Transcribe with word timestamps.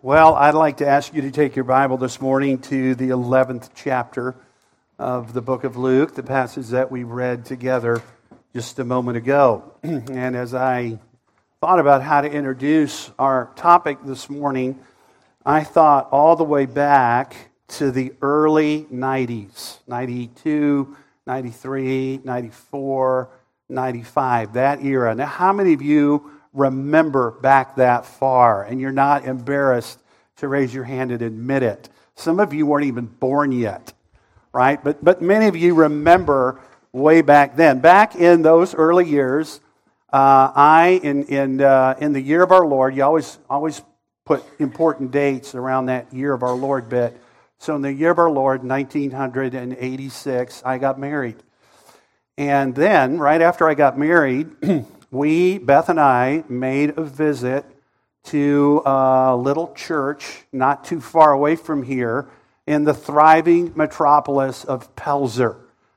Well, 0.00 0.36
I'd 0.36 0.54
like 0.54 0.76
to 0.76 0.86
ask 0.86 1.12
you 1.12 1.22
to 1.22 1.32
take 1.32 1.56
your 1.56 1.64
Bible 1.64 1.96
this 1.96 2.20
morning 2.20 2.58
to 2.60 2.94
the 2.94 3.08
11th 3.08 3.70
chapter 3.74 4.36
of 4.96 5.32
the 5.32 5.42
book 5.42 5.64
of 5.64 5.76
Luke, 5.76 6.14
the 6.14 6.22
passage 6.22 6.68
that 6.68 6.92
we 6.92 7.02
read 7.02 7.44
together 7.44 8.00
just 8.54 8.78
a 8.78 8.84
moment 8.84 9.16
ago. 9.16 9.74
and 9.82 10.36
as 10.36 10.54
I 10.54 11.00
thought 11.60 11.80
about 11.80 12.04
how 12.04 12.20
to 12.20 12.30
introduce 12.30 13.10
our 13.18 13.50
topic 13.56 13.98
this 14.04 14.30
morning, 14.30 14.78
I 15.44 15.64
thought 15.64 16.08
all 16.12 16.36
the 16.36 16.44
way 16.44 16.66
back 16.66 17.50
to 17.66 17.90
the 17.90 18.12
early 18.22 18.84
90s 18.92 19.78
92, 19.88 20.96
93, 21.26 22.20
94, 22.22 23.30
95, 23.68 24.52
that 24.52 24.84
era. 24.84 25.16
Now, 25.16 25.26
how 25.26 25.52
many 25.52 25.72
of 25.72 25.82
you 25.82 26.37
remember 26.52 27.30
back 27.30 27.76
that 27.76 28.06
far 28.06 28.64
and 28.64 28.80
you're 28.80 28.92
not 28.92 29.24
embarrassed 29.24 29.98
to 30.36 30.48
raise 30.48 30.74
your 30.74 30.84
hand 30.84 31.12
and 31.12 31.22
admit 31.22 31.62
it? 31.62 31.88
Some 32.14 32.40
of 32.40 32.52
you 32.52 32.66
weren't 32.66 32.86
even 32.86 33.06
born 33.06 33.52
yet, 33.52 33.92
right? 34.52 34.82
But, 34.82 35.04
but 35.04 35.22
many 35.22 35.46
of 35.46 35.56
you 35.56 35.74
remember 35.74 36.60
way 36.92 37.22
back 37.22 37.56
then. 37.56 37.80
Back 37.80 38.16
in 38.16 38.42
those 38.42 38.74
early 38.74 39.06
years, 39.06 39.60
uh, 40.12 40.50
I, 40.54 41.00
in, 41.02 41.24
in, 41.26 41.60
uh, 41.60 41.96
in 42.00 42.12
the 42.12 42.20
year 42.20 42.42
of 42.42 42.50
our 42.50 42.66
Lord, 42.66 42.96
you 42.96 43.04
always, 43.04 43.38
always 43.48 43.82
put 44.24 44.42
important 44.58 45.10
dates 45.10 45.54
around 45.54 45.86
that 45.86 46.12
year 46.12 46.32
of 46.32 46.42
our 46.42 46.54
Lord 46.54 46.88
bit. 46.88 47.18
So 47.58 47.74
in 47.74 47.82
the 47.82 47.92
year 47.92 48.10
of 48.10 48.18
our 48.18 48.30
Lord, 48.30 48.62
1986, 48.62 50.62
I 50.64 50.78
got 50.78 50.98
married. 50.98 51.36
And 52.36 52.74
then, 52.74 53.18
right 53.18 53.42
after 53.42 53.68
I 53.68 53.74
got 53.74 53.98
married, 53.98 54.48
we, 55.10 55.58
Beth 55.58 55.88
and 55.88 56.00
I, 56.00 56.44
made 56.48 56.98
a 56.98 57.02
visit 57.02 57.64
to 58.24 58.82
a 58.84 59.36
little 59.36 59.72
church 59.74 60.44
not 60.52 60.84
too 60.84 61.00
far 61.00 61.32
away 61.32 61.56
from 61.56 61.82
here 61.82 62.28
in 62.66 62.84
the 62.84 62.92
thriving 62.92 63.72
metropolis 63.74 64.64
of 64.64 64.94
Pelzer. 64.96 65.56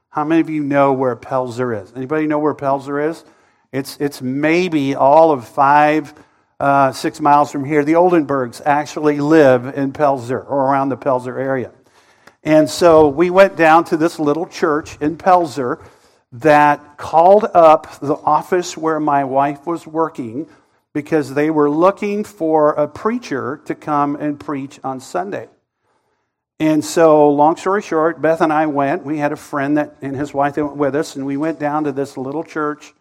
How 0.09 0.23
many 0.23 0.39
of 0.39 0.49
you 0.49 0.63
know 0.63 0.93
where 0.93 1.15
Pelzer 1.15 1.83
is? 1.83 1.91
Anybody 1.95 2.27
know 2.27 2.39
where 2.39 2.55
Pelzer 2.55 3.09
is? 3.09 3.25
It's, 3.73 3.97
it's 3.99 4.21
maybe 4.21 4.95
all 4.95 5.31
of 5.31 5.47
five, 5.47 6.13
uh, 6.59 6.91
six 6.93 7.19
miles 7.19 7.51
from 7.51 7.65
here. 7.65 7.83
The 7.83 7.93
Oldenburgs 7.93 8.61
actually 8.65 9.19
live 9.19 9.65
in 9.77 9.91
Pelzer 9.91 10.39
or 10.49 10.71
around 10.71 10.89
the 10.89 10.97
Pelzer 10.97 11.37
area. 11.37 11.71
And 12.43 12.69
so 12.69 13.07
we 13.07 13.29
went 13.29 13.55
down 13.55 13.83
to 13.85 13.97
this 13.97 14.19
little 14.19 14.45
church 14.45 14.97
in 15.01 15.17
Pelzer 15.17 15.81
that 16.31 16.97
called 16.97 17.45
up 17.53 17.99
the 17.99 18.15
office 18.15 18.77
where 18.77 18.99
my 18.99 19.23
wife 19.23 19.65
was 19.65 19.85
working 19.85 20.47
because 20.93 21.33
they 21.33 21.49
were 21.49 21.69
looking 21.69 22.23
for 22.23 22.73
a 22.73 22.87
preacher 22.87 23.61
to 23.65 23.75
come 23.75 24.15
and 24.15 24.39
preach 24.39 24.79
on 24.83 24.99
Sunday. 24.99 25.47
And 26.59 26.85
so, 26.85 27.29
long 27.29 27.55
story 27.55 27.81
short, 27.81 28.21
Beth 28.21 28.39
and 28.39 28.53
I 28.53 28.67
went. 28.67 29.03
We 29.03 29.17
had 29.17 29.31
a 29.31 29.35
friend 29.35 29.77
that 29.77 29.95
and 30.01 30.15
his 30.15 30.33
wife 30.33 30.55
that 30.55 30.65
went 30.65 30.77
with 30.77 30.95
us, 30.95 31.15
and 31.15 31.25
we 31.25 31.35
went 31.35 31.59
down 31.59 31.85
to 31.85 31.91
this 31.91 32.17
little 32.17 32.43
church 32.43 32.93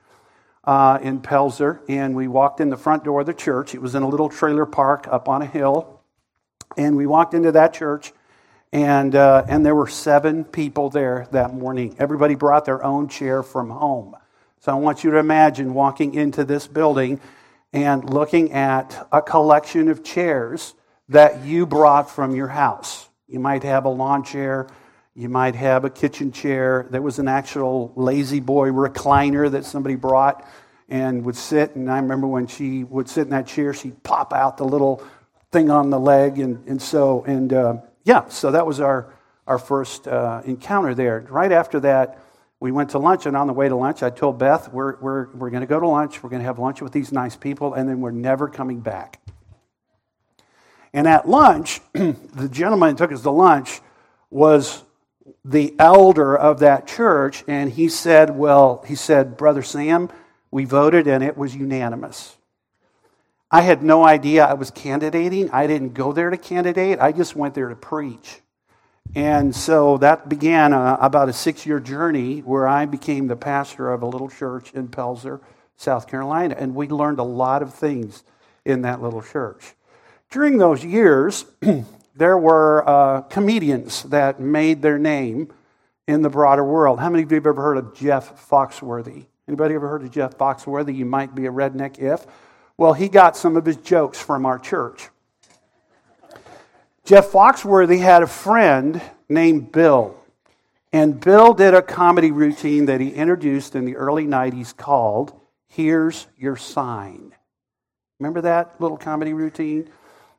uh, 0.64 0.98
in 1.02 1.20
Pelzer, 1.20 1.80
and 1.88 2.16
we 2.16 2.26
walked 2.26 2.60
in 2.60 2.70
the 2.70 2.76
front 2.76 3.04
door 3.04 3.20
of 3.20 3.26
the 3.26 3.34
church. 3.34 3.74
It 3.74 3.82
was 3.82 3.94
in 3.94 4.02
a 4.02 4.08
little 4.08 4.30
trailer 4.30 4.64
park 4.66 5.06
up 5.10 5.28
on 5.28 5.42
a 5.42 5.46
hill, 5.46 6.00
and 6.76 6.96
we 6.96 7.06
walked 7.06 7.34
into 7.34 7.52
that 7.52 7.74
church, 7.74 8.12
and, 8.72 9.14
uh, 9.14 9.44
and 9.48 9.66
there 9.66 9.74
were 9.74 9.88
seven 9.88 10.44
people 10.44 10.90
there 10.90 11.26
that 11.32 11.54
morning. 11.54 11.96
Everybody 11.98 12.34
brought 12.36 12.64
their 12.64 12.82
own 12.84 13.08
chair 13.08 13.42
from 13.42 13.70
home. 13.70 14.16
So 14.60 14.72
I 14.72 14.74
want 14.76 15.02
you 15.02 15.10
to 15.12 15.16
imagine 15.16 15.74
walking 15.74 16.14
into 16.14 16.44
this 16.44 16.66
building 16.66 17.20
and 17.72 18.08
looking 18.08 18.52
at 18.52 19.08
a 19.10 19.22
collection 19.22 19.88
of 19.88 20.04
chairs 20.04 20.74
that 21.08 21.44
you 21.44 21.66
brought 21.66 22.10
from 22.10 22.34
your 22.34 22.48
house. 22.48 23.08
You 23.26 23.40
might 23.40 23.62
have 23.64 23.84
a 23.84 23.88
lawn 23.88 24.22
chair, 24.22 24.68
you 25.14 25.28
might 25.28 25.56
have 25.56 25.84
a 25.84 25.90
kitchen 25.90 26.30
chair. 26.30 26.86
There 26.90 27.02
was 27.02 27.18
an 27.18 27.26
actual 27.26 27.92
La-Z-Boy 27.96 28.70
recliner 28.70 29.50
that 29.50 29.64
somebody 29.64 29.96
brought 29.96 30.46
and 30.88 31.24
would 31.24 31.36
sit. 31.36 31.74
And 31.74 31.90
I 31.90 31.98
remember 31.98 32.26
when 32.26 32.46
she 32.46 32.84
would 32.84 33.08
sit 33.08 33.22
in 33.22 33.30
that 33.30 33.46
chair, 33.46 33.74
she'd 33.74 34.02
pop 34.02 34.32
out 34.32 34.56
the 34.56 34.64
little 34.64 35.02
thing 35.50 35.70
on 35.70 35.90
the 35.90 35.98
leg. 35.98 36.38
And, 36.38 36.66
and 36.68 36.80
so, 36.80 37.24
and 37.24 37.52
uh, 37.52 37.76
yeah, 38.04 38.28
so 38.28 38.50
that 38.50 38.66
was 38.66 38.80
our, 38.80 39.12
our 39.46 39.58
first 39.58 40.08
uh, 40.08 40.42
encounter 40.44 40.94
there. 40.94 41.26
Right 41.28 41.52
after 41.52 41.80
that, 41.80 42.18
we 42.60 42.72
went 42.72 42.90
to 42.90 42.98
lunch, 42.98 43.26
and 43.26 43.36
on 43.36 43.46
the 43.46 43.52
way 43.52 43.68
to 43.68 43.76
lunch, 43.76 44.02
I 44.02 44.10
told 44.10 44.38
Beth, 44.38 44.72
We're, 44.72 44.96
we're, 45.00 45.30
we're 45.32 45.50
going 45.50 45.62
to 45.62 45.66
go 45.66 45.80
to 45.80 45.88
lunch, 45.88 46.22
we're 46.22 46.30
going 46.30 46.42
to 46.42 46.46
have 46.46 46.58
lunch 46.58 46.82
with 46.82 46.92
these 46.92 47.12
nice 47.12 47.36
people, 47.36 47.74
and 47.74 47.88
then 47.88 48.00
we're 48.00 48.10
never 48.10 48.48
coming 48.48 48.80
back. 48.80 49.20
And 50.92 51.06
at 51.06 51.28
lunch, 51.28 51.80
the 51.92 52.48
gentleman 52.50 52.96
took 52.96 53.12
us 53.12 53.22
to 53.22 53.30
lunch 53.30 53.80
was 54.30 54.84
the 55.44 55.74
elder 55.78 56.36
of 56.36 56.60
that 56.60 56.86
church, 56.86 57.44
and 57.46 57.70
he 57.70 57.88
said, 57.88 58.36
Well, 58.36 58.84
he 58.86 58.94
said, 58.94 59.36
Brother 59.36 59.62
Sam, 59.62 60.10
we 60.50 60.64
voted 60.64 61.06
and 61.06 61.22
it 61.22 61.36
was 61.36 61.54
unanimous. 61.54 62.36
I 63.50 63.62
had 63.62 63.82
no 63.82 64.04
idea 64.04 64.44
I 64.44 64.54
was 64.54 64.70
candidating. 64.70 65.50
I 65.50 65.66
didn't 65.66 65.94
go 65.94 66.12
there 66.12 66.30
to 66.30 66.36
candidate, 66.36 67.00
I 67.00 67.12
just 67.12 67.34
went 67.34 67.54
there 67.54 67.68
to 67.68 67.76
preach. 67.76 68.40
And 69.14 69.54
so 69.54 69.98
that 69.98 70.28
began 70.28 70.72
a, 70.72 70.96
about 71.00 71.28
a 71.28 71.32
six 71.32 71.66
year 71.66 71.80
journey 71.80 72.40
where 72.40 72.68
I 72.68 72.86
became 72.86 73.26
the 73.26 73.36
pastor 73.36 73.92
of 73.92 74.02
a 74.02 74.06
little 74.06 74.28
church 74.28 74.72
in 74.72 74.88
Pelzer, 74.88 75.40
South 75.76 76.06
Carolina. 76.06 76.54
And 76.56 76.76
we 76.76 76.86
learned 76.86 77.18
a 77.18 77.24
lot 77.24 77.62
of 77.62 77.74
things 77.74 78.22
in 78.64 78.82
that 78.82 79.02
little 79.02 79.22
church. 79.22 79.74
During 80.30 80.58
those 80.58 80.84
years, 80.84 81.44
there 82.14 82.38
were 82.38 82.88
uh, 82.88 83.22
comedians 83.22 84.04
that 84.04 84.38
made 84.38 84.80
their 84.80 84.98
name 84.98 85.52
in 86.06 86.22
the 86.22 86.30
broader 86.30 86.64
world. 86.64 87.00
How 87.00 87.10
many 87.10 87.24
of 87.24 87.32
you 87.32 87.36
have 87.36 87.46
ever 87.46 87.62
heard 87.62 87.78
of 87.78 87.96
Jeff 87.96 88.48
Foxworthy? 88.48 89.26
Anybody 89.48 89.74
ever 89.74 89.88
heard 89.88 90.02
of 90.02 90.12
Jeff 90.12 90.38
Foxworthy? 90.38 90.94
You 90.94 91.06
might 91.06 91.34
be 91.34 91.46
a 91.46 91.50
redneck 91.50 91.98
if. 91.98 92.24
Well, 92.80 92.94
he 92.94 93.10
got 93.10 93.36
some 93.36 93.58
of 93.58 93.66
his 93.66 93.76
jokes 93.76 94.18
from 94.18 94.46
our 94.46 94.58
church. 94.58 95.10
Jeff 97.04 97.30
Foxworthy 97.30 98.00
had 98.00 98.22
a 98.22 98.26
friend 98.26 99.02
named 99.28 99.70
Bill. 99.70 100.16
And 100.90 101.20
Bill 101.20 101.52
did 101.52 101.74
a 101.74 101.82
comedy 101.82 102.30
routine 102.30 102.86
that 102.86 103.02
he 103.02 103.10
introduced 103.10 103.76
in 103.76 103.84
the 103.84 103.96
early 103.96 104.24
90s 104.24 104.74
called 104.74 105.38
Here's 105.68 106.26
Your 106.38 106.56
Sign. 106.56 107.34
Remember 108.18 108.40
that 108.40 108.80
little 108.80 108.96
comedy 108.96 109.34
routine? 109.34 109.90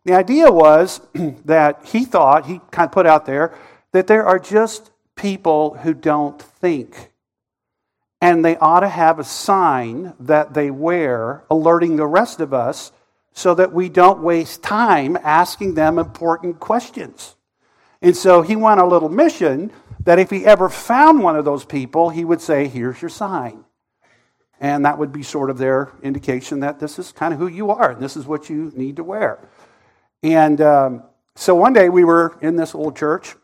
The 0.03 0.13
idea 0.13 0.51
was 0.51 0.99
that 1.45 1.85
he 1.85 2.05
thought, 2.05 2.47
he 2.47 2.59
kind 2.71 2.87
of 2.87 2.91
put 2.91 3.05
out 3.05 3.27
there, 3.27 3.53
that 3.91 4.07
there 4.07 4.25
are 4.25 4.39
just 4.39 4.89
people 5.15 5.75
who 5.75 5.93
don't 5.93 6.41
think 6.41 7.10
and 8.21 8.45
they 8.45 8.55
ought 8.57 8.81
to 8.81 8.89
have 8.89 9.17
a 9.17 9.23
sign 9.23 10.13
that 10.19 10.53
they 10.53 10.69
wear 10.69 11.43
alerting 11.49 11.95
the 11.95 12.05
rest 12.05 12.39
of 12.39 12.53
us 12.53 12.91
so 13.33 13.55
that 13.55 13.73
we 13.73 13.89
don't 13.89 14.21
waste 14.21 14.61
time 14.61 15.17
asking 15.23 15.73
them 15.73 15.97
important 15.97 16.59
questions. 16.59 17.35
And 18.01 18.15
so 18.15 18.41
he 18.43 18.55
went 18.55 18.79
on 18.79 18.87
a 18.87 18.89
little 18.89 19.09
mission 19.09 19.71
that 20.03 20.19
if 20.19 20.29
he 20.29 20.45
ever 20.45 20.69
found 20.69 21.23
one 21.23 21.35
of 21.35 21.45
those 21.45 21.65
people, 21.65 22.09
he 22.09 22.23
would 22.23 22.41
say, 22.41 22.67
Here's 22.67 23.01
your 23.01 23.09
sign. 23.09 23.63
And 24.59 24.85
that 24.85 24.99
would 24.99 25.11
be 25.11 25.23
sort 25.23 25.49
of 25.49 25.57
their 25.57 25.91
indication 26.03 26.59
that 26.59 26.79
this 26.79 26.99
is 26.99 27.11
kind 27.11 27.33
of 27.33 27.39
who 27.39 27.47
you 27.47 27.71
are 27.71 27.91
and 27.91 28.01
this 28.01 28.15
is 28.15 28.27
what 28.27 28.47
you 28.49 28.71
need 28.75 28.97
to 28.97 29.03
wear. 29.03 29.39
And 30.21 30.61
um, 30.61 31.03
so 31.35 31.55
one 31.55 31.73
day 31.73 31.89
we 31.89 32.03
were 32.03 32.37
in 32.41 32.55
this 32.55 32.75
old 32.75 32.95
church 32.95 33.35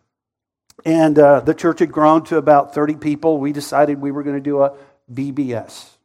and 0.85 1.17
uh, 1.17 1.39
the 1.39 1.53
church 1.53 1.79
had 1.79 1.91
grown 1.91 2.23
to 2.25 2.37
about 2.37 2.73
30 2.73 2.95
people. 2.95 3.37
We 3.39 3.51
decided 3.51 3.99
we 3.99 4.11
were 4.11 4.23
going 4.23 4.37
to 4.37 4.41
do 4.41 4.61
a 4.61 4.73
VBS. 5.11 5.97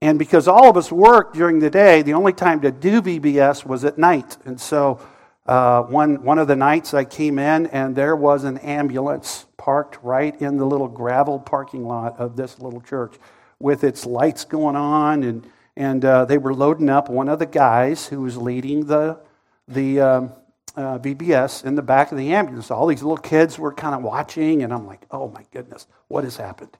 And 0.00 0.18
because 0.18 0.46
all 0.46 0.70
of 0.70 0.76
us 0.76 0.92
worked 0.92 1.34
during 1.34 1.58
the 1.58 1.70
day, 1.70 2.02
the 2.02 2.14
only 2.14 2.32
time 2.32 2.60
to 2.60 2.70
do 2.70 3.02
VBS 3.02 3.66
was 3.66 3.84
at 3.84 3.98
night. 3.98 4.36
And 4.44 4.60
so 4.60 5.00
uh, 5.46 5.82
one, 5.82 6.22
one 6.22 6.38
of 6.38 6.46
the 6.46 6.56
nights 6.56 6.94
I 6.94 7.04
came 7.04 7.38
in, 7.38 7.66
and 7.68 7.96
there 7.96 8.14
was 8.14 8.44
an 8.44 8.58
ambulance 8.58 9.46
parked 9.56 9.98
right 10.02 10.40
in 10.40 10.56
the 10.56 10.64
little 10.64 10.88
gravel 10.88 11.38
parking 11.38 11.84
lot 11.84 12.18
of 12.18 12.36
this 12.36 12.60
little 12.60 12.80
church 12.80 13.16
with 13.58 13.82
its 13.82 14.06
lights 14.06 14.44
going 14.44 14.76
on. 14.76 15.24
And, 15.24 15.50
and 15.76 16.04
uh, 16.04 16.24
they 16.26 16.38
were 16.38 16.54
loading 16.54 16.88
up 16.88 17.08
one 17.08 17.28
of 17.28 17.40
the 17.40 17.46
guys 17.46 18.06
who 18.06 18.20
was 18.20 18.36
leading 18.36 18.86
the, 18.86 19.18
the, 19.66 20.00
um, 20.00 20.32
uh, 20.78 20.98
VBS 21.00 21.64
in 21.64 21.74
the 21.74 21.82
back 21.82 22.12
of 22.12 22.18
the 22.18 22.32
ambulance. 22.32 22.70
All 22.70 22.86
these 22.86 23.02
little 23.02 23.16
kids 23.16 23.58
were 23.58 23.72
kind 23.72 23.96
of 23.96 24.02
watching, 24.02 24.62
and 24.62 24.72
I'm 24.72 24.86
like, 24.86 25.04
oh 25.10 25.28
my 25.28 25.44
goodness, 25.52 25.88
what 26.06 26.22
has 26.22 26.36
happened? 26.36 26.76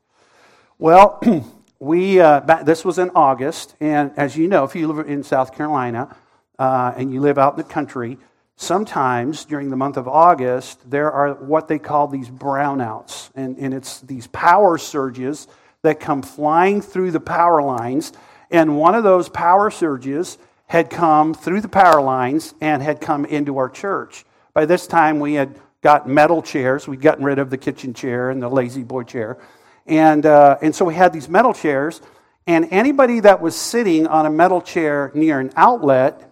Well, 0.78 1.20
we 1.80 2.20
uh, 2.20 2.40
this 2.62 2.84
was 2.84 2.98
in 2.98 3.10
August, 3.10 3.74
and 3.80 4.12
as 4.16 4.36
you 4.36 4.46
know, 4.46 4.62
if 4.62 4.76
you 4.76 4.86
live 4.86 5.08
in 5.08 5.24
South 5.24 5.52
Carolina 5.52 6.16
uh, 6.60 6.92
and 6.96 7.12
you 7.12 7.20
live 7.20 7.38
out 7.38 7.54
in 7.54 7.58
the 7.58 7.64
country, 7.64 8.18
sometimes 8.54 9.44
during 9.44 9.68
the 9.68 9.76
month 9.76 9.96
of 9.96 10.06
August 10.06 10.88
there 10.88 11.10
are 11.10 11.34
what 11.34 11.66
they 11.66 11.80
call 11.80 12.06
these 12.06 12.30
brownouts, 12.30 13.30
and, 13.34 13.58
and 13.58 13.74
it's 13.74 14.00
these 14.02 14.28
power 14.28 14.78
surges 14.78 15.48
that 15.82 15.98
come 15.98 16.22
flying 16.22 16.80
through 16.80 17.10
the 17.10 17.20
power 17.20 17.60
lines, 17.62 18.12
and 18.52 18.78
one 18.78 18.94
of 18.94 19.02
those 19.02 19.28
power 19.28 19.72
surges 19.72 20.38
had 20.68 20.90
come 20.90 21.34
through 21.34 21.60
the 21.60 21.68
power 21.68 22.00
lines 22.00 22.54
and 22.60 22.82
had 22.82 23.00
come 23.00 23.24
into 23.24 23.58
our 23.58 23.68
church. 23.68 24.24
By 24.52 24.66
this 24.66 24.86
time, 24.86 25.18
we 25.18 25.34
had 25.34 25.58
got 25.82 26.08
metal 26.08 26.42
chairs. 26.42 26.86
We'd 26.86 27.00
gotten 27.00 27.24
rid 27.24 27.38
of 27.38 27.50
the 27.50 27.56
kitchen 27.56 27.94
chair 27.94 28.30
and 28.30 28.42
the 28.42 28.48
La-Z-Boy 28.48 29.04
chair. 29.04 29.38
And, 29.86 30.26
uh, 30.26 30.58
and 30.60 30.74
so 30.74 30.84
we 30.84 30.94
had 30.94 31.12
these 31.12 31.28
metal 31.28 31.54
chairs, 31.54 32.02
and 32.46 32.68
anybody 32.70 33.20
that 33.20 33.40
was 33.40 33.56
sitting 33.56 34.06
on 34.06 34.26
a 34.26 34.30
metal 34.30 34.60
chair 34.60 35.10
near 35.14 35.40
an 35.40 35.52
outlet 35.56 36.30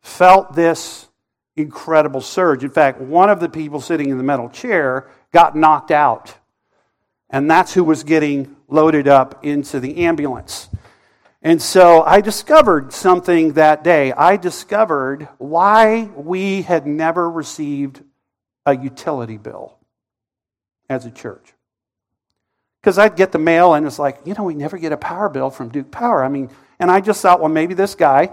felt 0.00 0.54
this 0.54 1.08
incredible 1.56 2.20
surge. 2.20 2.64
In 2.64 2.70
fact, 2.70 3.00
one 3.00 3.30
of 3.30 3.38
the 3.40 3.48
people 3.48 3.80
sitting 3.80 4.10
in 4.10 4.18
the 4.18 4.24
metal 4.24 4.48
chair 4.48 5.08
got 5.32 5.56
knocked 5.56 5.90
out. 5.90 6.34
And 7.30 7.50
that's 7.50 7.74
who 7.74 7.84
was 7.84 8.02
getting 8.02 8.56
loaded 8.68 9.08
up 9.08 9.44
into 9.44 9.80
the 9.80 10.04
ambulance. 10.04 10.68
And 11.46 11.62
so 11.62 12.02
I 12.02 12.22
discovered 12.22 12.92
something 12.92 13.52
that 13.52 13.84
day. 13.84 14.10
I 14.10 14.36
discovered 14.36 15.28
why 15.38 16.10
we 16.16 16.62
had 16.62 16.88
never 16.88 17.30
received 17.30 18.02
a 18.66 18.76
utility 18.76 19.36
bill 19.36 19.78
as 20.90 21.06
a 21.06 21.10
church. 21.12 21.52
Because 22.80 22.98
I'd 22.98 23.14
get 23.14 23.30
the 23.30 23.38
mail 23.38 23.74
and 23.74 23.86
it's 23.86 24.00
like, 24.00 24.18
you 24.24 24.34
know, 24.34 24.42
we 24.42 24.56
never 24.56 24.76
get 24.76 24.90
a 24.90 24.96
power 24.96 25.28
bill 25.28 25.50
from 25.50 25.68
Duke 25.68 25.92
Power. 25.92 26.24
I 26.24 26.28
mean, 26.28 26.50
and 26.80 26.90
I 26.90 27.00
just 27.00 27.22
thought, 27.22 27.38
well, 27.38 27.48
maybe 27.48 27.74
this 27.74 27.94
guy 27.94 28.32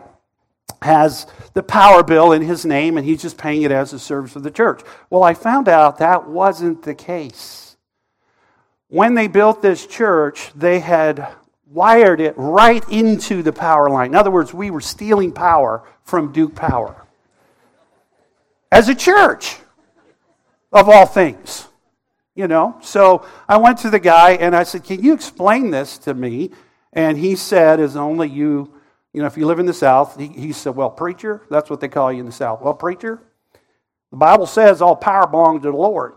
has 0.81 1.27
the 1.53 1.61
power 1.61 2.01
bill 2.01 2.31
in 2.31 2.41
his 2.41 2.65
name 2.65 2.97
and 2.97 3.05
he's 3.05 3.21
just 3.21 3.37
paying 3.37 3.61
it 3.61 3.71
as 3.71 3.93
a 3.93 3.99
service 3.99 4.35
of 4.35 4.41
the 4.41 4.49
church. 4.49 4.81
Well, 5.11 5.21
I 5.21 5.35
found 5.35 5.69
out 5.69 5.99
that 5.99 6.27
wasn't 6.27 6.81
the 6.81 6.95
case. 6.95 7.77
When 8.87 9.13
they 9.13 9.27
built 9.27 9.61
this 9.61 9.85
church, 9.85 10.51
they 10.55 10.79
had 10.79 11.31
wired 11.73 12.21
it 12.21 12.35
right 12.37 12.87
into 12.89 13.41
the 13.41 13.51
power 13.51 13.89
line. 13.89 14.11
In 14.11 14.15
other 14.15 14.31
words, 14.31 14.53
we 14.53 14.69
were 14.69 14.81
stealing 14.81 15.31
power 15.31 15.83
from 16.03 16.31
Duke 16.31 16.55
Power 16.55 17.03
as 18.71 18.89
a 18.89 18.95
church, 18.95 19.57
of 20.71 20.89
all 20.89 21.05
things. 21.05 21.67
You 22.35 22.47
know, 22.47 22.77
so 22.81 23.23
I 23.47 23.57
went 23.57 23.77
to 23.79 23.91
the 23.91 23.99
guy 23.99 24.31
and 24.31 24.55
I 24.55 24.63
said, 24.63 24.83
Can 24.83 25.03
you 25.03 25.13
explain 25.13 25.69
this 25.69 25.99
to 25.99 26.15
me? 26.15 26.49
And 26.91 27.15
he 27.15 27.35
said, 27.35 27.79
As 27.79 27.95
only 27.95 28.27
you, 28.27 28.73
you 29.13 29.21
know, 29.21 29.27
if 29.27 29.37
you 29.37 29.45
live 29.45 29.59
in 29.59 29.67
the 29.67 29.73
South, 29.73 30.17
he, 30.17 30.27
he 30.27 30.51
said, 30.51 30.75
Well, 30.75 30.89
preacher, 30.89 31.43
that's 31.51 31.69
what 31.69 31.79
they 31.79 31.87
call 31.87 32.11
you 32.11 32.21
in 32.21 32.25
the 32.25 32.31
South. 32.31 32.61
Well, 32.61 32.73
preacher, 32.73 33.21
the 34.09 34.17
Bible 34.17 34.47
says 34.47 34.81
all 34.81 34.95
power 34.95 35.27
belongs 35.27 35.61
to 35.61 35.71
the 35.71 35.77
Lord. 35.77 36.13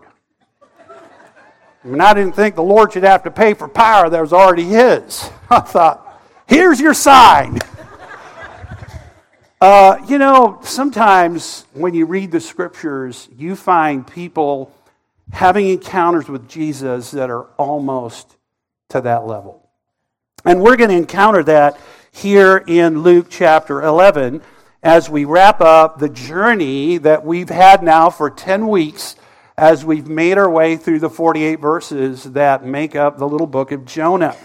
I 1.86 1.88
mean, 1.88 2.00
I 2.00 2.14
didn't 2.14 2.34
think 2.34 2.56
the 2.56 2.64
Lord 2.64 2.92
should 2.92 3.04
have 3.04 3.22
to 3.22 3.30
pay 3.30 3.54
for 3.54 3.68
power 3.68 4.10
that 4.10 4.20
was 4.20 4.32
already 4.32 4.64
His. 4.64 5.30
I 5.50 5.60
thought, 5.60 6.20
here's 6.48 6.80
your 6.80 6.94
sign. 6.94 7.60
uh, 9.60 10.04
you 10.08 10.18
know, 10.18 10.58
sometimes 10.64 11.64
when 11.74 11.94
you 11.94 12.06
read 12.06 12.32
the 12.32 12.40
scriptures, 12.40 13.28
you 13.36 13.54
find 13.54 14.04
people 14.04 14.72
having 15.30 15.68
encounters 15.68 16.28
with 16.28 16.48
Jesus 16.48 17.12
that 17.12 17.30
are 17.30 17.44
almost 17.56 18.36
to 18.88 19.00
that 19.02 19.24
level. 19.24 19.70
And 20.44 20.62
we're 20.62 20.76
going 20.76 20.90
to 20.90 20.96
encounter 20.96 21.44
that 21.44 21.78
here 22.10 22.64
in 22.66 23.04
Luke 23.04 23.28
chapter 23.30 23.80
11 23.80 24.42
as 24.82 25.08
we 25.08 25.24
wrap 25.24 25.60
up 25.60 26.00
the 26.00 26.08
journey 26.08 26.98
that 26.98 27.24
we've 27.24 27.48
had 27.48 27.84
now 27.84 28.10
for 28.10 28.28
10 28.28 28.66
weeks 28.66 29.14
as 29.58 29.84
we've 29.84 30.08
made 30.08 30.36
our 30.36 30.50
way 30.50 30.76
through 30.76 30.98
the 30.98 31.08
48 31.08 31.60
verses 31.60 32.24
that 32.24 32.64
make 32.64 32.94
up 32.94 33.16
the 33.16 33.28
little 33.28 33.46
book 33.46 33.72
of 33.72 33.86
Jonah. 33.86 34.36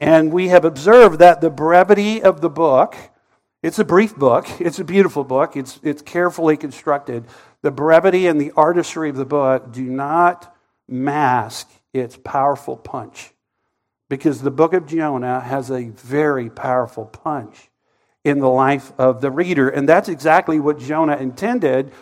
And 0.00 0.32
we 0.32 0.48
have 0.48 0.64
observed 0.64 1.20
that 1.20 1.40
the 1.40 1.50
brevity 1.50 2.22
of 2.22 2.40
the 2.40 2.50
book, 2.50 2.96
it's 3.62 3.78
a 3.78 3.84
brief 3.84 4.16
book, 4.16 4.48
it's 4.60 4.78
a 4.78 4.84
beautiful 4.84 5.22
book, 5.22 5.56
it's, 5.56 5.78
it's 5.82 6.02
carefully 6.02 6.56
constructed. 6.56 7.24
The 7.62 7.70
brevity 7.70 8.26
and 8.26 8.40
the 8.40 8.52
artistry 8.56 9.10
of 9.10 9.16
the 9.16 9.24
book 9.24 9.72
do 9.72 9.84
not 9.84 10.54
mask 10.88 11.70
its 11.92 12.16
powerful 12.16 12.76
punch. 12.76 13.32
Because 14.08 14.42
the 14.42 14.50
book 14.50 14.72
of 14.72 14.86
Jonah 14.86 15.40
has 15.40 15.70
a 15.70 15.90
very 15.90 16.50
powerful 16.50 17.04
punch 17.04 17.68
in 18.24 18.40
the 18.40 18.48
life 18.48 18.92
of 18.98 19.20
the 19.20 19.30
reader. 19.30 19.68
And 19.68 19.88
that's 19.88 20.08
exactly 20.08 20.58
what 20.58 20.78
Jonah 20.78 21.16
intended 21.16 21.92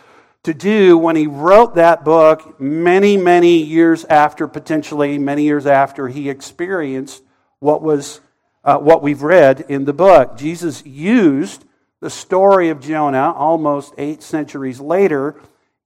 to 0.47 0.53
do 0.53 0.97
when 0.97 1.17
he 1.17 1.27
wrote 1.27 1.75
that 1.75 2.05
book 2.05 2.57
many, 2.57 3.17
many 3.17 3.57
years 3.57 4.05
after, 4.05 4.47
potentially 4.47 5.17
many 5.17 5.43
years 5.43 5.65
after 5.65 6.07
he 6.07 6.29
experienced 6.29 7.21
what 7.59 7.81
was 7.81 8.21
uh, 8.63 8.77
what 8.77 9.03
we've 9.03 9.23
read 9.23 9.65
in 9.67 9.83
the 9.83 9.91
book. 9.91 10.37
Jesus 10.37 10.85
used 10.85 11.65
the 11.99 12.09
story 12.09 12.69
of 12.69 12.79
Jonah 12.79 13.33
almost 13.33 13.93
eight 13.97 14.23
centuries 14.23 14.79
later 14.79 15.35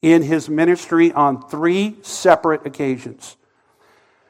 in 0.04 0.22
his 0.22 0.48
ministry 0.48 1.12
on 1.12 1.50
three 1.50 1.98
separate 2.04 2.64
occasions. 2.64 3.38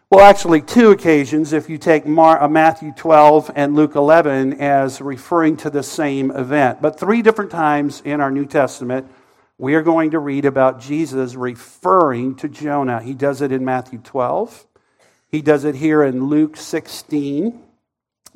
Well, 0.10 0.22
actually, 0.22 0.62
two 0.62 0.92
occasions 0.92 1.52
if 1.52 1.70
you 1.70 1.78
take 1.78 2.06
uh, 2.06 2.48
Matthew 2.48 2.94
12 2.96 3.52
and 3.54 3.76
Luke 3.76 3.96
11 3.96 4.62
as 4.62 5.02
referring 5.02 5.58
to 5.58 5.70
the 5.70 5.84
same 5.84 6.32
event. 6.32 6.82
But 6.82 6.98
three 6.98 7.22
different 7.22 7.52
times 7.52 8.02
in 8.06 8.22
our 8.22 8.32
New 8.32 8.46
Testament, 8.46 9.08
we 9.62 9.76
are 9.76 9.84
going 9.84 10.10
to 10.10 10.18
read 10.18 10.46
about 10.46 10.82
Jesus 10.82 11.36
referring 11.36 12.34
to 12.38 12.50
Jonah. 12.50 13.00
He 13.00 13.14
does 13.14 13.44
it 13.44 13.52
in 13.52 13.64
Matthew 13.64 14.00
12, 14.00 14.66
he 15.28 15.44
does 15.44 15.66
it 15.66 15.76
here 15.76 16.02
in 16.02 16.26
Luke 16.26 16.58
16, 16.58 17.62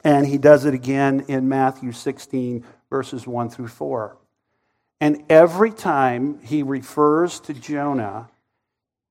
and 0.04 0.28
he 0.28 0.38
does 0.38 0.66
it 0.66 0.76
again 0.76 1.26
in 1.28 1.50
Matthew 1.50 1.94
16, 1.94 2.64
verses 2.92 3.26
1 3.26 3.50
through 3.50 3.70
4. 3.70 4.16
And 5.02 5.24
every 5.28 5.72
time 5.72 6.38
he 6.44 6.62
refers 6.62 7.40
to 7.40 7.56
Jonah, 7.56 8.30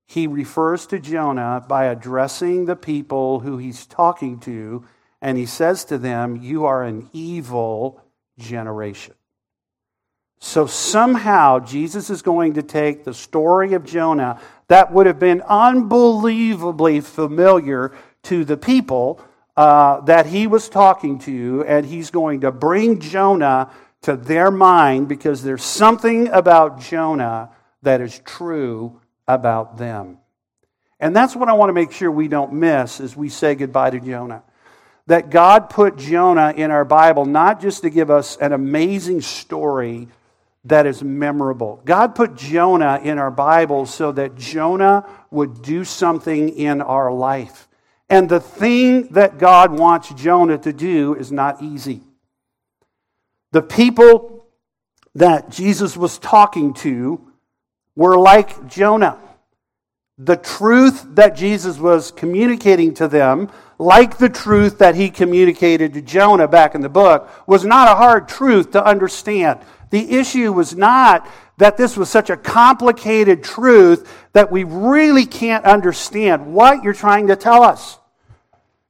he 0.07 0.25
refers 0.25 0.87
to 0.87 0.99
Jonah 0.99 1.65
by 1.67 1.87
addressing 1.87 2.63
the 2.63 2.77
people 2.77 3.41
who 3.41 3.57
he's 3.57 3.85
talking 3.85 4.39
to, 4.39 4.85
and 5.21 5.37
he 5.37 5.45
says 5.45 5.83
to 5.85 5.97
them, 5.97 6.37
You 6.41 6.63
are 6.63 6.85
an 6.85 7.09
evil 7.11 8.01
generation. 8.39 9.15
So 10.39 10.67
somehow 10.67 11.59
Jesus 11.59 12.09
is 12.09 12.21
going 12.21 12.53
to 12.53 12.63
take 12.63 13.03
the 13.03 13.13
story 13.13 13.73
of 13.73 13.85
Jonah 13.85 14.39
that 14.67 14.91
would 14.91 15.05
have 15.05 15.19
been 15.19 15.41
unbelievably 15.41 17.01
familiar 17.01 17.91
to 18.23 18.45
the 18.45 18.57
people 18.57 19.21
uh, 19.55 20.01
that 20.01 20.25
he 20.25 20.47
was 20.47 20.67
talking 20.67 21.19
to, 21.19 21.63
and 21.67 21.85
he's 21.85 22.11
going 22.11 22.41
to 22.41 22.51
bring 22.51 22.99
Jonah 22.99 23.71
to 24.01 24.15
their 24.15 24.51
mind 24.51 25.07
because 25.07 25.41
there's 25.41 25.63
something 25.63 26.27
about 26.27 26.79
Jonah 26.81 27.49
that 27.81 28.01
is 28.01 28.19
true 28.19 28.99
about 29.27 29.77
them. 29.77 30.17
And 30.99 31.15
that's 31.15 31.35
what 31.35 31.49
I 31.49 31.53
want 31.53 31.69
to 31.69 31.73
make 31.73 31.91
sure 31.91 32.11
we 32.11 32.27
don't 32.27 32.53
miss 32.53 32.99
as 32.99 33.15
we 33.15 33.29
say 33.29 33.55
goodbye 33.55 33.91
to 33.91 33.99
Jonah. 33.99 34.43
That 35.07 35.29
God 35.29 35.69
put 35.69 35.97
Jonah 35.97 36.53
in 36.55 36.71
our 36.71 36.85
Bible 36.85 37.25
not 37.25 37.61
just 37.61 37.83
to 37.83 37.89
give 37.89 38.09
us 38.09 38.37
an 38.37 38.53
amazing 38.53 39.21
story 39.21 40.07
that 40.65 40.85
is 40.87 41.03
memorable. 41.03 41.81
God 41.85 42.15
put 42.15 42.35
Jonah 42.35 42.99
in 43.03 43.19
our 43.19 43.31
Bible 43.31 43.85
so 43.85 44.11
that 44.11 44.35
Jonah 44.35 45.07
would 45.29 45.61
do 45.61 45.83
something 45.83 46.49
in 46.49 46.81
our 46.81 47.11
life. 47.11 47.67
And 48.09 48.27
the 48.27 48.39
thing 48.39 49.07
that 49.13 49.37
God 49.37 49.71
wants 49.71 50.13
Jonah 50.13 50.57
to 50.59 50.73
do 50.73 51.15
is 51.15 51.31
not 51.31 51.61
easy. 51.61 52.01
The 53.51 53.61
people 53.61 54.47
that 55.13 55.49
Jesus 55.49 55.95
was 55.95 56.17
talking 56.17 56.73
to 56.75 57.21
were 57.95 58.17
like 58.17 58.67
Jonah. 58.67 59.17
The 60.17 60.37
truth 60.37 61.15
that 61.15 61.35
Jesus 61.35 61.77
was 61.77 62.11
communicating 62.11 62.93
to 62.95 63.07
them, 63.09 63.51
like 63.77 64.17
the 64.17 64.29
truth 64.29 64.77
that 64.77 64.95
he 64.95 65.09
communicated 65.09 65.93
to 65.93 66.01
Jonah 66.01 66.47
back 66.47 66.73
in 66.73 66.79
the 66.79 66.87
book, 66.87 67.29
was 67.47 67.65
not 67.65 67.89
a 67.89 67.95
hard 67.95 68.29
truth 68.29 68.71
to 68.71 68.85
understand. 68.85 69.59
The 69.89 70.13
issue 70.13 70.53
was 70.53 70.73
not 70.73 71.27
that 71.57 71.75
this 71.75 71.97
was 71.97 72.09
such 72.09 72.29
a 72.29 72.37
complicated 72.37 73.43
truth 73.43 74.09
that 74.31 74.51
we 74.51 74.63
really 74.63 75.25
can't 75.25 75.65
understand 75.65 76.53
what 76.53 76.83
you're 76.83 76.93
trying 76.93 77.27
to 77.27 77.35
tell 77.35 77.63
us. 77.63 77.99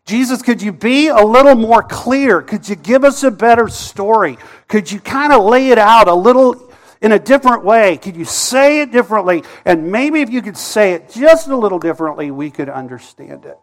Jesus, 0.06 0.44
could 0.44 0.62
you 0.62 0.72
be 0.72 1.08
a 1.08 1.24
little 1.24 1.56
more 1.56 1.82
clear? 1.82 2.44
Could 2.44 2.70
you 2.70 2.76
give 2.76 3.04
us 3.04 3.24
a 3.24 3.32
better 3.32 3.68
story? 3.68 4.38
Could 4.68 4.92
you 4.92 5.00
kind 5.00 5.34
of 5.34 5.44
lay 5.44 5.70
it 5.70 5.80
out 5.80 6.08
a 6.08 6.14
little 6.14 6.65
in 7.06 7.12
a 7.12 7.20
different 7.20 7.64
way? 7.64 7.98
Could 7.98 8.16
you 8.16 8.26
say 8.26 8.82
it 8.82 8.92
differently? 8.92 9.44
And 9.64 9.92
maybe 9.92 10.22
if 10.22 10.32
you 10.32 10.42
could 10.42 10.58
say 10.58 10.94
it 10.94 11.12
just 11.12 11.48
a 11.48 11.56
little 11.56 11.78
differently, 11.78 12.32
we 12.32 12.50
could 12.50 12.68
understand 12.68 13.46
it. 13.46 13.60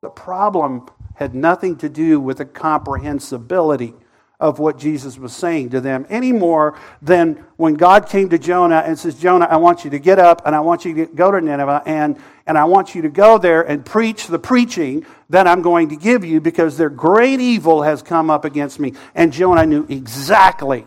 The 0.00 0.08
problem 0.10 0.90
had 1.14 1.32
nothing 1.32 1.76
to 1.76 1.88
do 1.88 2.18
with 2.18 2.38
the 2.38 2.44
comprehensibility 2.44 3.94
of 4.40 4.58
what 4.58 4.78
Jesus 4.78 5.16
was 5.16 5.32
saying 5.32 5.70
to 5.70 5.80
them 5.80 6.04
any 6.10 6.32
more 6.32 6.76
than 7.00 7.44
when 7.56 7.74
God 7.74 8.08
came 8.08 8.28
to 8.30 8.38
Jonah 8.38 8.82
and 8.84 8.98
says, 8.98 9.14
Jonah, 9.14 9.46
I 9.48 9.58
want 9.58 9.84
you 9.84 9.90
to 9.90 10.00
get 10.00 10.18
up 10.18 10.42
and 10.44 10.52
I 10.52 10.58
want 10.58 10.84
you 10.84 10.92
to 10.94 11.06
go 11.06 11.30
to 11.30 11.40
Nineveh 11.40 11.84
and, 11.86 12.20
and 12.48 12.58
I 12.58 12.64
want 12.64 12.96
you 12.96 13.02
to 13.02 13.08
go 13.08 13.38
there 13.38 13.62
and 13.62 13.86
preach 13.86 14.26
the 14.26 14.40
preaching 14.40 15.06
that 15.30 15.46
I'm 15.46 15.62
going 15.62 15.90
to 15.90 15.96
give 15.96 16.24
you 16.24 16.40
because 16.40 16.76
their 16.76 16.90
great 16.90 17.38
evil 17.38 17.82
has 17.82 18.02
come 18.02 18.28
up 18.28 18.44
against 18.44 18.80
me. 18.80 18.94
And 19.14 19.32
Jonah 19.32 19.66
knew 19.66 19.86
exactly 19.88 20.84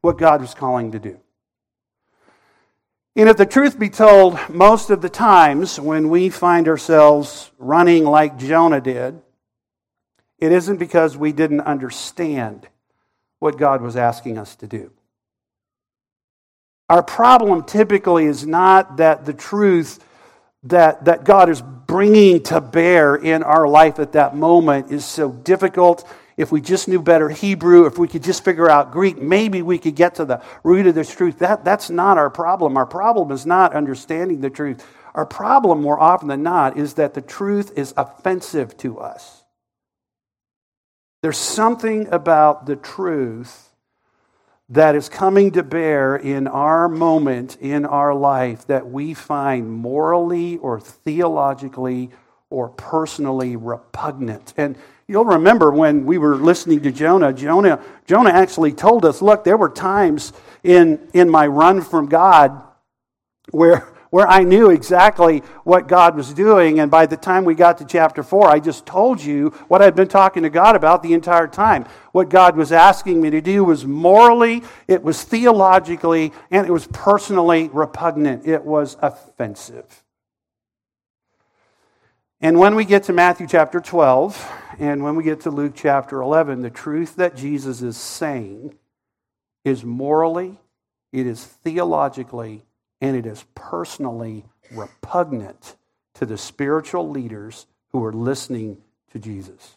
what 0.00 0.18
God 0.18 0.40
was 0.40 0.52
calling 0.52 0.90
to 0.90 0.98
do. 0.98 1.20
And 3.16 3.30
if 3.30 3.38
the 3.38 3.46
truth 3.46 3.78
be 3.78 3.88
told, 3.88 4.38
most 4.50 4.90
of 4.90 5.00
the 5.00 5.08
times 5.08 5.80
when 5.80 6.10
we 6.10 6.28
find 6.28 6.68
ourselves 6.68 7.50
running 7.58 8.04
like 8.04 8.38
Jonah 8.38 8.80
did, 8.80 9.22
it 10.38 10.52
isn't 10.52 10.76
because 10.76 11.16
we 11.16 11.32
didn't 11.32 11.62
understand 11.62 12.68
what 13.38 13.56
God 13.56 13.80
was 13.80 13.96
asking 13.96 14.36
us 14.36 14.54
to 14.56 14.66
do. 14.66 14.92
Our 16.90 17.02
problem 17.02 17.64
typically 17.64 18.26
is 18.26 18.46
not 18.46 18.98
that 18.98 19.24
the 19.24 19.32
truth 19.32 20.04
that, 20.64 21.06
that 21.06 21.24
God 21.24 21.48
is 21.48 21.62
bringing 21.62 22.42
to 22.44 22.60
bear 22.60 23.16
in 23.16 23.42
our 23.42 23.66
life 23.66 23.98
at 23.98 24.12
that 24.12 24.36
moment 24.36 24.92
is 24.92 25.06
so 25.06 25.32
difficult. 25.32 26.06
If 26.36 26.52
we 26.52 26.60
just 26.60 26.86
knew 26.86 27.00
better 27.00 27.30
Hebrew, 27.30 27.86
if 27.86 27.98
we 27.98 28.08
could 28.08 28.22
just 28.22 28.44
figure 28.44 28.68
out 28.68 28.92
Greek, 28.92 29.20
maybe 29.20 29.62
we 29.62 29.78
could 29.78 29.94
get 29.96 30.16
to 30.16 30.24
the 30.26 30.42
root 30.62 30.86
of 30.86 30.94
this 30.94 31.14
truth. 31.14 31.38
That, 31.38 31.64
that's 31.64 31.88
not 31.88 32.18
our 32.18 32.28
problem. 32.28 32.76
Our 32.76 32.86
problem 32.86 33.32
is 33.32 33.46
not 33.46 33.74
understanding 33.74 34.42
the 34.42 34.50
truth. 34.50 34.86
Our 35.14 35.24
problem, 35.24 35.80
more 35.80 35.98
often 35.98 36.28
than 36.28 36.42
not, 36.42 36.76
is 36.76 36.94
that 36.94 37.14
the 37.14 37.22
truth 37.22 37.72
is 37.76 37.94
offensive 37.96 38.76
to 38.78 38.98
us. 38.98 39.44
There's 41.22 41.38
something 41.38 42.06
about 42.12 42.66
the 42.66 42.76
truth 42.76 43.70
that 44.68 44.94
is 44.94 45.08
coming 45.08 45.52
to 45.52 45.62
bear 45.62 46.16
in 46.16 46.46
our 46.46 46.88
moment 46.88 47.56
in 47.60 47.86
our 47.86 48.14
life 48.14 48.66
that 48.66 48.90
we 48.90 49.14
find 49.14 49.70
morally 49.70 50.58
or 50.58 50.80
theologically 50.80 52.10
or 52.50 52.68
personally 52.68 53.56
repugnant. 53.56 54.52
And 54.56 54.76
you'll 55.08 55.24
remember 55.24 55.70
when 55.70 56.04
we 56.04 56.18
were 56.18 56.36
listening 56.36 56.82
to 56.82 56.92
Jonah, 56.92 57.32
Jonah, 57.32 57.82
Jonah 58.06 58.30
actually 58.30 58.72
told 58.72 59.04
us, 59.04 59.22
look, 59.22 59.44
there 59.44 59.56
were 59.56 59.68
times 59.68 60.32
in, 60.62 61.08
in 61.12 61.30
my 61.30 61.46
run 61.46 61.80
from 61.82 62.06
God 62.06 62.62
where 63.50 63.86
where 64.10 64.28
I 64.28 64.44
knew 64.44 64.70
exactly 64.70 65.40
what 65.64 65.88
God 65.88 66.16
was 66.16 66.32
doing. 66.32 66.80
And 66.80 66.90
by 66.90 67.06
the 67.06 67.16
time 67.16 67.44
we 67.44 67.54
got 67.54 67.78
to 67.78 67.84
chapter 67.84 68.22
4, 68.22 68.48
I 68.48 68.60
just 68.60 68.86
told 68.86 69.22
you 69.22 69.50
what 69.68 69.82
I'd 69.82 69.96
been 69.96 70.08
talking 70.08 70.42
to 70.44 70.50
God 70.50 70.76
about 70.76 71.02
the 71.02 71.12
entire 71.12 71.48
time. 71.48 71.84
What 72.12 72.28
God 72.28 72.56
was 72.56 72.72
asking 72.72 73.20
me 73.20 73.30
to 73.30 73.40
do 73.40 73.64
was 73.64 73.84
morally, 73.84 74.62
it 74.88 75.02
was 75.02 75.22
theologically, 75.22 76.32
and 76.50 76.66
it 76.66 76.70
was 76.70 76.86
personally 76.86 77.68
repugnant. 77.72 78.46
It 78.46 78.64
was 78.64 78.96
offensive. 79.02 80.02
And 82.40 82.58
when 82.58 82.74
we 82.74 82.84
get 82.84 83.04
to 83.04 83.12
Matthew 83.12 83.46
chapter 83.46 83.80
12, 83.80 84.52
and 84.78 85.02
when 85.02 85.16
we 85.16 85.24
get 85.24 85.40
to 85.42 85.50
Luke 85.50 85.72
chapter 85.74 86.20
11, 86.20 86.62
the 86.62 86.70
truth 86.70 87.16
that 87.16 87.36
Jesus 87.36 87.82
is 87.82 87.96
saying 87.96 88.74
is 89.64 89.84
morally, 89.84 90.58
it 91.12 91.26
is 91.26 91.44
theologically, 91.44 92.64
and 93.00 93.16
it 93.16 93.26
is 93.26 93.44
personally 93.54 94.44
repugnant 94.70 95.76
to 96.14 96.26
the 96.26 96.38
spiritual 96.38 97.08
leaders 97.08 97.66
who 97.92 98.04
are 98.04 98.12
listening 98.12 98.78
to 99.12 99.18
Jesus. 99.18 99.76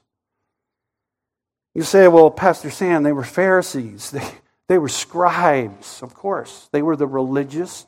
You 1.74 1.84
say, 1.84 2.08
well, 2.08 2.32
Pastor 2.32 2.70
Sam, 2.70 3.04
they 3.04 3.14
were 3.14 3.24
Pharisees, 3.24 4.12
they, 4.12 4.28
they 4.68 4.78
were 4.78 4.90
scribes. 4.90 6.02
Of 6.02 6.14
course, 6.14 6.68
they 6.72 6.82
were 6.82 6.96
the 6.96 7.08
religious, 7.08 7.88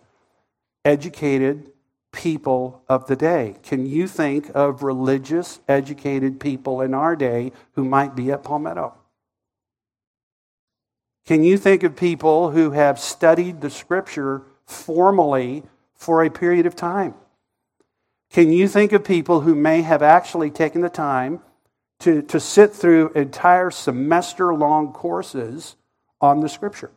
educated 0.86 1.72
people 2.12 2.84
of 2.90 3.08
the 3.08 3.16
day. 3.16 3.56
Can 3.64 3.86
you 3.86 4.08
think 4.08 4.52
of 4.54 4.84
religious, 4.84 5.60
educated 5.68 6.40
people 6.40 6.82
in 6.82 6.94
our 6.94 7.16
day 7.16 7.52
who 7.74 7.86
might 7.86 8.16
be 8.16 8.32
at 8.32 8.44
Palmetto? 8.44 8.96
Can 11.26 11.44
you 11.44 11.58
think 11.58 11.84
of 11.84 11.96
people 11.96 12.52
who 12.52 12.72
have 12.72 13.00
studied 13.00 13.62
the 13.62 13.70
scripture 13.70 14.44
formally 14.72 15.64
for 16.02 16.24
a 16.24 16.32
period 16.32 16.66
of 16.66 16.76
time. 16.76 17.14
Can 18.32 18.52
you 18.52 18.68
think 18.68 18.92
of 18.92 19.04
people 19.04 19.42
who 19.42 19.54
may 19.54 19.82
have 19.82 20.02
actually 20.02 20.50
taken 20.50 20.82
the 20.82 20.90
time 20.90 21.42
to, 22.00 22.24
to 22.24 22.40
sit 22.40 22.74
through 22.74 23.12
entire 23.12 23.70
semester 23.70 24.54
long 24.54 24.94
courses 24.94 25.76
on 26.20 26.40
the 26.40 26.50
scripture? 26.50 26.92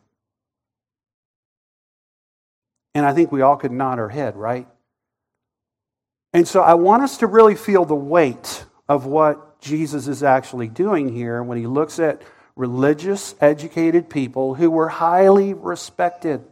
And 2.95 3.05
I 3.05 3.13
think 3.13 3.31
we 3.31 3.41
all 3.41 3.57
could 3.57 3.71
nod 3.71 3.99
our 3.99 4.09
head, 4.09 4.35
right? 4.35 4.67
And 6.35 6.45
so 6.45 6.59
I 6.59 6.73
want 6.73 7.01
us 7.01 7.19
to 7.19 7.27
really 7.27 7.55
feel 7.55 7.85
the 7.85 7.95
weight 7.95 8.65
of 8.89 9.05
what 9.05 9.61
Jesus 9.61 10.09
is 10.09 10.21
actually 10.21 10.67
doing 10.67 11.15
here 11.15 11.41
when 11.41 11.57
he 11.57 11.65
looks 11.65 11.97
at 11.97 12.21
religious, 12.57 13.35
educated 13.39 14.09
people 14.09 14.53
who 14.53 14.69
were 14.69 14.89
highly 14.89 15.53
respected. 15.53 16.43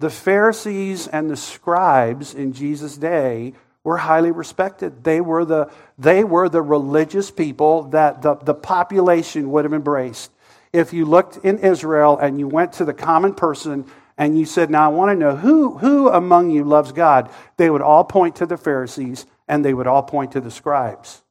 The 0.00 0.10
Pharisees 0.10 1.06
and 1.06 1.30
the 1.30 1.36
scribes 1.36 2.34
in 2.34 2.52
Jesus' 2.52 2.96
day 2.96 3.52
were 3.84 3.98
highly 3.98 4.32
respected. 4.32 5.04
They 5.04 5.20
were 5.20 5.44
the, 5.44 5.70
they 5.96 6.24
were 6.24 6.48
the 6.48 6.60
religious 6.60 7.30
people 7.30 7.84
that 7.90 8.22
the, 8.22 8.34
the 8.34 8.54
population 8.54 9.52
would 9.52 9.64
have 9.64 9.72
embraced. 9.72 10.32
If 10.72 10.92
you 10.92 11.04
looked 11.04 11.36
in 11.44 11.58
Israel 11.58 12.18
and 12.18 12.40
you 12.40 12.48
went 12.48 12.72
to 12.72 12.84
the 12.84 12.92
common 12.92 13.34
person 13.34 13.84
and 14.20 14.38
you 14.38 14.44
said, 14.44 14.70
Now 14.70 14.84
I 14.84 14.88
want 14.92 15.10
to 15.10 15.16
know 15.16 15.34
who, 15.34 15.78
who 15.78 16.10
among 16.10 16.50
you 16.50 16.62
loves 16.62 16.92
God, 16.92 17.30
they 17.56 17.70
would 17.70 17.80
all 17.80 18.04
point 18.04 18.36
to 18.36 18.46
the 18.46 18.58
Pharisees 18.58 19.24
and 19.48 19.64
they 19.64 19.72
would 19.72 19.86
all 19.86 20.02
point 20.02 20.32
to 20.32 20.42
the 20.42 20.50
scribes. 20.50 21.22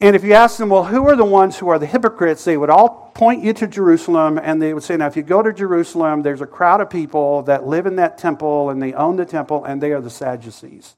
And 0.00 0.16
if 0.16 0.24
you 0.24 0.32
ask 0.32 0.58
them, 0.58 0.68
well, 0.68 0.82
who 0.82 1.08
are 1.08 1.14
the 1.14 1.24
ones 1.24 1.56
who 1.56 1.68
are 1.68 1.78
the 1.78 1.86
hypocrites? 1.86 2.44
They 2.44 2.56
would 2.56 2.70
all 2.70 3.12
point 3.14 3.44
you 3.44 3.52
to 3.52 3.68
Jerusalem, 3.68 4.36
and 4.36 4.60
they 4.60 4.74
would 4.74 4.82
say, 4.82 4.96
now, 4.96 5.06
if 5.06 5.16
you 5.16 5.22
go 5.22 5.44
to 5.44 5.52
Jerusalem, 5.52 6.22
there's 6.22 6.40
a 6.40 6.46
crowd 6.46 6.80
of 6.80 6.90
people 6.90 7.42
that 7.42 7.68
live 7.68 7.86
in 7.86 7.94
that 7.96 8.18
temple, 8.18 8.70
and 8.70 8.82
they 8.82 8.92
own 8.94 9.14
the 9.14 9.24
temple, 9.24 9.64
and 9.64 9.80
they 9.80 9.92
are 9.92 10.00
the 10.00 10.10
Sadducees. 10.10 10.96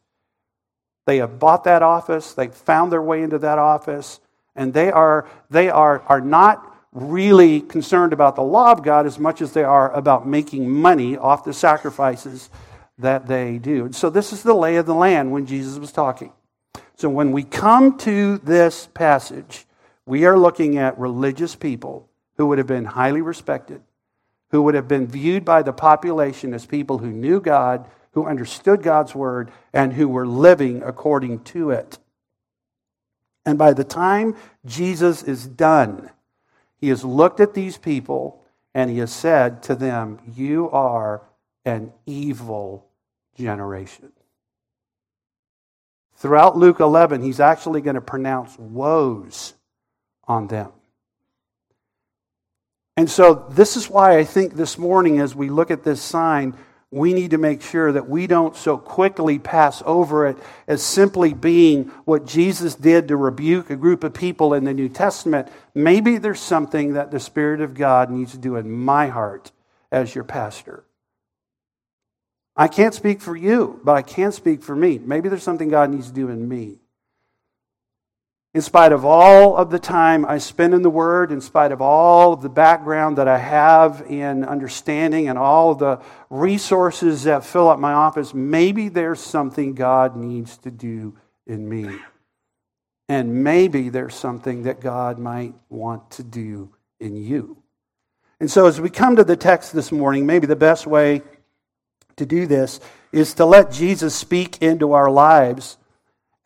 They 1.04 1.18
have 1.18 1.38
bought 1.38 1.64
that 1.64 1.82
office, 1.82 2.32
they 2.32 2.48
found 2.48 2.90
their 2.90 3.02
way 3.02 3.20
into 3.20 3.38
that 3.40 3.58
office, 3.58 4.20
and 4.56 4.72
they 4.72 4.90
are, 4.90 5.28
they 5.50 5.68
are, 5.68 6.00
are 6.06 6.22
not 6.22 6.73
really 6.94 7.60
concerned 7.60 8.12
about 8.12 8.36
the 8.36 8.42
law 8.42 8.70
of 8.70 8.82
God 8.82 9.04
as 9.04 9.18
much 9.18 9.42
as 9.42 9.52
they 9.52 9.64
are 9.64 9.92
about 9.92 10.26
making 10.26 10.70
money 10.70 11.16
off 11.16 11.44
the 11.44 11.52
sacrifices 11.52 12.48
that 12.98 13.26
they 13.26 13.58
do. 13.58 13.84
And 13.84 13.94
so 13.94 14.08
this 14.08 14.32
is 14.32 14.44
the 14.44 14.54
lay 14.54 14.76
of 14.76 14.86
the 14.86 14.94
land 14.94 15.32
when 15.32 15.44
Jesus 15.44 15.78
was 15.78 15.90
talking. 15.90 16.32
So 16.96 17.08
when 17.10 17.32
we 17.32 17.42
come 17.42 17.98
to 17.98 18.38
this 18.38 18.88
passage, 18.94 19.66
we 20.06 20.24
are 20.24 20.38
looking 20.38 20.78
at 20.78 20.96
religious 20.96 21.56
people 21.56 22.08
who 22.36 22.46
would 22.46 22.58
have 22.58 22.68
been 22.68 22.84
highly 22.84 23.20
respected, 23.20 23.82
who 24.50 24.62
would 24.62 24.74
have 24.74 24.86
been 24.86 25.08
viewed 25.08 25.44
by 25.44 25.62
the 25.62 25.72
population 25.72 26.54
as 26.54 26.64
people 26.64 26.98
who 26.98 27.10
knew 27.10 27.40
God, 27.40 27.90
who 28.12 28.26
understood 28.26 28.84
God's 28.84 29.14
word, 29.14 29.50
and 29.72 29.92
who 29.92 30.06
were 30.06 30.26
living 30.26 30.84
according 30.84 31.40
to 31.44 31.70
it. 31.70 31.98
And 33.44 33.58
by 33.58 33.72
the 33.72 33.84
time 33.84 34.36
Jesus 34.64 35.24
is 35.24 35.46
done, 35.46 36.10
he 36.80 36.88
has 36.88 37.04
looked 37.04 37.40
at 37.40 37.54
these 37.54 37.76
people 37.76 38.42
and 38.74 38.90
he 38.90 38.98
has 38.98 39.12
said 39.12 39.62
to 39.64 39.74
them, 39.74 40.18
You 40.34 40.70
are 40.70 41.22
an 41.64 41.92
evil 42.06 42.86
generation. 43.36 44.12
Throughout 46.16 46.56
Luke 46.56 46.80
11, 46.80 47.22
he's 47.22 47.40
actually 47.40 47.80
going 47.80 47.94
to 47.94 48.00
pronounce 48.00 48.58
woes 48.58 49.54
on 50.26 50.46
them. 50.46 50.72
And 52.96 53.10
so, 53.10 53.46
this 53.50 53.76
is 53.76 53.90
why 53.90 54.16
I 54.16 54.24
think 54.24 54.54
this 54.54 54.78
morning, 54.78 55.18
as 55.18 55.34
we 55.34 55.50
look 55.50 55.70
at 55.70 55.82
this 55.82 56.00
sign, 56.00 56.56
we 56.94 57.12
need 57.12 57.32
to 57.32 57.38
make 57.38 57.60
sure 57.60 57.90
that 57.90 58.08
we 58.08 58.28
don't 58.28 58.54
so 58.54 58.78
quickly 58.78 59.38
pass 59.38 59.82
over 59.84 60.28
it 60.28 60.38
as 60.68 60.80
simply 60.80 61.34
being 61.34 61.86
what 62.04 62.24
Jesus 62.24 62.76
did 62.76 63.08
to 63.08 63.16
rebuke 63.16 63.68
a 63.68 63.76
group 63.76 64.04
of 64.04 64.14
people 64.14 64.54
in 64.54 64.62
the 64.62 64.72
New 64.72 64.88
Testament. 64.88 65.48
Maybe 65.74 66.18
there's 66.18 66.40
something 66.40 66.94
that 66.94 67.10
the 67.10 67.18
Spirit 67.18 67.60
of 67.60 67.74
God 67.74 68.10
needs 68.10 68.30
to 68.32 68.38
do 68.38 68.54
in 68.54 68.70
my 68.70 69.08
heart 69.08 69.50
as 69.90 70.14
your 70.14 70.22
pastor. 70.22 70.84
I 72.56 72.68
can't 72.68 72.94
speak 72.94 73.20
for 73.20 73.34
you, 73.34 73.80
but 73.82 73.96
I 73.96 74.02
can 74.02 74.30
speak 74.30 74.62
for 74.62 74.76
me. 74.76 74.98
Maybe 74.98 75.28
there's 75.28 75.42
something 75.42 75.68
God 75.68 75.90
needs 75.90 76.06
to 76.06 76.14
do 76.14 76.28
in 76.28 76.48
me. 76.48 76.78
In 78.54 78.62
spite 78.62 78.92
of 78.92 79.04
all 79.04 79.56
of 79.56 79.70
the 79.70 79.80
time 79.80 80.24
I 80.24 80.38
spend 80.38 80.74
in 80.74 80.82
the 80.82 80.90
Word, 80.90 81.32
in 81.32 81.40
spite 81.40 81.72
of 81.72 81.82
all 81.82 82.32
of 82.32 82.40
the 82.40 82.48
background 82.48 83.18
that 83.18 83.26
I 83.26 83.38
have 83.38 84.06
in 84.08 84.44
understanding 84.44 85.28
and 85.28 85.36
all 85.36 85.72
of 85.72 85.80
the 85.80 86.00
resources 86.30 87.24
that 87.24 87.44
fill 87.44 87.68
up 87.68 87.80
my 87.80 87.92
office, 87.92 88.32
maybe 88.32 88.88
there's 88.88 89.18
something 89.18 89.74
God 89.74 90.14
needs 90.14 90.56
to 90.58 90.70
do 90.70 91.16
in 91.48 91.68
me. 91.68 91.98
And 93.08 93.42
maybe 93.42 93.88
there's 93.88 94.14
something 94.14 94.62
that 94.62 94.80
God 94.80 95.18
might 95.18 95.54
want 95.68 96.12
to 96.12 96.22
do 96.22 96.70
in 97.00 97.16
you. 97.16 97.56
And 98.38 98.48
so, 98.48 98.66
as 98.66 98.80
we 98.80 98.88
come 98.88 99.16
to 99.16 99.24
the 99.24 99.36
text 99.36 99.72
this 99.72 99.90
morning, 99.90 100.26
maybe 100.26 100.46
the 100.46 100.54
best 100.54 100.86
way 100.86 101.22
to 102.16 102.24
do 102.24 102.46
this 102.46 102.78
is 103.10 103.34
to 103.34 103.44
let 103.44 103.72
Jesus 103.72 104.14
speak 104.14 104.62
into 104.62 104.92
our 104.92 105.10
lives 105.10 105.76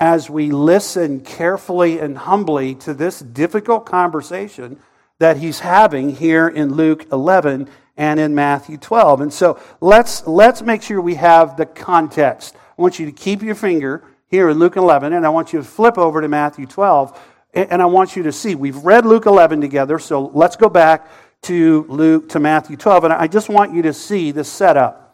as 0.00 0.31
we 0.31 0.50
listen 0.50 1.21
carefully 1.21 1.99
and 1.99 2.17
humbly 2.17 2.75
to 2.76 2.95
this 2.95 3.21
difficult 3.21 3.85
conversation 3.85 4.78
that 5.19 5.38
he's 5.38 5.61
having 5.61 6.14
here 6.14 6.47
in 6.47 6.75
Luke 6.75 7.07
11 7.11 7.69
and 7.97 8.21
in 8.21 8.35
Matthew 8.35 8.76
12. 8.76 9.23
And 9.23 9.33
so 9.33 9.61
let's, 9.81 10.26
let's 10.26 10.62
make 10.62 10.83
sure 10.83 11.00
we 11.00 11.17
have 11.17 11.57
the 11.57 11.67
context. 11.67 12.55
I 12.78 12.83
want 12.83 12.99
you 13.00 13.07
to 13.07 13.12
keep 13.12 13.43
your 13.43 13.57
finger 13.57 14.05
here 14.28 14.49
in 14.49 14.59
Luke 14.59 14.76
11, 14.76 15.12
and 15.12 15.26
I 15.26 15.31
want 15.31 15.52
you 15.52 15.59
to 15.59 15.64
flip 15.64 15.99
over 15.99 16.21
to 16.21 16.28
Matthew 16.28 16.67
12, 16.67 17.19
and 17.55 17.83
I 17.83 17.87
want 17.87 18.14
you 18.14 18.23
to 18.25 18.33
see. 18.33 18.55
We've 18.55 18.76
read 18.76 19.05
Luke 19.05 19.26
11 19.26 19.61
together, 19.61 19.99
so 19.99 20.26
let's 20.35 20.55
go 20.55 20.69
back 20.69 21.09
to 21.43 21.87
Luke 21.88 22.28
to 22.31 22.38
Matthew 22.38 22.76
12, 22.76 23.05
and 23.05 23.12
I 23.12 23.26
just 23.26 23.49
want 23.49 23.75
you 23.75 23.83
to 23.83 23.93
see 23.93 24.31
the 24.31 24.45
setup. 24.45 25.08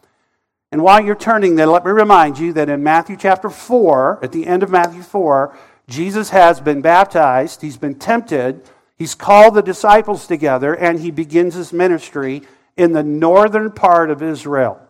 And 0.71 0.81
while 0.81 1.03
you're 1.03 1.15
turning 1.15 1.55
there, 1.55 1.67
let 1.67 1.85
me 1.85 1.91
remind 1.91 2.39
you 2.39 2.53
that 2.53 2.69
in 2.69 2.83
Matthew 2.83 3.17
chapter 3.17 3.49
4, 3.49 4.19
at 4.23 4.31
the 4.31 4.47
end 4.47 4.63
of 4.63 4.69
Matthew 4.69 5.01
4, 5.01 5.55
Jesus 5.87 6.29
has 6.29 6.59
been 6.59 6.81
baptized, 6.81 7.61
he's 7.61 7.77
been 7.77 7.95
tempted, 7.95 8.61
he's 8.97 9.15
called 9.15 9.53
the 9.53 9.61
disciples 9.61 10.25
together, 10.27 10.73
and 10.73 10.99
he 10.99 11.11
begins 11.11 11.53
his 11.53 11.71
ministry 11.71 12.41
in 12.75 12.93
the 12.93 13.03
northern 13.03 13.71
part 13.71 14.09
of 14.09 14.21
Israel, 14.21 14.81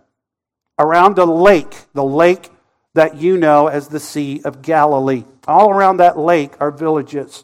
around 0.79 1.17
a 1.19 1.25
lake, 1.25 1.75
the 1.93 2.03
lake 2.03 2.49
that 2.93 3.17
you 3.17 3.37
know 3.37 3.67
as 3.67 3.89
the 3.89 3.99
Sea 3.99 4.41
of 4.45 4.61
Galilee. 4.61 5.25
All 5.47 5.69
around 5.69 5.97
that 5.97 6.17
lake 6.17 6.53
are 6.59 6.71
villages. 6.71 7.43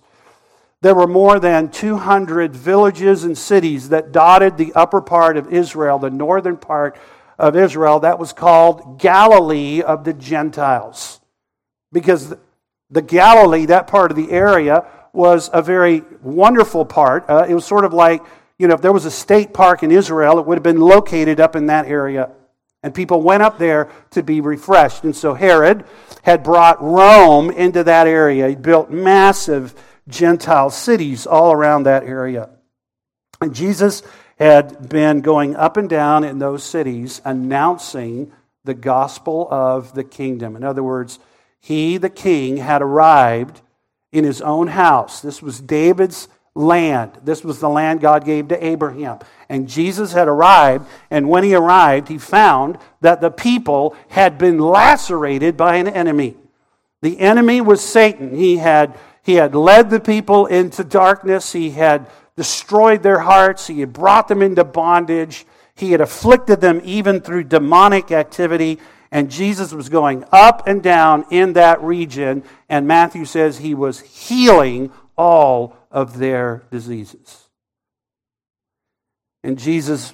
There 0.82 0.96
were 0.96 1.08
more 1.08 1.40
than 1.40 1.70
200 1.70 2.56
villages 2.56 3.24
and 3.24 3.38
cities 3.38 3.90
that 3.90 4.12
dotted 4.12 4.58
the 4.58 4.74
upper 4.74 5.02
part 5.02 5.38
of 5.38 5.54
Israel, 5.54 6.00
the 6.00 6.10
northern 6.10 6.58
part 6.58 6.98
of 7.41 7.55
Israel, 7.55 8.01
that 8.01 8.19
was 8.19 8.33
called 8.33 9.00
Galilee 9.00 9.81
of 9.81 10.03
the 10.03 10.13
Gentiles. 10.13 11.19
Because 11.91 12.33
the 12.89 13.01
Galilee, 13.01 13.65
that 13.65 13.88
part 13.88 14.12
of 14.12 14.17
the 14.17 14.31
area, 14.31 14.86
was 15.12 15.50
a 15.51 15.62
very 15.62 16.03
wonderful 16.21 16.86
part. 16.86 17.29
Uh, 17.29 17.45
it 17.50 17.53
was 17.53 17.65
sort 17.65 17.83
of 17.83 17.93
like, 17.93 18.24
you 18.57 18.67
know, 18.67 18.75
if 18.75 18.81
there 18.81 18.93
was 18.93 19.05
a 19.05 19.12
state 19.12 19.53
park 19.53 19.81
in 19.81 19.91
Israel, 19.91 20.39
it 20.39 20.45
would 20.45 20.55
have 20.55 20.63
been 20.63 20.79
located 20.79 21.39
up 21.39 21.55
in 21.55 21.65
that 21.65 21.88
area. 21.88 22.29
And 22.83 22.93
people 22.93 23.21
went 23.21 23.43
up 23.43 23.57
there 23.57 23.89
to 24.12 24.24
be 24.24 24.39
refreshed. 24.39 25.03
And 25.03 25.15
so 25.15 25.33
Herod 25.33 25.83
had 26.21 26.43
brought 26.43 26.81
Rome 26.81 27.50
into 27.50 27.83
that 27.83 28.07
area. 28.07 28.50
He 28.50 28.55
built 28.55 28.89
massive 28.91 29.74
Gentile 30.07 30.69
cities 30.69 31.25
all 31.25 31.51
around 31.51 31.83
that 31.83 32.03
area. 32.03 32.50
And 33.39 33.53
Jesus 33.53 34.03
had 34.41 34.89
been 34.89 35.21
going 35.21 35.55
up 35.55 35.77
and 35.77 35.88
down 35.88 36.24
in 36.24 36.39
those 36.39 36.63
cities 36.63 37.21
announcing 37.24 38.31
the 38.63 38.74
gospel 38.74 39.48
of 39.51 39.93
the 39.93 40.03
kingdom. 40.03 40.55
In 40.55 40.63
other 40.63 40.81
words, 40.81 41.19
he, 41.60 41.98
the 41.98 42.10
king, 42.10 42.57
had 42.57 42.81
arrived 42.81 43.62
in 44.12 44.24
his 44.24 44.41
own 44.41 44.65
house. 44.65 45.21
This 45.21 45.43
was 45.43 45.60
David's 45.60 46.27
land. 46.55 47.19
This 47.24 47.43
was 47.43 47.60
the 47.60 47.69
land 47.69 48.01
God 48.01 48.25
gave 48.25 48.48
to 48.48 48.65
Abraham. 48.65 49.19
And 49.48 49.69
Jesus 49.69 50.12
had 50.12 50.27
arrived, 50.27 50.88
and 51.12 51.29
when 51.29 51.43
he 51.43 51.53
arrived, 51.53 52.07
he 52.07 52.17
found 52.17 52.79
that 53.01 53.21
the 53.21 53.29
people 53.29 53.95
had 54.10 54.39
been 54.39 54.57
lacerated 54.57 55.55
by 55.55 55.75
an 55.75 55.88
enemy. 55.88 56.36
The 57.03 57.19
enemy 57.19 57.62
was 57.62 57.79
Satan. 57.83 58.36
He 58.36 58.57
had, 58.57 58.98
he 59.21 59.36
had 59.36 59.53
led 59.53 59.91
the 59.91 60.00
people 60.00 60.48
into 60.48 60.83
darkness, 60.83 61.53
he 61.53 61.69
had 61.69 62.07
destroyed 62.36 63.04
their 63.04 63.20
hearts, 63.20 63.68
he 63.68 63.80
had 63.82 63.94
brought 63.94 64.28
them 64.28 64.42
into 64.42 64.64
bondage, 64.64 65.46
he 65.76 65.92
had 65.92 66.02
afflicted 66.02 66.62
them 66.62 66.82
even 66.84 67.22
through 67.22 67.46
demonic 67.46 68.12
activity. 68.12 68.80
And 69.12 69.30
Jesus 69.30 69.74
was 69.74 69.90
going 69.90 70.24
up 70.32 70.68
and 70.68 70.82
down 70.82 71.26
in 71.32 71.54
that 71.54 71.82
region, 71.82 72.44
and 72.70 72.88
Matthew 72.88 73.26
says 73.26 73.58
he 73.58 73.74
was 73.76 74.00
healing 74.00 74.92
all 75.18 75.76
of 75.92 76.18
their 76.18 76.64
diseases. 76.72 77.50
And 79.44 79.60
Jesus 79.60 80.14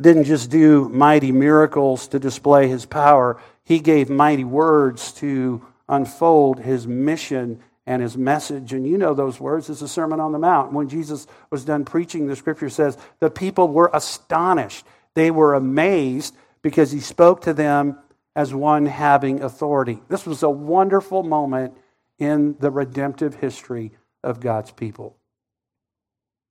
didn't 0.00 0.24
just 0.24 0.50
do 0.50 0.88
mighty 0.88 1.32
miracles 1.32 2.08
to 2.08 2.18
display 2.18 2.68
his 2.68 2.86
power, 2.86 3.40
he 3.64 3.78
gave 3.78 4.08
mighty 4.08 4.44
words 4.44 5.12
to 5.12 5.64
unfold 5.88 6.60
his 6.60 6.86
mission 6.86 7.60
and 7.86 8.02
his 8.02 8.16
message. 8.16 8.72
And 8.72 8.86
you 8.86 8.96
know 8.98 9.14
those 9.14 9.40
words. 9.40 9.68
It's 9.68 9.82
a 9.82 9.88
Sermon 9.88 10.20
on 10.20 10.32
the 10.32 10.38
Mount. 10.38 10.72
When 10.72 10.88
Jesus 10.88 11.26
was 11.50 11.64
done 11.64 11.84
preaching, 11.84 12.26
the 12.26 12.36
scripture 12.36 12.70
says 12.70 12.96
the 13.18 13.30
people 13.30 13.68
were 13.68 13.90
astonished. 13.92 14.86
They 15.14 15.30
were 15.30 15.54
amazed 15.54 16.34
because 16.62 16.92
he 16.92 17.00
spoke 17.00 17.42
to 17.42 17.52
them 17.52 17.98
as 18.34 18.54
one 18.54 18.86
having 18.86 19.42
authority. 19.42 20.00
This 20.08 20.26
was 20.26 20.42
a 20.42 20.50
wonderful 20.50 21.22
moment 21.22 21.74
in 22.18 22.56
the 22.60 22.70
redemptive 22.70 23.36
history 23.36 23.92
of 24.22 24.40
God's 24.40 24.70
people. 24.70 25.16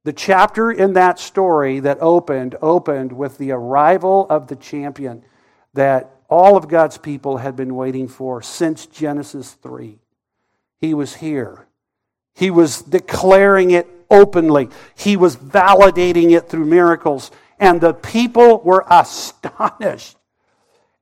The 0.04 0.13
chapter 0.13 0.72
in 0.72 0.94
that 0.94 1.20
story 1.20 1.80
that 1.80 2.00
opened 2.02 2.56
opened 2.62 3.13
with 3.13 3.38
the 3.38 3.52
arrival 3.52 4.26
of 4.30 4.48
the 4.48 4.56
champion 4.56 5.24
that 5.74 6.15
all 6.28 6.58
of 6.58 6.67
God's 6.67 6.98
people 6.98 7.38
had 7.38 7.56
been 7.56 7.76
waiting 7.76 8.08
for 8.08 8.41
since 8.41 8.86
Genesis 8.86 9.54
3. 9.54 10.00
He 10.82 10.94
was 10.94 11.15
here. 11.15 11.67
He 12.36 12.52
was 12.52 12.82
declaring 12.82 13.72
it 13.72 13.88
openly. 14.10 14.70
He 14.96 15.15
was 15.15 15.38
validating 15.38 16.32
it 16.32 16.50
through 16.50 16.65
miracles. 16.65 17.32
And 17.60 17.80
the 17.80 17.94
people 17.94 18.60
were 18.60 18.86
astonished 18.89 20.17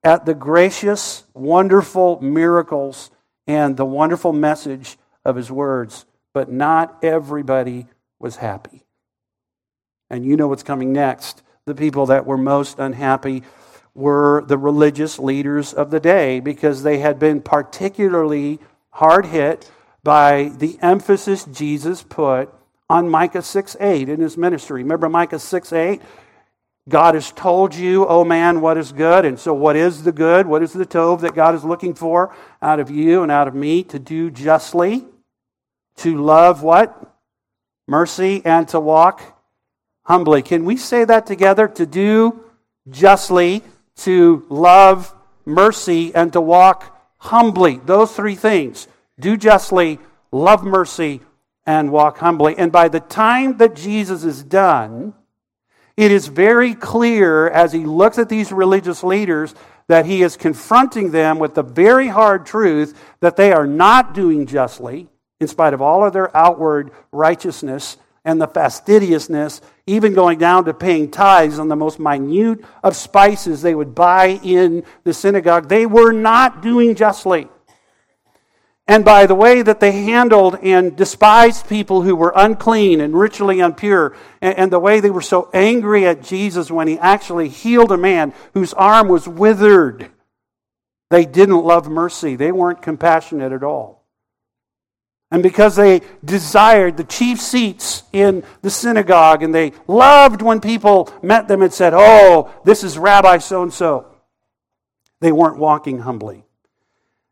at 0.04 0.26
the 0.26 0.36
gracious, 0.36 1.24
wonderful 1.34 2.22
miracles 2.22 3.10
and 3.48 3.76
the 3.78 3.86
wonderful 3.86 4.34
message 4.34 4.98
of 5.26 5.36
his 5.36 5.52
words 5.52 6.06
but 6.34 6.52
not 6.52 7.04
everybody 7.04 7.88
was 8.20 8.38
happy. 8.38 8.86
And 10.10 10.26
you 10.26 10.36
know 10.36 10.48
what's 10.48 10.63
coming 10.63 10.94
next. 10.94 11.42
The 11.65 11.76
people 11.76 12.08
that 12.08 12.26
were 12.26 12.38
most 12.38 12.80
unhappy 12.80 13.44
were 13.94 14.44
the 14.48 14.58
religious 14.58 15.20
leaders 15.20 15.74
of 15.74 15.92
the 15.92 16.00
day 16.00 16.39
because 16.39 16.84
they 16.84 17.00
had 17.00 17.20
been 17.20 17.42
particularly 17.42 18.60
hard 18.91 19.28
hit 19.28 19.71
by 20.04 20.52
the 20.58 20.78
emphasis 20.82 21.45
Jesus 21.45 22.04
put 22.04 22.54
on 22.89 23.10
Micah 23.10 23.41
6 23.41 23.78
8 23.80 24.10
in 24.10 24.19
his 24.19 24.38
ministry. 24.38 24.84
Remember 24.84 25.10
Micah 25.10 25.39
6 25.39 25.73
8? 25.73 26.02
God 26.88 27.13
has 27.13 27.32
told 27.32 27.75
you, 27.75 28.08
oh 28.08 28.23
man, 28.23 28.62
what 28.62 28.78
is 28.78 28.91
good. 28.91 29.23
And 29.25 29.39
so, 29.39 29.54
what 29.54 29.75
is 29.75 30.04
the 30.04 30.12
good? 30.12 30.47
What 30.47 30.63
is 30.63 30.73
the 30.73 30.86
tov 30.86 31.21
that 31.21 31.36
God 31.36 31.54
is 31.54 31.63
looking 31.63 31.93
for 31.93 32.36
out 32.62 32.80
of 32.80 32.89
you 32.89 33.21
and 33.21 33.32
out 33.32 33.47
of 33.47 33.54
me 33.54 33.84
to 33.84 33.99
do 33.99 34.32
justly? 34.32 35.06
to 35.99 36.15
love 36.15 36.63
what? 36.63 37.13
Mercy 37.88 38.41
and 38.45 38.67
to 38.69 38.80
walk 38.80 39.38
humbly. 40.04 40.41
Can 40.41 40.63
we 40.63 40.78
say 40.78 41.04
that 41.04 41.25
together? 41.25 41.67
To 41.67 41.86
do 41.86 42.43
justly, 42.89 43.63
to 43.97 44.45
love 44.49 45.13
mercy, 45.45 46.13
and 46.15 46.32
to 46.34 46.41
walk 46.41 46.95
humbly. 47.19 47.79
Those 47.86 48.15
three 48.15 48.36
things. 48.36 48.88
Do 49.19 49.38
justly, 49.38 49.99
love 50.32 50.63
mercy, 50.63 51.21
and 51.65 51.91
walk 51.91 52.17
humbly. 52.17 52.58
And 52.58 52.71
by 52.71 52.88
the 52.88 52.99
time 52.99 53.58
that 53.58 53.75
Jesus 53.75 54.23
is 54.23 54.43
done, 54.43 55.13
it 55.95 56.12
is 56.12 56.27
very 56.27 56.73
clear 56.73 57.47
as 57.49 57.73
he 57.73 57.86
looks 57.86 58.17
at 58.17 58.29
these 58.29 58.51
religious 58.51 59.03
leaders 59.03 59.53
that 59.88 60.05
he 60.05 60.21
is 60.21 60.38
confronting 60.38 61.12
them 61.12 61.39
with 61.39 61.55
the 61.55 61.63
very 61.63 62.08
hard 62.08 62.45
truth 62.45 62.97
that 63.19 63.36
they 63.36 63.51
are 63.51 63.67
not 63.67 64.13
doing 64.13 64.45
justly 64.45 65.08
in 65.39 65.47
spite 65.47 65.73
of 65.73 65.82
all 65.82 66.05
of 66.05 66.13
their 66.13 66.36
outward 66.36 66.91
righteousness 67.12 67.97
and 68.23 68.41
the 68.41 68.47
fastidiousness, 68.47 69.62
even 69.89 70.13
going 70.13 70.38
down 70.38 70.65
to 70.65 70.73
paying 70.73 71.10
tithes 71.10 71.60
on 71.60 71.67
the 71.67 71.75
most 71.75 71.99
minute 71.99 72.63
of 72.84 72.95
spices 72.95 73.62
they 73.62 73.75
would 73.75 73.95
buy 73.95 74.39
in 74.43 74.84
the 75.04 75.13
synagogue, 75.13 75.67
they 75.67 75.86
were 75.86 76.12
not 76.12 76.62
doing 76.62 76.95
justly. 76.95 77.47
And 78.88 79.06
by 79.06 79.28
the 79.28 79.36
way 79.36 79.62
that 79.62 79.80
they 79.80 79.91
handled 79.91 80.58
and 80.63 80.95
despised 80.95 81.69
people 81.69 82.02
who 82.02 82.15
were 82.15 82.34
unclean 82.36 83.02
and 83.02 83.13
ritually 83.13 83.60
impure, 83.60 84.15
and, 84.41 84.71
the 84.71 84.80
way 84.80 84.99
they 84.99 85.12
were 85.12 85.21
so 85.21 85.49
angry 85.54 86.08
at 86.08 86.23
Jesus 86.23 86.71
when 86.71 86.88
he 86.88 86.97
actually 86.97 87.49
healed 87.49 87.91
a 87.91 87.97
man 87.97 88.34
whose 88.56 88.73
arm 88.73 89.08
was 89.08 89.28
withered, 89.28 90.10
they 91.12 91.25
didn't 91.25 91.63
love 91.63 91.88
mercy. 91.88 92.36
They 92.36 92.52
weren't 92.52 92.82
compassionate 92.82 93.52
at 93.52 93.63
all. 93.63 93.98
And 95.32 95.44
because 95.44 95.76
they 95.76 96.02
desired 96.26 96.98
the 96.98 97.04
chief 97.04 97.39
seats 97.39 98.04
in 98.12 98.44
the 98.62 98.72
synagogue 98.72 99.44
and 99.44 99.54
they 99.54 99.74
loved 99.88 100.42
when 100.42 100.60
people 100.60 101.13
met 101.22 101.48
them 101.48 101.62
and 101.62 101.72
said, 101.72 101.94
Oh, 101.96 102.52
this 102.65 102.84
is 102.84 102.98
Rabbi 102.98 103.38
so 103.38 103.62
and 103.62 103.74
so, 103.74 104.08
they 105.20 105.32
weren't 105.32 105.58
walking 105.58 106.00
humbly. 106.00 106.46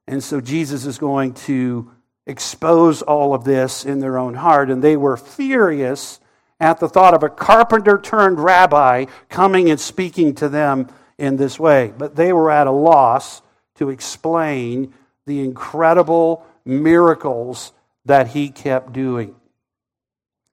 And 0.08 0.24
so 0.24 0.40
Jesus 0.40 0.86
is 0.86 1.00
going 1.00 1.34
to 1.34 1.92
expose 2.28 3.02
all 3.02 3.34
of 3.34 3.44
this 3.44 3.84
in 3.84 4.00
their 4.00 4.18
own 4.18 4.36
heart. 4.36 4.70
And 4.70 4.84
they 4.84 4.96
were 4.96 5.18
furious 5.18 6.20
at 6.60 6.80
the 6.80 6.90
thought 6.90 7.14
of 7.14 7.24
a 7.24 7.30
carpenter 7.30 7.98
turned 7.98 8.40
rabbi 8.40 9.06
coming 9.30 9.70
and 9.70 9.80
speaking 9.80 10.36
to 10.36 10.50
them 10.50 10.88
in 11.18 11.38
this 11.38 11.60
way. 11.60 11.94
But 11.98 12.16
they 12.16 12.32
were 12.32 12.52
at 12.52 12.68
a 12.68 12.72
loss 12.72 13.42
to 13.76 13.90
explain 13.90 14.94
the 15.26 15.40
incredible 15.42 16.46
miracles 16.64 17.74
that 18.08 18.30
he 18.30 18.50
kept 18.50 18.94
doing. 18.94 19.36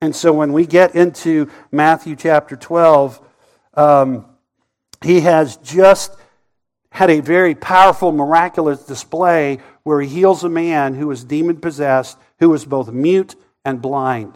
And 0.01 0.15
so 0.15 0.33
when 0.33 0.53
we 0.53 0.67
get 0.67 0.95
into 0.95 1.51
Matthew 1.73 2.15
chapter 2.15 2.57
12, 2.57 3.21
um, 3.75 4.27
he 5.03 5.21
has 5.21 5.57
just 5.57 6.15
had 6.91 7.11
a 7.11 7.21
very 7.21 7.55
powerful, 7.55 8.13
miraculous 8.13 8.85
display 8.85 9.59
where 9.83 10.01
he 10.01 10.09
heals 10.09 10.45
a 10.45 10.49
man 10.49 10.95
who 10.95 11.09
was 11.09 11.25
demon 11.25 11.57
possessed, 11.57 12.19
who 12.39 12.51
was 12.51 12.65
both 12.65 12.93
mute 12.93 13.35
and 13.65 13.81
blind. 13.83 14.35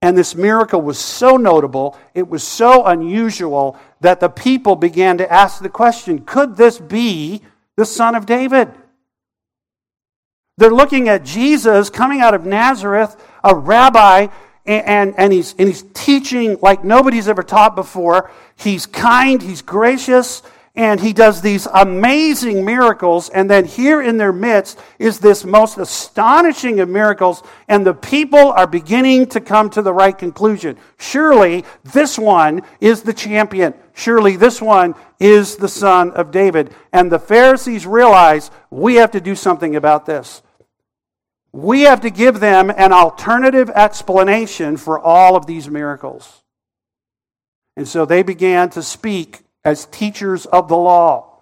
And 0.00 0.16
this 0.16 0.36
miracle 0.36 0.80
was 0.80 0.98
so 0.98 1.36
notable, 1.36 1.98
it 2.14 2.28
was 2.28 2.44
so 2.44 2.84
unusual 2.84 3.76
that 4.00 4.20
the 4.20 4.28
people 4.28 4.76
began 4.76 5.18
to 5.18 5.32
ask 5.32 5.60
the 5.60 5.68
question 5.68 6.20
could 6.20 6.56
this 6.56 6.78
be 6.78 7.42
the 7.76 7.86
son 7.86 8.14
of 8.14 8.26
David? 8.26 8.72
They're 10.58 10.70
looking 10.70 11.08
at 11.08 11.24
Jesus 11.24 11.88
coming 11.88 12.20
out 12.20 12.34
of 12.34 12.44
Nazareth, 12.44 13.16
a 13.44 13.54
rabbi, 13.54 14.26
and, 14.66 14.86
and, 14.86 15.14
and, 15.16 15.32
he's, 15.32 15.54
and 15.56 15.68
he's 15.68 15.84
teaching 15.94 16.58
like 16.60 16.82
nobody's 16.82 17.28
ever 17.28 17.44
taught 17.44 17.76
before. 17.76 18.32
He's 18.56 18.84
kind, 18.84 19.40
he's 19.40 19.62
gracious, 19.62 20.42
and 20.74 20.98
he 20.98 21.12
does 21.12 21.42
these 21.42 21.66
amazing 21.72 22.64
miracles. 22.64 23.28
And 23.28 23.48
then 23.48 23.66
here 23.66 24.02
in 24.02 24.16
their 24.16 24.32
midst 24.32 24.80
is 24.98 25.20
this 25.20 25.44
most 25.44 25.78
astonishing 25.78 26.80
of 26.80 26.88
miracles, 26.88 27.44
and 27.68 27.86
the 27.86 27.94
people 27.94 28.50
are 28.50 28.66
beginning 28.66 29.26
to 29.28 29.40
come 29.40 29.70
to 29.70 29.80
the 29.80 29.94
right 29.94 30.18
conclusion. 30.18 30.76
Surely 30.98 31.64
this 31.84 32.18
one 32.18 32.62
is 32.80 33.02
the 33.02 33.14
champion. 33.14 33.74
Surely 33.94 34.34
this 34.34 34.60
one 34.60 34.96
is 35.20 35.54
the 35.54 35.68
son 35.68 36.10
of 36.10 36.32
David. 36.32 36.74
And 36.92 37.12
the 37.12 37.20
Pharisees 37.20 37.86
realize 37.86 38.50
we 38.70 38.96
have 38.96 39.12
to 39.12 39.20
do 39.20 39.36
something 39.36 39.76
about 39.76 40.04
this. 40.04 40.42
We 41.52 41.82
have 41.82 42.02
to 42.02 42.10
give 42.10 42.40
them 42.40 42.70
an 42.70 42.92
alternative 42.92 43.70
explanation 43.70 44.76
for 44.76 44.98
all 44.98 45.36
of 45.36 45.46
these 45.46 45.68
miracles. 45.68 46.42
And 47.76 47.86
so 47.86 48.04
they 48.04 48.22
began 48.22 48.70
to 48.70 48.82
speak 48.82 49.40
as 49.64 49.86
teachers 49.86 50.46
of 50.46 50.68
the 50.68 50.76
law. 50.76 51.40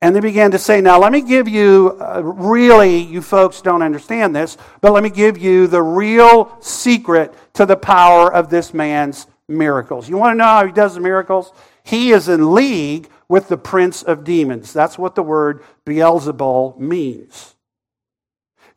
And 0.00 0.14
they 0.14 0.20
began 0.20 0.52
to 0.52 0.58
say, 0.58 0.80
Now, 0.80 1.00
let 1.00 1.10
me 1.10 1.22
give 1.22 1.48
you, 1.48 1.98
uh, 2.00 2.22
really, 2.22 2.98
you 2.98 3.20
folks 3.20 3.60
don't 3.60 3.82
understand 3.82 4.36
this, 4.36 4.56
but 4.80 4.92
let 4.92 5.02
me 5.02 5.10
give 5.10 5.36
you 5.36 5.66
the 5.66 5.82
real 5.82 6.56
secret 6.60 7.34
to 7.54 7.66
the 7.66 7.76
power 7.76 8.32
of 8.32 8.50
this 8.50 8.72
man's 8.72 9.26
miracles. 9.48 10.08
You 10.08 10.16
want 10.16 10.34
to 10.34 10.38
know 10.38 10.44
how 10.44 10.66
he 10.66 10.72
does 10.72 10.94
the 10.94 11.00
miracles? 11.00 11.52
He 11.82 12.12
is 12.12 12.28
in 12.28 12.54
league 12.54 13.08
with 13.28 13.48
the 13.48 13.56
prince 13.56 14.02
of 14.02 14.22
demons. 14.22 14.72
That's 14.72 14.98
what 14.98 15.14
the 15.14 15.22
word 15.22 15.64
Beelzebul 15.84 16.78
means. 16.78 17.54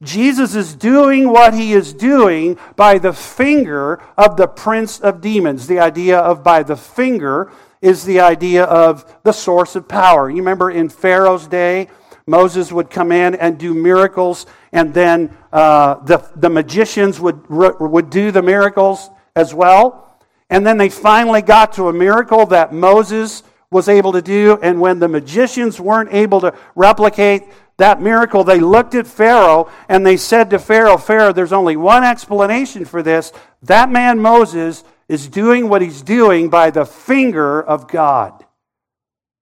Jesus 0.02 0.56
is 0.56 0.74
doing 0.76 1.30
what 1.30 1.54
he 1.54 1.74
is 1.74 1.94
doing 1.94 2.58
by 2.76 2.98
the 2.98 3.14
finger 3.14 4.02
of 4.18 4.36
the 4.36 4.48
prince 4.48 5.00
of 5.00 5.22
demons. 5.22 5.68
The 5.68 5.80
idea 5.80 6.18
of 6.20 6.44
by 6.44 6.64
the 6.64 6.76
finger 6.76 7.52
is 7.82 8.04
the 8.04 8.20
idea 8.20 8.64
of 8.64 9.06
the 9.24 9.32
source 9.32 9.76
of 9.76 9.88
power. 9.88 10.30
You 10.30 10.38
remember 10.38 10.72
in 10.72 10.90
Pharaoh's 10.90 11.48
day, 11.48 11.88
Moses 12.28 12.72
would 12.72 12.90
come 12.90 13.12
in 13.12 13.36
and 13.36 13.58
do 13.58 13.74
miracles, 13.74 14.46
and 14.72 14.94
then 14.94 15.36
uh, 15.52 15.96
the, 16.06 16.28
the 16.36 16.50
magicians 16.50 17.20
would, 17.20 17.48
would 17.50 18.10
do 18.10 18.32
the 18.32 18.42
miracles 18.42 19.10
as 19.36 19.54
well. 19.54 20.20
And 20.50 20.66
then 20.66 20.78
they 20.78 20.90
finally 20.90 21.42
got 21.42 21.74
to 21.74 21.90
a 21.90 21.94
miracle 21.94 22.46
that 22.48 22.74
Moses 22.74 23.44
was 23.72 23.88
able 23.88 24.12
to 24.12 24.22
do, 24.22 24.60
and 24.62 24.82
when 24.82 25.00
the 25.00 25.08
magicians 25.08 25.80
weren't 25.80 26.14
able 26.14 26.42
to 26.42 26.54
replicate 26.76 27.44
that 27.82 28.02
miracle, 28.02 28.44
they 28.44 28.60
looked 28.60 28.96
at 28.96 29.08
Pharaoh 29.08 29.70
and 29.90 30.06
they 30.06 30.18
said 30.18 30.50
to 30.50 30.60
Pharaoh, 30.60 30.98
Pharaoh, 30.98 31.34
there's 31.34 31.54
only 31.54 31.76
one 31.76 32.04
explanation 32.04 32.86
for 32.86 33.04
this. 33.04 33.32
That 33.64 33.90
man 33.90 34.20
Moses 34.20 34.84
is 35.08 35.28
doing 35.28 35.68
what 35.68 35.82
he's 35.82 36.02
doing 36.02 36.50
by 36.50 36.72
the 36.72 36.86
finger 36.86 37.62
of 37.62 37.88
God. 37.88 38.46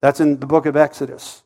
That's 0.02 0.20
in 0.20 0.40
the 0.40 0.46
book 0.46 0.66
of 0.66 0.76
Exodus, 0.76 1.44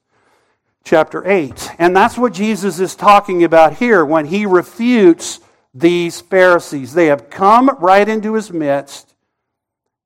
chapter 0.84 1.28
8. 1.28 1.72
And 1.80 1.96
that's 1.96 2.18
what 2.18 2.34
Jesus 2.34 2.80
is 2.80 2.96
talking 2.96 3.44
about 3.44 3.74
here 3.74 4.06
when 4.06 4.26
he 4.26 4.46
refutes 4.46 5.40
these 5.74 6.22
Pharisees. 6.22 6.94
They 6.94 7.08
have 7.08 7.30
come 7.30 7.70
right 7.80 8.08
into 8.08 8.34
his 8.36 8.52
midst 8.52 9.14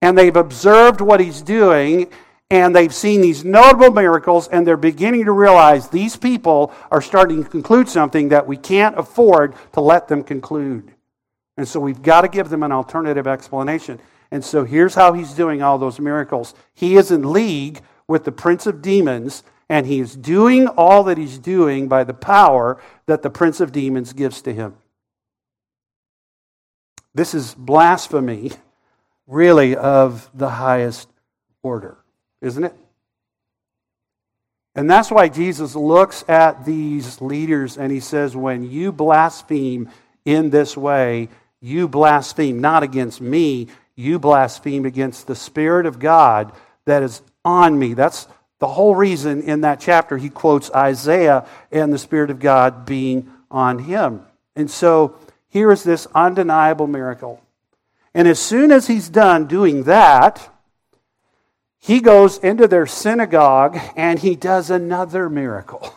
and 0.01 0.17
they've 0.17 0.35
observed 0.35 1.01
what 1.01 1.19
he's 1.19 1.41
doing 1.41 2.07
and 2.49 2.75
they've 2.75 2.93
seen 2.93 3.21
these 3.21 3.43
notable 3.43 3.91
miracles 3.91 4.47
and 4.47 4.65
they're 4.65 4.77
beginning 4.77 5.25
to 5.25 5.31
realize 5.31 5.89
these 5.89 6.15
people 6.15 6.73
are 6.91 7.01
starting 7.01 7.43
to 7.43 7.49
conclude 7.49 7.89
something 7.89 8.29
that 8.29 8.47
we 8.47 8.55
can't 8.55 8.97
afford 8.97 9.53
to 9.73 9.81
let 9.81 10.07
them 10.07 10.23
conclude. 10.23 10.93
And 11.57 11.67
so 11.67 11.79
we've 11.79 12.01
got 12.01 12.21
to 12.21 12.27
give 12.27 12.49
them 12.49 12.63
an 12.63 12.71
alternative 12.71 13.27
explanation. 13.27 13.99
And 14.31 14.43
so 14.45 14.63
here's 14.63 14.95
how 14.95 15.13
he's 15.13 15.33
doing 15.33 15.61
all 15.61 15.77
those 15.77 15.99
miracles. 15.99 16.53
He 16.73 16.95
is 16.95 17.11
in 17.11 17.31
league 17.33 17.81
with 18.07 18.23
the 18.23 18.31
prince 18.31 18.65
of 18.65 18.81
demons, 18.81 19.43
and 19.69 19.85
he 19.85 19.99
is 19.99 20.15
doing 20.15 20.67
all 20.67 21.03
that 21.03 21.17
he's 21.17 21.37
doing 21.37 21.87
by 21.87 22.03
the 22.03 22.13
power 22.13 22.81
that 23.05 23.21
the 23.21 23.29
prince 23.29 23.59
of 23.59 23.71
demons 23.71 24.13
gives 24.13 24.41
to 24.43 24.53
him. 24.53 24.75
This 27.13 27.33
is 27.33 27.55
blasphemy, 27.55 28.51
really, 29.25 29.75
of 29.75 30.29
the 30.33 30.51
highest 30.51 31.09
order, 31.63 31.97
isn't 32.41 32.63
it? 32.63 32.73
And 34.75 34.89
that's 34.89 35.09
why 35.09 35.27
Jesus 35.27 35.75
looks 35.75 36.23
at 36.27 36.63
these 36.63 37.19
leaders 37.19 37.77
and 37.77 37.91
he 37.91 37.99
says, 37.99 38.35
When 38.35 38.69
you 38.69 38.91
blaspheme 38.91 39.89
in 40.23 40.51
this 40.51 40.77
way, 40.77 41.29
you 41.59 41.87
blaspheme 41.87 42.61
not 42.61 42.83
against 42.83 43.19
me, 43.19 43.69
you 43.95 44.19
blaspheme 44.19 44.85
against 44.85 45.25
the 45.25 45.35
Spirit 45.35 45.87
of 45.87 45.97
God 45.97 46.53
that 46.85 47.01
is 47.01 47.23
on 47.43 47.79
me. 47.79 47.95
That's 47.95 48.27
the 48.59 48.67
whole 48.67 48.95
reason 48.95 49.41
in 49.41 49.61
that 49.61 49.79
chapter 49.79 50.17
he 50.17 50.29
quotes 50.29 50.71
Isaiah 50.71 51.47
and 51.71 51.91
the 51.91 51.97
Spirit 51.97 52.29
of 52.29 52.39
God 52.39 52.85
being 52.85 53.31
on 53.49 53.79
him. 53.79 54.21
And 54.55 54.69
so 54.69 55.15
here 55.49 55.71
is 55.71 55.83
this 55.83 56.07
undeniable 56.13 56.87
miracle. 56.87 57.41
And 58.13 58.27
as 58.27 58.39
soon 58.39 58.71
as 58.71 58.87
he's 58.87 59.09
done 59.09 59.47
doing 59.47 59.83
that, 59.83 60.49
he 61.79 61.99
goes 61.99 62.37
into 62.39 62.67
their 62.67 62.85
synagogue 62.85 63.77
and 63.95 64.19
he 64.19 64.35
does 64.35 64.69
another 64.69 65.29
miracle. 65.29 65.93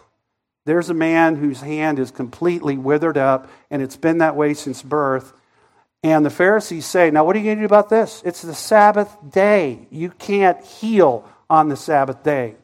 There's 0.66 0.90
a 0.90 0.94
man 0.94 1.36
whose 1.36 1.62
hand 1.62 1.98
is 1.98 2.10
completely 2.10 2.76
withered 2.76 3.16
up, 3.16 3.50
and 3.70 3.80
it's 3.80 3.96
been 3.96 4.18
that 4.18 4.36
way 4.36 4.54
since 4.54 4.82
birth. 4.82 5.32
And 6.02 6.24
the 6.24 6.30
Pharisees 6.30 6.86
say, 6.86 7.10
Now, 7.10 7.24
what 7.24 7.34
are 7.34 7.38
you 7.38 7.46
going 7.46 7.56
to 7.56 7.62
do 7.62 7.66
about 7.66 7.88
this? 7.88 8.22
It's 8.24 8.42
the 8.42 8.54
Sabbath 8.54 9.14
day. 9.28 9.86
You 9.90 10.10
can't 10.10 10.62
heal 10.64 11.28
on 11.48 11.68
the 11.68 11.76
Sabbath 11.76 12.22
day. 12.22 12.56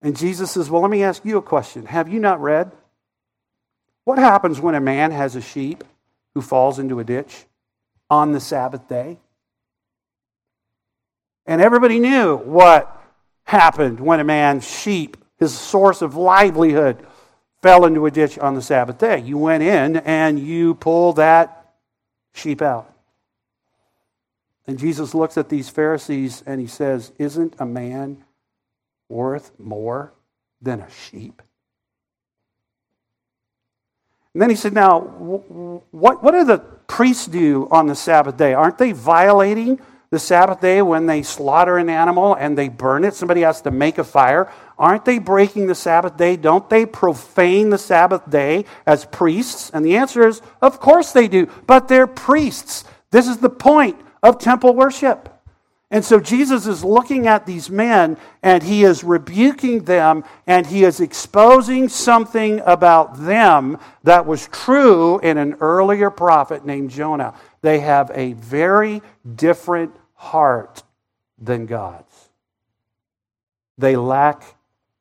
And 0.00 0.16
Jesus 0.16 0.52
says, 0.52 0.70
Well, 0.70 0.82
let 0.82 0.90
me 0.90 1.02
ask 1.02 1.24
you 1.24 1.38
a 1.38 1.42
question. 1.42 1.86
Have 1.86 2.08
you 2.08 2.20
not 2.20 2.40
read? 2.40 2.72
What 4.04 4.18
happens 4.18 4.60
when 4.60 4.76
a 4.76 4.80
man 4.80 5.10
has 5.10 5.34
a 5.34 5.40
sheep 5.40 5.82
who 6.34 6.40
falls 6.40 6.78
into 6.78 7.00
a 7.00 7.04
ditch 7.04 7.44
on 8.08 8.32
the 8.32 8.40
Sabbath 8.40 8.88
day? 8.88 9.18
And 11.46 11.60
everybody 11.60 11.98
knew 11.98 12.36
what 12.36 12.92
happened 13.44 14.00
when 14.00 14.20
a 14.20 14.24
man's 14.24 14.68
sheep, 14.68 15.16
his 15.38 15.56
source 15.56 16.02
of 16.02 16.16
livelihood, 16.16 17.06
fell 17.62 17.84
into 17.84 18.06
a 18.06 18.10
ditch 18.10 18.38
on 18.38 18.54
the 18.54 18.62
Sabbath 18.62 18.98
day. 18.98 19.20
You 19.20 19.38
went 19.38 19.62
in 19.62 19.96
and 19.98 20.38
you 20.38 20.74
pulled 20.74 21.16
that 21.16 21.74
sheep 22.34 22.60
out. 22.60 22.92
And 24.66 24.78
Jesus 24.78 25.14
looks 25.14 25.38
at 25.38 25.48
these 25.48 25.68
Pharisees 25.68 26.42
and 26.46 26.60
he 26.60 26.66
says, 26.66 27.12
Isn't 27.18 27.54
a 27.58 27.66
man 27.66 28.24
worth 29.08 29.52
more 29.58 30.12
than 30.60 30.80
a 30.80 30.90
sheep? 30.90 31.40
And 34.34 34.42
then 34.42 34.50
he 34.50 34.56
said, 34.56 34.74
Now, 34.74 35.00
what, 35.00 36.22
what 36.22 36.32
do 36.32 36.44
the 36.44 36.58
priests 36.58 37.26
do 37.26 37.68
on 37.70 37.86
the 37.86 37.94
Sabbath 37.94 38.36
day? 38.36 38.54
Aren't 38.54 38.78
they 38.78 38.90
violating 38.92 39.80
the 40.10 40.18
Sabbath 40.18 40.60
day 40.60 40.82
when 40.82 41.06
they 41.06 41.22
slaughter 41.22 41.78
an 41.78 41.90
animal 41.90 42.34
and 42.34 42.56
they 42.56 42.68
burn 42.68 43.04
it? 43.04 43.14
Somebody 43.14 43.42
has 43.42 43.60
to 43.62 43.70
make 43.70 43.98
a 43.98 44.04
fire. 44.04 44.50
Aren't 44.78 45.04
they 45.04 45.18
breaking 45.18 45.66
the 45.66 45.74
Sabbath 45.74 46.16
day? 46.16 46.36
Don't 46.36 46.68
they 46.68 46.86
profane 46.86 47.70
the 47.70 47.78
Sabbath 47.78 48.28
day 48.28 48.64
as 48.86 49.04
priests? 49.06 49.70
And 49.70 49.84
the 49.84 49.96
answer 49.96 50.26
is, 50.26 50.42
of 50.60 50.80
course 50.80 51.12
they 51.12 51.28
do, 51.28 51.46
but 51.66 51.88
they're 51.88 52.06
priests. 52.06 52.84
This 53.10 53.28
is 53.28 53.38
the 53.38 53.50
point 53.50 53.98
of 54.22 54.38
temple 54.38 54.74
worship. 54.74 55.32
And 55.88 56.04
so 56.04 56.18
Jesus 56.18 56.66
is 56.66 56.82
looking 56.82 57.28
at 57.28 57.46
these 57.46 57.70
men 57.70 58.16
and 58.42 58.60
he 58.60 58.82
is 58.82 59.04
rebuking 59.04 59.84
them 59.84 60.24
and 60.46 60.66
he 60.66 60.82
is 60.82 60.98
exposing 60.98 61.88
something 61.88 62.60
about 62.66 63.20
them 63.20 63.78
that 64.02 64.26
was 64.26 64.48
true 64.48 65.20
in 65.20 65.38
an 65.38 65.54
earlier 65.60 66.10
prophet 66.10 66.66
named 66.66 66.90
Jonah. 66.90 67.34
They 67.66 67.80
have 67.80 68.12
a 68.14 68.34
very 68.34 69.02
different 69.34 69.92
heart 70.14 70.84
than 71.36 71.66
God's. 71.66 72.28
They 73.76 73.96
lack 73.96 74.44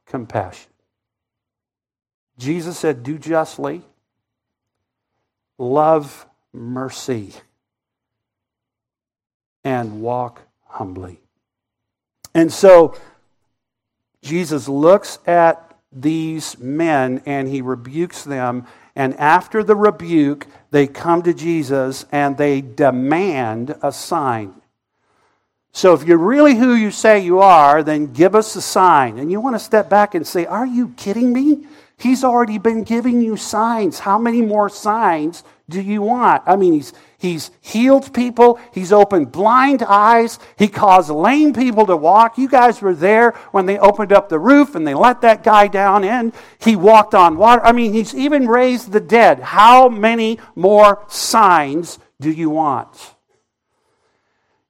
compassion. 0.07 0.71
Jesus 2.39 2.79
said, 2.79 3.03
Do 3.03 3.19
justly, 3.19 3.83
love 5.59 6.25
mercy 6.53 7.33
and 9.63 10.01
walk 10.01 10.41
humbly. 10.65 11.19
And 12.33 12.51
so 12.51 12.95
Jesus 14.23 14.67
looks 14.67 15.19
at 15.27 15.71
these 15.91 16.57
men 16.57 17.21
and 17.27 17.47
he 17.47 17.61
rebukes 17.61 18.23
them. 18.23 18.65
And 18.95 19.13
after 19.15 19.63
the 19.63 19.75
rebuke, 19.75 20.47
they 20.71 20.87
come 20.87 21.21
to 21.23 21.33
Jesus 21.33 22.05
and 22.11 22.37
they 22.37 22.61
demand 22.61 23.75
a 23.81 23.91
sign. 23.91 24.53
So 25.73 25.93
if 25.93 26.05
you're 26.05 26.17
really 26.17 26.55
who 26.55 26.73
you 26.73 26.89
say 26.89 27.19
you 27.19 27.39
are, 27.39 27.83
then 27.83 28.13
give 28.13 28.33
us 28.33 28.55
a 28.55 28.61
sign. 28.61 29.17
And 29.19 29.29
you 29.29 29.41
want 29.41 29.55
to 29.55 29.59
step 29.59 29.89
back 29.89 30.15
and 30.15 30.25
say, 30.25 30.45
Are 30.45 30.65
you 30.65 30.93
kidding 30.95 31.33
me? 31.33 31.65
He's 31.97 32.23
already 32.23 32.57
been 32.57 32.83
giving 32.83 33.21
you 33.21 33.35
signs. 33.35 33.99
How 33.99 34.17
many 34.17 34.41
more 34.41 34.69
signs 34.69 35.43
do 35.69 35.81
you 35.81 36.01
want? 36.01 36.43
I 36.45 36.55
mean, 36.55 36.73
he's, 36.73 36.93
he's 37.25 37.51
healed 37.61 38.13
people, 38.13 38.59
he's 38.71 38.93
opened 38.93 39.31
blind 39.31 39.83
eyes, 39.83 40.39
he 40.57 40.67
caused 40.67 41.09
lame 41.09 41.53
people 41.53 41.85
to 41.87 41.97
walk. 41.97 42.37
You 42.37 42.47
guys 42.47 42.81
were 42.81 42.93
there 42.93 43.31
when 43.51 43.65
they 43.65 43.79
opened 43.79 44.13
up 44.13 44.29
the 44.29 44.39
roof 44.39 44.75
and 44.75 44.87
they 44.87 44.93
let 44.93 45.21
that 45.21 45.43
guy 45.43 45.67
down 45.67 46.03
in. 46.03 46.33
He 46.59 46.75
walked 46.75 47.15
on 47.15 47.37
water. 47.37 47.65
I 47.65 47.71
mean, 47.71 47.93
he's 47.93 48.13
even 48.13 48.47
raised 48.47 48.91
the 48.91 48.99
dead. 48.99 49.39
How 49.39 49.89
many 49.89 50.39
more 50.55 51.03
signs 51.07 51.99
do 52.21 52.31
you 52.31 52.49
want? 52.49 53.15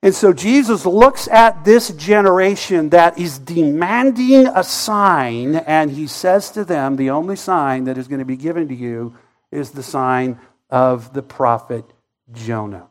And 0.01 0.13
so 0.13 0.33
Jesus 0.33 0.85
looks 0.85 1.27
at 1.27 1.65
this 1.65 1.89
generation 1.89 2.89
that 2.91 3.17
is 3.17 3.39
demanding 3.39 4.45
a 4.45 4.63
sign, 4.63 5.55
and 5.55 5.89
he 5.89 6.05
says 6.05 6.51
to 6.51 6.63
them, 6.63 6.95
The 6.95 7.09
only 7.09 7.35
sign 7.35 7.85
that 7.85 7.97
is 7.97 8.07
going 8.07 8.19
to 8.19 8.25
be 8.25 8.37
given 8.37 8.67
to 8.67 8.75
you 8.75 9.15
is 9.51 9.71
the 9.71 9.81
sign 9.81 10.39
of 10.69 11.13
the 11.13 11.23
prophet 11.23 11.91
Jonah. 12.31 12.88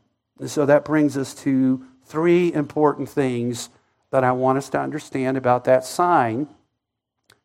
So 0.46 0.66
that 0.66 0.84
brings 0.84 1.16
us 1.16 1.34
to 1.36 1.84
three 2.04 2.52
important 2.52 3.08
things 3.08 3.70
that 4.10 4.24
I 4.24 4.32
want 4.32 4.58
us 4.58 4.68
to 4.70 4.80
understand 4.80 5.36
about 5.36 5.64
that 5.64 5.84
sign 5.84 6.48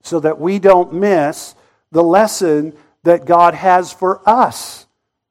so 0.02 0.20
that 0.20 0.40
we 0.40 0.60
don't 0.60 0.94
miss 0.94 1.56
the 1.92 2.04
lesson 2.04 2.74
that 3.04 3.26
God 3.26 3.54
has 3.54 3.92
for 3.92 4.22
us 4.28 4.86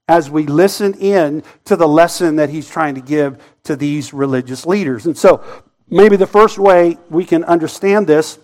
as 0.09 0.31
we 0.31 0.47
listen 0.47 0.95
in 0.95 1.43
to 1.65 1.77
the 1.77 1.87
lesson 1.87 2.37
that 2.37 2.49
he's 2.49 2.69
trying 2.69 2.95
to 2.95 3.01
give 3.01 3.43
to 3.65 3.77
these 3.77 4.15
religious 4.15 4.67
leaders. 4.67 5.07
And 5.07 5.17
so, 5.17 5.45
maybe 5.91 6.17
the 6.17 6.27
first 6.27 6.59
way 6.59 6.99
we 7.11 7.25
can 7.25 7.45
understand 7.45 8.07
this 8.07 8.39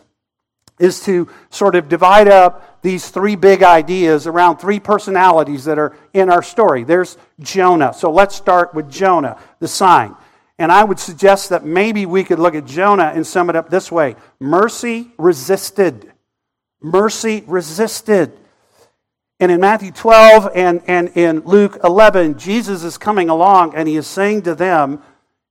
is 0.79 1.05
to 1.05 1.29
sort 1.51 1.77
of 1.77 1.89
divide 1.89 2.29
up 2.29 2.83
these 2.83 3.09
three 3.09 3.37
big 3.37 3.63
ideas 3.63 4.27
around 4.27 4.59
three 4.59 4.81
personalities 4.81 5.65
that 5.65 5.79
are 5.79 5.97
in 6.13 6.31
our 6.31 6.43
story. 6.43 6.85
There's 6.85 7.17
Jonah. 7.41 7.95
So 7.95 8.11
let's 8.11 8.35
start 8.35 8.75
with 8.75 8.91
Jonah, 8.91 9.39
the 9.61 9.69
sign. 9.69 10.15
And 10.59 10.71
I 10.71 10.85
would 10.85 10.99
suggest 10.99 11.51
that 11.51 11.65
maybe 11.65 12.07
we 12.07 12.25
could 12.25 12.39
look 12.39 12.55
at 12.55 12.65
Jonah 12.65 13.13
and 13.15 13.27
sum 13.27 13.51
it 13.51 13.57
up 13.57 13.71
this 13.71 13.91
way 13.91 14.17
mercy 14.39 15.11
resisted. 15.19 16.13
Mercy 16.81 17.43
resisted. 17.47 18.33
And 19.41 19.51
in 19.51 19.61
Matthew 19.61 19.91
12 19.91 20.51
and, 20.55 20.83
and 20.87 21.09
in 21.17 21.41
Luke 21.41 21.79
11, 21.83 22.39
Jesus 22.39 22.85
is 22.85 22.99
coming 22.99 23.29
along 23.29 23.75
and 23.75 23.89
he 23.89 23.97
is 23.97 24.07
saying 24.07 24.43
to 24.43 24.55
them, 24.55 25.03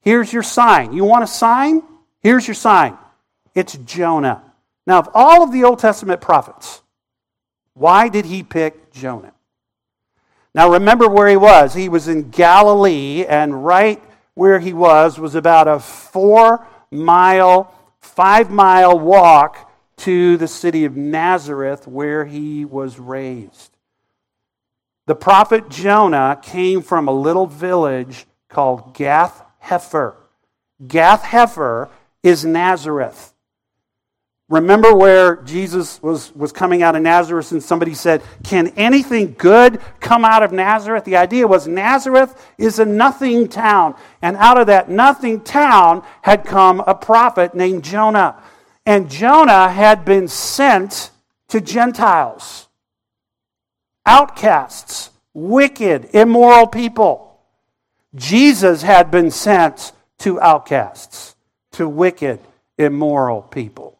Here's 0.01 0.31
your 0.31 0.43
sign. 0.43 0.93
You 0.93 1.05
want 1.05 1.23
a 1.23 1.27
sign? 1.27 1.81
Here's 2.21 2.47
your 2.47 2.55
sign. 2.55 2.97
It's 3.55 3.77
Jonah. 3.77 4.41
Now, 4.85 4.99
of 4.99 5.09
all 5.13 5.43
of 5.43 5.51
the 5.51 5.63
Old 5.63 5.79
Testament 5.79 6.21
prophets, 6.21 6.81
why 7.73 8.09
did 8.09 8.25
he 8.25 8.43
pick 8.43 8.91
Jonah? 8.91 9.33
Now, 10.53 10.71
remember 10.71 11.07
where 11.07 11.29
he 11.29 11.37
was. 11.37 11.73
He 11.73 11.89
was 11.89 12.07
in 12.07 12.29
Galilee, 12.29 13.25
and 13.27 13.65
right 13.65 14.03
where 14.35 14.59
he 14.59 14.73
was 14.73 15.19
was 15.19 15.35
about 15.35 15.67
a 15.67 15.79
four 15.79 16.67
mile, 16.91 17.73
five 17.99 18.49
mile 18.49 18.97
walk 18.97 19.71
to 19.97 20.37
the 20.37 20.47
city 20.47 20.85
of 20.85 20.95
Nazareth 20.95 21.87
where 21.87 22.25
he 22.25 22.65
was 22.65 22.99
raised. 22.99 23.77
The 25.05 25.15
prophet 25.15 25.69
Jonah 25.69 26.39
came 26.41 26.81
from 26.81 27.07
a 27.07 27.11
little 27.11 27.47
village 27.47 28.25
called 28.47 28.93
Gath 28.93 29.43
Hepher. 29.63 30.15
Gath 30.87 31.23
Hepher 31.23 31.89
is 32.21 32.45
Nazareth. 32.45 33.32
Remember 34.49 34.93
where 34.93 35.37
Jesus 35.37 36.01
was, 36.01 36.35
was 36.35 36.51
coming 36.51 36.83
out 36.83 36.95
of 36.95 37.01
Nazareth 37.01 37.51
and 37.53 37.63
somebody 37.63 37.93
said, 37.93 38.21
Can 38.43 38.67
anything 38.75 39.35
good 39.37 39.79
come 39.99 40.25
out 40.25 40.43
of 40.43 40.51
Nazareth? 40.51 41.05
The 41.05 41.15
idea 41.15 41.47
was 41.47 41.67
Nazareth 41.67 42.51
is 42.57 42.77
a 42.77 42.85
nothing 42.85 43.47
town. 43.47 43.95
And 44.21 44.35
out 44.37 44.59
of 44.59 44.67
that 44.67 44.89
nothing 44.89 45.41
town 45.41 46.03
had 46.21 46.43
come 46.43 46.81
a 46.85 46.93
prophet 46.93 47.55
named 47.55 47.83
Jonah. 47.83 48.41
And 48.85 49.09
Jonah 49.09 49.69
had 49.69 50.03
been 50.03 50.27
sent 50.27 51.11
to 51.47 51.61
Gentiles 51.61 52.67
outcasts, 54.05 55.09
wicked, 55.33 56.09
immoral 56.13 56.67
people. 56.67 57.39
Jesus 58.15 58.81
had 58.81 59.09
been 59.09 59.31
sent 59.31 59.93
to 60.19 60.39
outcasts, 60.41 61.35
to 61.71 61.87
wicked, 61.87 62.39
immoral 62.77 63.41
people. 63.41 63.92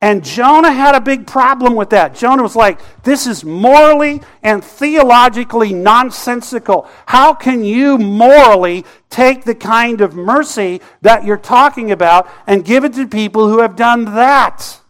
And 0.00 0.24
Jonah 0.24 0.72
had 0.72 0.94
a 0.94 1.00
big 1.00 1.26
problem 1.26 1.74
with 1.74 1.90
that. 1.90 2.14
Jonah 2.14 2.42
was 2.42 2.54
like, 2.54 2.80
This 3.02 3.26
is 3.26 3.44
morally 3.44 4.20
and 4.44 4.62
theologically 4.62 5.72
nonsensical. 5.72 6.88
How 7.06 7.34
can 7.34 7.64
you 7.64 7.98
morally 7.98 8.84
take 9.10 9.44
the 9.44 9.56
kind 9.56 10.00
of 10.00 10.14
mercy 10.14 10.80
that 11.02 11.24
you're 11.24 11.36
talking 11.36 11.90
about 11.90 12.28
and 12.46 12.64
give 12.64 12.84
it 12.84 12.94
to 12.94 13.08
people 13.08 13.48
who 13.48 13.60
have 13.60 13.74
done 13.74 14.04
that? 14.14 14.80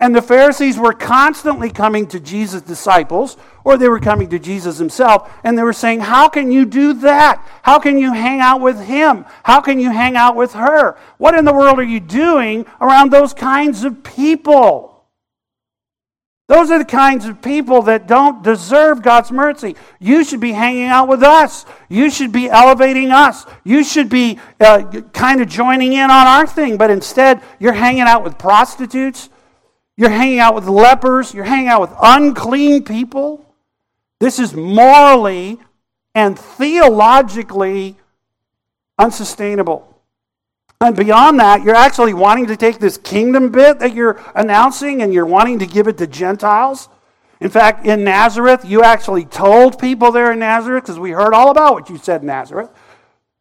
And 0.00 0.14
the 0.14 0.22
Pharisees 0.22 0.78
were 0.78 0.92
constantly 0.92 1.70
coming 1.70 2.06
to 2.08 2.20
Jesus' 2.20 2.62
disciples, 2.62 3.36
or 3.64 3.76
they 3.76 3.88
were 3.88 3.98
coming 3.98 4.28
to 4.28 4.38
Jesus 4.38 4.78
himself, 4.78 5.32
and 5.42 5.58
they 5.58 5.62
were 5.64 5.72
saying, 5.72 6.00
How 6.00 6.28
can 6.28 6.52
you 6.52 6.64
do 6.64 6.92
that? 6.94 7.44
How 7.62 7.80
can 7.80 7.98
you 7.98 8.12
hang 8.12 8.38
out 8.38 8.60
with 8.60 8.80
him? 8.80 9.24
How 9.42 9.60
can 9.60 9.80
you 9.80 9.90
hang 9.90 10.14
out 10.14 10.36
with 10.36 10.52
her? 10.52 10.96
What 11.16 11.34
in 11.34 11.44
the 11.44 11.52
world 11.52 11.80
are 11.80 11.84
you 11.84 11.98
doing 11.98 12.64
around 12.80 13.10
those 13.10 13.34
kinds 13.34 13.82
of 13.82 14.04
people? 14.04 14.94
Those 16.46 16.70
are 16.70 16.78
the 16.78 16.84
kinds 16.84 17.26
of 17.26 17.42
people 17.42 17.82
that 17.82 18.06
don't 18.06 18.42
deserve 18.42 19.02
God's 19.02 19.30
mercy. 19.30 19.76
You 19.98 20.24
should 20.24 20.40
be 20.40 20.52
hanging 20.52 20.86
out 20.86 21.06
with 21.06 21.22
us. 21.22 21.66
You 21.90 22.08
should 22.08 22.32
be 22.32 22.48
elevating 22.48 23.10
us. 23.10 23.44
You 23.64 23.84
should 23.84 24.08
be 24.08 24.38
uh, 24.58 24.84
kind 25.12 25.42
of 25.42 25.48
joining 25.48 25.92
in 25.92 26.04
on 26.04 26.26
our 26.26 26.46
thing, 26.46 26.78
but 26.78 26.88
instead, 26.88 27.42
you're 27.58 27.74
hanging 27.74 28.02
out 28.02 28.24
with 28.24 28.38
prostitutes 28.38 29.28
you're 29.98 30.10
hanging 30.10 30.38
out 30.38 30.54
with 30.54 30.68
lepers. 30.68 31.34
You're 31.34 31.44
hanging 31.44 31.66
out 31.66 31.80
with 31.80 31.92
unclean 32.00 32.84
people. 32.84 33.44
This 34.20 34.38
is 34.38 34.54
morally 34.54 35.58
and 36.14 36.38
theologically 36.38 37.96
unsustainable. 38.96 40.00
And 40.80 40.94
beyond 40.94 41.40
that, 41.40 41.64
you're 41.64 41.74
actually 41.74 42.14
wanting 42.14 42.46
to 42.46 42.56
take 42.56 42.78
this 42.78 42.96
kingdom 42.96 43.50
bit 43.50 43.80
that 43.80 43.92
you're 43.92 44.22
announcing 44.36 45.02
and 45.02 45.12
you're 45.12 45.26
wanting 45.26 45.58
to 45.58 45.66
give 45.66 45.88
it 45.88 45.98
to 45.98 46.06
Gentiles. 46.06 46.88
In 47.40 47.50
fact, 47.50 47.84
in 47.84 48.04
Nazareth, 48.04 48.64
you 48.64 48.84
actually 48.84 49.24
told 49.24 49.80
people 49.80 50.12
there 50.12 50.30
in 50.30 50.38
Nazareth, 50.38 50.84
because 50.84 50.98
we 51.00 51.10
heard 51.10 51.34
all 51.34 51.50
about 51.50 51.74
what 51.74 51.90
you 51.90 51.98
said 51.98 52.20
in 52.20 52.28
Nazareth. 52.28 52.70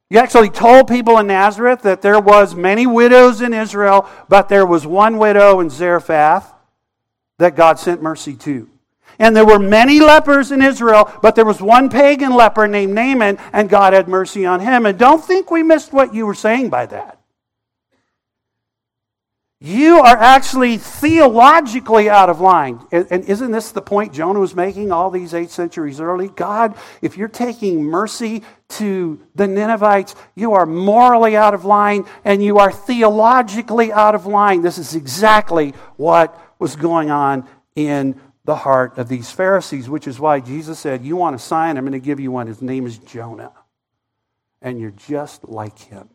You 0.09 0.19
actually 0.19 0.49
told 0.49 0.87
people 0.87 1.17
in 1.17 1.27
Nazareth 1.27 1.81
that 1.81 2.01
there 2.01 2.19
was 2.19 2.55
many 2.55 2.87
widows 2.87 3.41
in 3.41 3.53
Israel, 3.53 4.07
but 4.29 4.47
there 4.47 4.65
was 4.65 4.87
one 4.87 5.17
widow 5.17 5.59
in 5.59 5.69
Zarephath 5.69 6.53
that 7.39 7.55
God 7.55 7.77
sent 7.77 8.01
mercy 8.01 8.35
to. 8.35 8.69
And 9.19 9.35
there 9.35 9.45
were 9.45 9.59
many 9.59 9.99
lepers 9.99 10.51
in 10.51 10.61
Israel, 10.61 11.11
but 11.21 11.35
there 11.35 11.45
was 11.45 11.61
one 11.61 11.89
pagan 11.89 12.33
leper 12.33 12.67
named 12.67 12.93
Naaman, 12.93 13.37
and 13.51 13.69
God 13.69 13.93
had 13.93 14.07
mercy 14.07 14.45
on 14.45 14.59
him. 14.59 14.85
And 14.85 14.97
don't 14.97 15.23
think 15.23 15.51
we 15.51 15.63
missed 15.63 15.91
what 15.91 16.13
you 16.13 16.25
were 16.25 16.35
saying 16.35 16.69
by 16.69 16.85
that. 16.85 17.19
You 19.59 19.97
are 19.99 20.17
actually 20.17 20.77
theologically 20.77 22.11
out 22.11 22.29
of 22.29 22.39
line. 22.39 22.79
And 22.91 23.25
isn't 23.25 23.51
this 23.51 23.71
the 23.71 23.81
point 23.81 24.13
Jonah 24.13 24.39
was 24.39 24.55
making 24.55 24.91
all 24.91 25.09
these 25.09 25.33
eight 25.33 25.49
centuries 25.49 25.99
early? 25.99 26.27
God, 26.27 26.75
if 27.01 27.17
you're 27.17 27.27
taking 27.27 27.83
mercy 27.83 28.43
to 28.69 29.21
the 29.35 29.47
Ninevites, 29.47 30.15
you 30.35 30.53
are 30.53 30.65
morally 30.65 31.35
out 31.35 31.53
of 31.53 31.65
line 31.65 32.05
and 32.25 32.43
you 32.43 32.57
are 32.57 32.71
theologically 32.71 33.91
out 33.91 34.15
of 34.15 34.25
line. 34.25 34.61
This 34.61 34.77
is 34.77 34.95
exactly 34.95 35.73
what 35.95 36.37
was 36.59 36.75
going 36.75 37.09
on 37.09 37.47
in 37.75 38.19
the 38.43 38.55
heart 38.55 38.97
of 38.97 39.07
these 39.07 39.31
Pharisees, 39.31 39.89
which 39.89 40.07
is 40.07 40.19
why 40.19 40.39
Jesus 40.39 40.79
said, 40.79 41.03
You 41.03 41.15
want 41.15 41.35
a 41.35 41.39
sign? 41.39 41.77
I'm 41.77 41.83
going 41.83 41.91
to 41.93 41.99
give 41.99 42.19
you 42.19 42.31
one. 42.31 42.47
His 42.47 42.61
name 42.61 42.85
is 42.85 42.97
Jonah. 42.97 43.53
And 44.61 44.79
you're 44.79 44.91
just 44.91 45.47
like 45.47 45.77
him. 45.77 46.09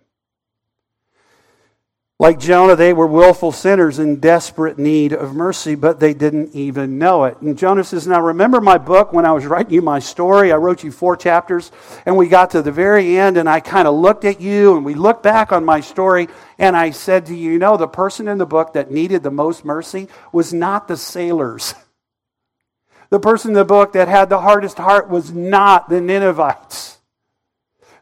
Like 2.22 2.38
Jonah, 2.38 2.76
they 2.76 2.92
were 2.92 3.08
willful 3.08 3.50
sinners 3.50 3.98
in 3.98 4.20
desperate 4.20 4.78
need 4.78 5.12
of 5.12 5.34
mercy, 5.34 5.74
but 5.74 5.98
they 5.98 6.14
didn't 6.14 6.54
even 6.54 6.96
know 6.96 7.24
it. 7.24 7.40
And 7.40 7.58
Jonah 7.58 7.82
says, 7.82 8.06
Now 8.06 8.22
remember 8.22 8.60
my 8.60 8.78
book 8.78 9.12
when 9.12 9.26
I 9.26 9.32
was 9.32 9.44
writing 9.44 9.72
you 9.72 9.82
my 9.82 9.98
story? 9.98 10.52
I 10.52 10.54
wrote 10.54 10.84
you 10.84 10.92
four 10.92 11.16
chapters, 11.16 11.72
and 12.06 12.16
we 12.16 12.28
got 12.28 12.50
to 12.50 12.62
the 12.62 12.70
very 12.70 13.18
end, 13.18 13.38
and 13.38 13.48
I 13.48 13.58
kind 13.58 13.88
of 13.88 13.96
looked 13.96 14.24
at 14.24 14.40
you, 14.40 14.76
and 14.76 14.84
we 14.84 14.94
looked 14.94 15.24
back 15.24 15.50
on 15.50 15.64
my 15.64 15.80
story, 15.80 16.28
and 16.60 16.76
I 16.76 16.92
said 16.92 17.26
to 17.26 17.34
you, 17.34 17.54
You 17.54 17.58
know, 17.58 17.76
the 17.76 17.88
person 17.88 18.28
in 18.28 18.38
the 18.38 18.46
book 18.46 18.74
that 18.74 18.92
needed 18.92 19.24
the 19.24 19.32
most 19.32 19.64
mercy 19.64 20.06
was 20.30 20.54
not 20.54 20.86
the 20.86 20.96
sailors. 20.96 21.74
The 23.10 23.18
person 23.18 23.50
in 23.50 23.54
the 23.54 23.64
book 23.64 23.94
that 23.94 24.06
had 24.06 24.28
the 24.28 24.40
hardest 24.40 24.78
heart 24.78 25.10
was 25.10 25.32
not 25.32 25.88
the 25.88 26.00
Ninevites. 26.00 26.98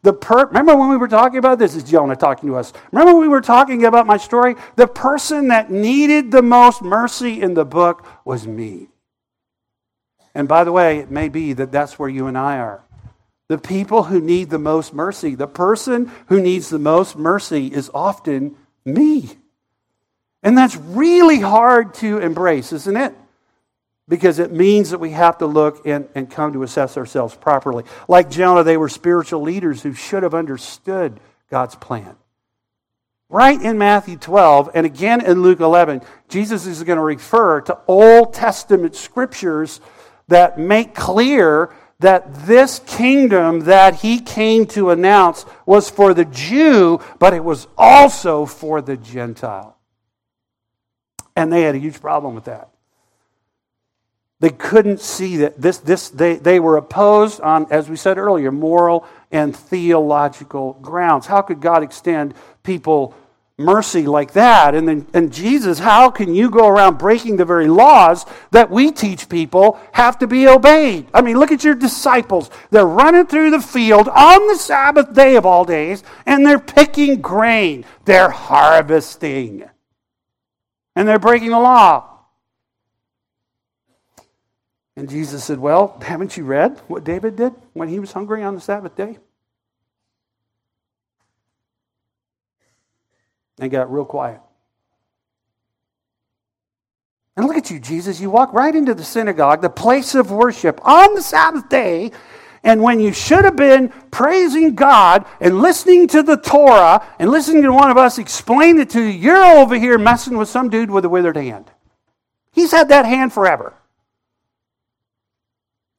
The 0.02 0.12
per- 0.12 0.46
Remember 0.46 0.76
when 0.76 0.88
we 0.88 0.96
were 0.96 1.08
talking 1.08 1.38
about 1.38 1.58
this? 1.58 1.74
Is 1.74 1.84
Jonah 1.84 2.16
talking 2.16 2.48
to 2.48 2.56
us? 2.56 2.72
Remember 2.90 3.18
we 3.18 3.28
were 3.28 3.40
talking 3.40 3.84
about 3.84 4.06
my 4.06 4.16
story? 4.16 4.56
The 4.76 4.86
person 4.86 5.48
that 5.48 5.70
needed 5.70 6.30
the 6.30 6.42
most 6.42 6.82
mercy 6.82 7.42
in 7.42 7.54
the 7.54 7.64
book 7.64 8.06
was 8.24 8.46
me. 8.46 8.88
And 10.34 10.48
by 10.48 10.64
the 10.64 10.72
way, 10.72 10.98
it 10.98 11.10
may 11.10 11.28
be 11.28 11.52
that 11.54 11.72
that's 11.72 11.98
where 11.98 12.08
you 12.08 12.26
and 12.26 12.38
I 12.38 12.58
are. 12.58 12.84
The 13.48 13.58
people 13.58 14.04
who 14.04 14.20
need 14.20 14.48
the 14.48 14.58
most 14.58 14.94
mercy, 14.94 15.34
the 15.34 15.48
person 15.48 16.10
who 16.28 16.40
needs 16.40 16.68
the 16.70 16.78
most 16.78 17.16
mercy 17.16 17.66
is 17.66 17.90
often 17.92 18.56
me. 18.84 19.30
And 20.42 20.56
that's 20.56 20.76
really 20.76 21.40
hard 21.40 21.94
to 21.94 22.18
embrace, 22.18 22.72
isn't 22.72 22.96
it? 22.96 23.14
Because 24.10 24.40
it 24.40 24.52
means 24.52 24.90
that 24.90 24.98
we 24.98 25.12
have 25.12 25.38
to 25.38 25.46
look 25.46 25.86
and, 25.86 26.08
and 26.16 26.28
come 26.28 26.52
to 26.52 26.64
assess 26.64 26.96
ourselves 26.96 27.36
properly. 27.36 27.84
Like 28.08 28.28
Jonah, 28.28 28.64
they 28.64 28.76
were 28.76 28.88
spiritual 28.88 29.40
leaders 29.40 29.82
who 29.82 29.94
should 29.94 30.24
have 30.24 30.34
understood 30.34 31.20
God's 31.48 31.76
plan. 31.76 32.16
Right 33.28 33.62
in 33.62 33.78
Matthew 33.78 34.16
12 34.16 34.70
and 34.74 34.84
again 34.84 35.24
in 35.24 35.42
Luke 35.42 35.60
11, 35.60 36.02
Jesus 36.28 36.66
is 36.66 36.82
going 36.82 36.96
to 36.96 37.04
refer 37.04 37.60
to 37.62 37.78
Old 37.86 38.34
Testament 38.34 38.96
scriptures 38.96 39.80
that 40.26 40.58
make 40.58 40.92
clear 40.96 41.72
that 42.00 42.46
this 42.46 42.80
kingdom 42.86 43.60
that 43.60 43.96
he 43.96 44.18
came 44.18 44.66
to 44.66 44.90
announce 44.90 45.46
was 45.66 45.88
for 45.88 46.14
the 46.14 46.24
Jew, 46.24 46.98
but 47.20 47.32
it 47.32 47.44
was 47.44 47.68
also 47.78 48.44
for 48.44 48.82
the 48.82 48.96
Gentile. 48.96 49.76
And 51.36 51.52
they 51.52 51.62
had 51.62 51.76
a 51.76 51.78
huge 51.78 52.00
problem 52.00 52.34
with 52.34 52.44
that. 52.46 52.70
They 54.40 54.50
couldn't 54.50 55.00
see 55.00 55.36
that 55.38 55.60
this, 55.60 55.78
this 55.78 56.08
they, 56.08 56.36
they 56.36 56.60
were 56.60 56.78
opposed 56.78 57.42
on, 57.42 57.70
as 57.70 57.90
we 57.90 57.96
said 57.96 58.16
earlier, 58.16 58.50
moral 58.50 59.06
and 59.30 59.54
theological 59.54 60.74
grounds. 60.80 61.26
How 61.26 61.42
could 61.42 61.60
God 61.60 61.82
extend 61.82 62.32
people 62.62 63.14
mercy 63.58 64.06
like 64.06 64.32
that? 64.32 64.74
And 64.74 64.88
then 64.88 65.06
and 65.12 65.30
Jesus, 65.30 65.78
how 65.78 66.08
can 66.08 66.34
you 66.34 66.48
go 66.48 66.66
around 66.66 66.96
breaking 66.96 67.36
the 67.36 67.44
very 67.44 67.68
laws 67.68 68.24
that 68.50 68.70
we 68.70 68.90
teach 68.90 69.28
people 69.28 69.78
have 69.92 70.18
to 70.20 70.26
be 70.26 70.48
obeyed? 70.48 71.06
I 71.12 71.20
mean, 71.20 71.38
look 71.38 71.52
at 71.52 71.62
your 71.62 71.74
disciples. 71.74 72.50
They're 72.70 72.86
running 72.86 73.26
through 73.26 73.50
the 73.50 73.60
field 73.60 74.08
on 74.08 74.46
the 74.48 74.56
Sabbath 74.56 75.12
day 75.12 75.36
of 75.36 75.44
all 75.44 75.66
days, 75.66 76.02
and 76.24 76.46
they're 76.46 76.58
picking 76.58 77.20
grain. 77.20 77.84
They're 78.06 78.30
harvesting. 78.30 79.68
And 80.96 81.06
they're 81.06 81.18
breaking 81.18 81.50
the 81.50 81.58
law. 81.58 82.09
And 85.00 85.08
Jesus 85.08 85.42
said, 85.42 85.58
Well, 85.58 85.98
haven't 86.02 86.36
you 86.36 86.44
read 86.44 86.78
what 86.86 87.04
David 87.04 87.36
did 87.36 87.54
when 87.72 87.88
he 87.88 87.98
was 87.98 88.12
hungry 88.12 88.42
on 88.42 88.54
the 88.54 88.60
Sabbath 88.60 88.94
day? 88.94 89.16
And 93.58 93.70
got 93.70 93.90
real 93.90 94.04
quiet. 94.04 94.42
And 97.34 97.46
look 97.46 97.56
at 97.56 97.70
you, 97.70 97.80
Jesus. 97.80 98.20
You 98.20 98.28
walk 98.28 98.52
right 98.52 98.74
into 98.74 98.92
the 98.92 99.02
synagogue, 99.02 99.62
the 99.62 99.70
place 99.70 100.14
of 100.14 100.30
worship, 100.30 100.86
on 100.86 101.14
the 101.14 101.22
Sabbath 101.22 101.70
day. 101.70 102.10
And 102.62 102.82
when 102.82 103.00
you 103.00 103.14
should 103.14 103.46
have 103.46 103.56
been 103.56 103.88
praising 104.10 104.74
God 104.74 105.24
and 105.40 105.62
listening 105.62 106.08
to 106.08 106.22
the 106.22 106.36
Torah 106.36 107.06
and 107.18 107.30
listening 107.30 107.62
to 107.62 107.72
one 107.72 107.90
of 107.90 107.96
us 107.96 108.18
explain 108.18 108.78
it 108.78 108.90
to 108.90 109.00
you, 109.00 109.08
you're 109.08 109.58
over 109.60 109.76
here 109.76 109.96
messing 109.96 110.36
with 110.36 110.50
some 110.50 110.68
dude 110.68 110.90
with 110.90 111.06
a 111.06 111.08
withered 111.08 111.38
hand. 111.38 111.70
He's 112.52 112.72
had 112.72 112.90
that 112.90 113.06
hand 113.06 113.32
forever. 113.32 113.72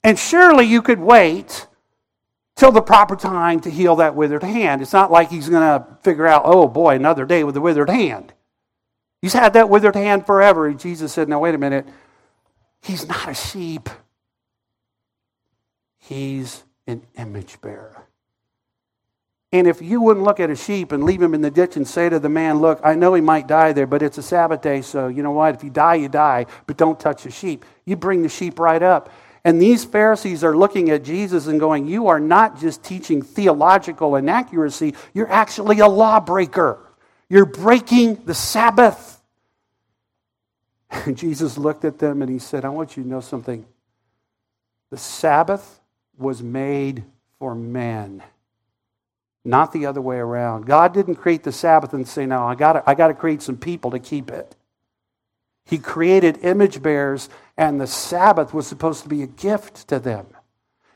And 0.04 0.18
surely 0.18 0.66
you 0.66 0.82
could 0.82 1.00
wait 1.00 1.68
till 2.56 2.72
the 2.72 2.82
proper 2.82 3.16
time 3.16 3.60
to 3.62 3.70
heal 3.70 3.96
that 3.98 4.16
withered 4.16 4.44
hand. 4.44 4.82
It's 4.82 4.94
not 4.94 5.12
like 5.12 5.30
he's 5.30 5.50
going 5.50 5.62
to 5.62 5.86
figure 6.04 6.28
out, 6.28 6.44
oh 6.46 6.68
boy, 6.68 6.96
another 6.96 7.26
day 7.26 7.44
with 7.44 7.56
a 7.58 7.62
withered 7.62 7.90
hand. 7.90 8.34
He's 9.22 9.34
had 9.34 9.54
that 9.54 9.70
withered 9.70 9.96
hand 9.96 10.26
forever. 10.26 10.68
And 10.68 10.80
Jesus 10.80 11.14
said, 11.14 11.30
now 11.30 11.40
wait 11.40 11.56
a 11.56 11.60
minute. 11.60 11.88
He's 12.82 13.08
not 13.08 13.30
a 13.30 13.34
sheep, 13.34 13.90
he's 16.00 16.64
an 16.88 17.04
image 17.16 17.62
bearer. 17.62 18.08
And 19.54 19.68
if 19.68 19.82
you 19.82 20.02
wouldn't 20.02 20.26
look 20.26 20.40
at 20.40 20.50
a 20.50 20.56
sheep 20.56 20.94
and 20.94 21.04
leave 21.04 21.22
him 21.22 21.34
in 21.34 21.42
the 21.42 21.52
ditch 21.52 21.76
and 21.76 21.86
say 21.86 22.08
to 22.08 22.20
the 22.20 22.30
man, 22.30 22.60
Look, 22.60 22.80
I 22.86 22.96
know 22.96 23.14
he 23.14 23.22
might 23.22 23.48
die 23.48 23.74
there, 23.74 23.86
but 23.86 24.02
it's 24.02 24.18
a 24.18 24.24
Sabbath 24.24 24.62
day, 24.62 24.82
so 24.82 25.10
you 25.10 25.24
know 25.24 25.32
what? 25.32 25.56
If 25.56 25.64
you 25.64 25.70
die, 25.70 25.96
you 25.96 26.08
die, 26.08 26.46
but 26.68 26.78
don't 26.78 26.98
touch 26.98 27.24
the 27.24 27.32
sheep. 27.32 27.66
You 27.86 27.98
bring 27.98 28.22
the 28.22 28.30
sheep 28.30 28.60
right 28.60 28.82
up. 28.82 29.10
And 29.44 29.62
these 29.62 29.84
Pharisees 29.84 30.44
are 30.44 30.56
looking 30.56 30.90
at 30.92 31.04
Jesus 31.04 31.48
and 31.48 31.60
going, 31.60 31.88
You 31.88 32.08
are 32.08 32.20
not 32.20 32.60
just 32.60 32.84
teaching 32.84 33.22
theological 33.22 34.16
inaccuracy, 34.16 34.94
you're 35.14 35.32
actually 35.32 35.80
a 35.80 35.88
lawbreaker. 35.88 36.80
You're 37.30 37.46
breaking 37.46 38.26
the 38.26 38.34
Sabbath. 38.34 39.22
And 40.92 41.18
Jesus 41.18 41.58
looked 41.58 41.86
at 41.86 42.00
them 42.00 42.22
and 42.22 42.30
he 42.30 42.38
said, 42.38 42.66
I 42.66 42.70
want 42.70 42.98
you 42.98 43.04
to 43.04 43.10
know 43.10 43.22
something. 43.22 43.66
The 44.90 44.98
Sabbath 44.98 45.80
was 46.18 46.44
made 46.44 47.06
for 47.40 47.56
man, 47.56 48.22
not 49.46 49.72
the 49.72 49.86
other 49.86 50.02
way 50.02 50.18
around. 50.18 50.66
God 50.66 50.94
didn't 50.94 51.16
create 51.16 51.44
the 51.44 51.54
Sabbath 51.54 51.94
and 51.94 52.08
say, 52.08 52.26
No, 52.26 52.44
I 52.44 52.56
got 52.56 52.84
I 52.86 52.94
to 52.94 53.14
create 53.14 53.42
some 53.42 53.58
people 53.58 53.92
to 53.92 54.00
keep 54.00 54.30
it. 54.30 54.56
He 55.66 55.78
created 55.78 56.40
image 56.44 56.82
bearers, 56.82 57.30
and 57.62 57.80
the 57.80 57.86
Sabbath 57.86 58.56
was 58.56 58.66
supposed 58.66 59.04
to 59.04 59.10
be 59.10 59.22
a 59.22 59.28
gift 59.28 59.88
to 59.90 60.00
them. 60.00 60.26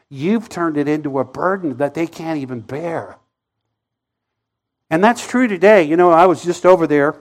You've 0.10 0.50
turned 0.50 0.78
it 0.78 0.88
into 0.88 1.20
a 1.20 1.24
burden 1.24 1.78
that 1.78 1.94
they 1.94 2.08
can't 2.08 2.40
even 2.40 2.62
bear. 2.62 3.18
And 4.90 5.04
that's 5.04 5.26
true 5.28 5.48
today. 5.48 5.84
You 5.84 5.96
know, 5.96 6.10
I 6.10 6.26
was 6.26 6.44
just 6.44 6.66
over 6.66 6.88
there 6.88 7.18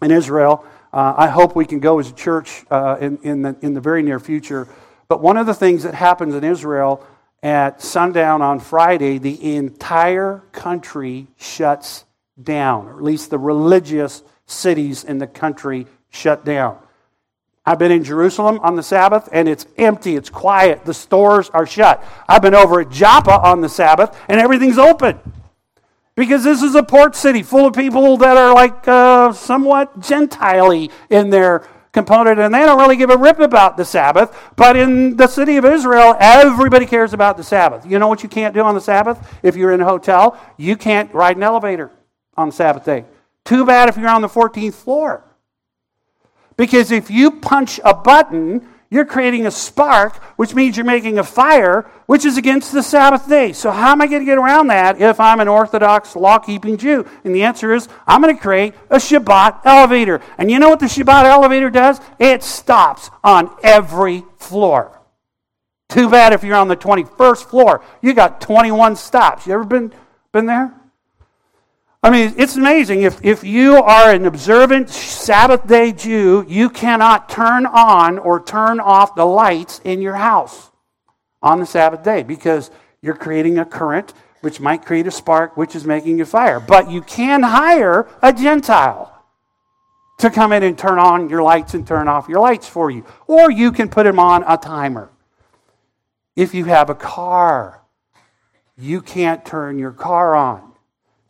in 0.00 0.10
Israel. 0.10 0.64
Uh, 0.90 1.12
I 1.18 1.28
hope 1.28 1.54
we 1.54 1.66
can 1.66 1.80
go 1.80 1.98
as 1.98 2.08
a 2.08 2.14
church 2.14 2.64
uh, 2.70 2.96
in, 2.98 3.18
in, 3.22 3.42
the, 3.42 3.56
in 3.60 3.74
the 3.74 3.80
very 3.82 4.02
near 4.02 4.18
future. 4.18 4.66
But 5.06 5.20
one 5.20 5.36
of 5.36 5.44
the 5.44 5.54
things 5.54 5.82
that 5.82 5.92
happens 5.92 6.34
in 6.34 6.42
Israel 6.42 7.06
at 7.42 7.82
sundown 7.82 8.40
on 8.40 8.58
Friday, 8.58 9.18
the 9.18 9.54
entire 9.54 10.44
country 10.52 11.26
shuts 11.36 12.06
down, 12.42 12.86
or 12.86 12.96
at 12.96 13.02
least 13.02 13.28
the 13.28 13.38
religious 13.38 14.22
cities 14.46 15.04
in 15.04 15.18
the 15.18 15.26
country 15.26 15.86
shut 16.08 16.46
down. 16.46 16.81
I've 17.64 17.78
been 17.78 17.92
in 17.92 18.02
Jerusalem 18.02 18.58
on 18.62 18.74
the 18.74 18.82
Sabbath 18.82 19.28
and 19.32 19.48
it's 19.48 19.66
empty, 19.76 20.16
it's 20.16 20.30
quiet, 20.30 20.84
the 20.84 20.94
stores 20.94 21.48
are 21.50 21.66
shut. 21.66 22.04
I've 22.28 22.42
been 22.42 22.54
over 22.54 22.80
at 22.80 22.90
Joppa 22.90 23.40
on 23.40 23.60
the 23.60 23.68
Sabbath 23.68 24.18
and 24.28 24.40
everything's 24.40 24.78
open. 24.78 25.20
Because 26.14 26.44
this 26.44 26.62
is 26.62 26.74
a 26.74 26.82
port 26.82 27.16
city 27.16 27.42
full 27.42 27.66
of 27.66 27.74
people 27.74 28.18
that 28.18 28.36
are 28.36 28.54
like 28.54 28.86
uh, 28.86 29.32
somewhat 29.32 30.00
Gentile 30.00 30.88
in 31.08 31.30
their 31.30 31.66
component, 31.92 32.38
and 32.38 32.54
they 32.54 32.60
don't 32.60 32.78
really 32.78 32.96
give 32.96 33.10
a 33.10 33.16
rip 33.16 33.38
about 33.38 33.76
the 33.76 33.84
Sabbath. 33.84 34.36
But 34.56 34.76
in 34.76 35.16
the 35.16 35.26
city 35.26 35.56
of 35.56 35.64
Israel, 35.64 36.16
everybody 36.18 36.84
cares 36.84 37.14
about 37.14 37.36
the 37.36 37.44
Sabbath. 37.44 37.86
You 37.86 37.98
know 37.98 38.08
what 38.08 38.22
you 38.22 38.28
can't 38.28 38.54
do 38.54 38.60
on 38.60 38.74
the 38.74 38.80
Sabbath 38.80 39.40
if 39.42 39.56
you're 39.56 39.72
in 39.72 39.80
a 39.80 39.84
hotel? 39.84 40.38
You 40.58 40.76
can't 40.76 41.12
ride 41.14 41.36
an 41.36 41.42
elevator 41.42 41.90
on 42.36 42.48
the 42.48 42.54
Sabbath 42.54 42.84
day. 42.84 43.04
Too 43.44 43.64
bad 43.64 43.88
if 43.88 43.96
you're 43.96 44.08
on 44.08 44.22
the 44.22 44.28
14th 44.28 44.74
floor. 44.74 45.24
Because 46.56 46.90
if 46.90 47.10
you 47.10 47.30
punch 47.30 47.80
a 47.84 47.94
button, 47.94 48.66
you're 48.92 49.06
creating 49.06 49.46
a 49.46 49.50
spark, 49.50 50.16
which 50.36 50.54
means 50.54 50.76
you're 50.76 50.84
making 50.84 51.18
a 51.18 51.24
fire, 51.24 51.90
which 52.04 52.26
is 52.26 52.36
against 52.36 52.72
the 52.72 52.82
Sabbath 52.82 53.26
day. 53.26 53.54
So, 53.54 53.70
how 53.70 53.92
am 53.92 54.02
I 54.02 54.06
going 54.06 54.20
to 54.20 54.26
get 54.26 54.36
around 54.36 54.66
that 54.66 55.00
if 55.00 55.18
I'm 55.18 55.40
an 55.40 55.48
Orthodox 55.48 56.14
law 56.14 56.38
keeping 56.38 56.76
Jew? 56.76 57.06
And 57.24 57.34
the 57.34 57.44
answer 57.44 57.72
is 57.72 57.88
I'm 58.06 58.20
going 58.20 58.36
to 58.36 58.42
create 58.42 58.74
a 58.90 58.96
Shabbat 58.96 59.64
elevator. 59.64 60.20
And 60.36 60.50
you 60.50 60.58
know 60.58 60.68
what 60.68 60.78
the 60.78 60.86
Shabbat 60.86 61.24
elevator 61.24 61.70
does? 61.70 62.02
It 62.18 62.42
stops 62.42 63.10
on 63.24 63.50
every 63.62 64.24
floor. 64.36 65.00
Too 65.88 66.10
bad 66.10 66.34
if 66.34 66.44
you're 66.44 66.56
on 66.56 66.68
the 66.68 66.76
21st 66.76 67.44
floor. 67.46 67.82
You 68.02 68.12
got 68.12 68.42
21 68.42 68.96
stops. 68.96 69.46
You 69.46 69.54
ever 69.54 69.64
been, 69.64 69.90
been 70.32 70.44
there? 70.44 70.74
I 72.04 72.10
mean, 72.10 72.34
it's 72.36 72.56
amazing. 72.56 73.02
If, 73.02 73.24
if 73.24 73.44
you 73.44 73.76
are 73.76 74.10
an 74.10 74.26
observant 74.26 74.90
Sabbath 74.90 75.68
day 75.68 75.92
Jew, 75.92 76.44
you 76.48 76.68
cannot 76.68 77.28
turn 77.28 77.64
on 77.64 78.18
or 78.18 78.42
turn 78.42 78.80
off 78.80 79.14
the 79.14 79.24
lights 79.24 79.80
in 79.84 80.02
your 80.02 80.16
house 80.16 80.72
on 81.40 81.60
the 81.60 81.66
Sabbath 81.66 82.02
day 82.02 82.24
because 82.24 82.72
you're 83.02 83.14
creating 83.14 83.58
a 83.58 83.64
current 83.64 84.14
which 84.40 84.58
might 84.58 84.84
create 84.84 85.06
a 85.06 85.12
spark 85.12 85.56
which 85.56 85.76
is 85.76 85.84
making 85.84 86.20
a 86.20 86.26
fire. 86.26 86.58
But 86.58 86.90
you 86.90 87.02
can 87.02 87.44
hire 87.44 88.08
a 88.20 88.32
Gentile 88.32 89.24
to 90.18 90.28
come 90.28 90.52
in 90.52 90.64
and 90.64 90.76
turn 90.76 90.98
on 90.98 91.28
your 91.28 91.44
lights 91.44 91.74
and 91.74 91.86
turn 91.86 92.08
off 92.08 92.28
your 92.28 92.40
lights 92.40 92.66
for 92.66 92.90
you. 92.90 93.06
Or 93.28 93.48
you 93.52 93.70
can 93.70 93.88
put 93.88 94.02
them 94.02 94.18
on 94.18 94.42
a 94.48 94.56
timer. 94.56 95.08
If 96.34 96.52
you 96.52 96.64
have 96.64 96.90
a 96.90 96.96
car, 96.96 97.82
you 98.76 99.00
can't 99.02 99.44
turn 99.44 99.78
your 99.78 99.92
car 99.92 100.34
on. 100.34 100.71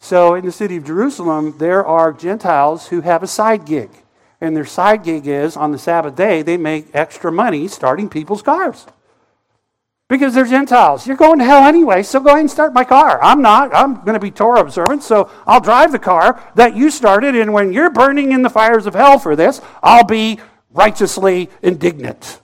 So 0.03 0.35
in 0.35 0.45
the 0.45 0.51
city 0.51 0.77
of 0.77 0.85
Jerusalem, 0.85 1.55
there 1.59 1.87
are 1.87 2.13
Gentiles 2.13 2.89
who 2.89 3.03
have 3.03 3.23
a 3.23 3.29
side 3.29 3.65
gig. 3.65 3.89
And 4.41 4.57
their 4.57 4.65
side 4.65 5.05
gig 5.05 5.29
is 5.29 5.57
on 5.57 5.71
the 5.71 5.79
Sabbath 5.79 6.17
day, 6.17 6.43
they 6.43 6.57
make 6.57 6.89
extra 6.93 7.31
money 7.31 7.69
starting 7.69 8.09
people's 8.09 8.43
cars. 8.43 8.85
Because 10.09 10.35
they're 10.35 10.45
Gentiles. 10.45 11.07
You're 11.07 11.17
going 11.17 11.39
to 11.39 11.45
hell 11.45 11.63
anyway, 11.63 12.03
so 12.03 12.19
go 12.19 12.31
ahead 12.31 12.41
and 12.41 12.51
start 12.51 12.73
my 12.73 12.83
car. 12.83 13.23
I'm 13.23 13.43
not. 13.43 13.73
I'm 13.73 14.01
going 14.01 14.15
to 14.15 14.21
be 14.21 14.33
Torah 14.33 14.61
observant, 14.61 15.05
so 15.05 15.31
I'll 15.47 15.61
drive 15.61 15.93
the 15.93 16.01
car 16.01 16.43
that 16.57 16.75
you 16.75 16.91
started. 16.91 17.37
And 17.37 17.53
when 17.53 17.73
you're 17.73 17.89
burning 17.89 18.33
in 18.33 18.43
the 18.43 18.51
fires 18.51 18.87
of 18.87 18.95
hell 18.95 19.21
for 19.21 19.37
this, 19.37 19.61
I'll 19.85 20.05
be 20.05 20.41
righteously 20.71 21.49
indignant. 21.63 22.41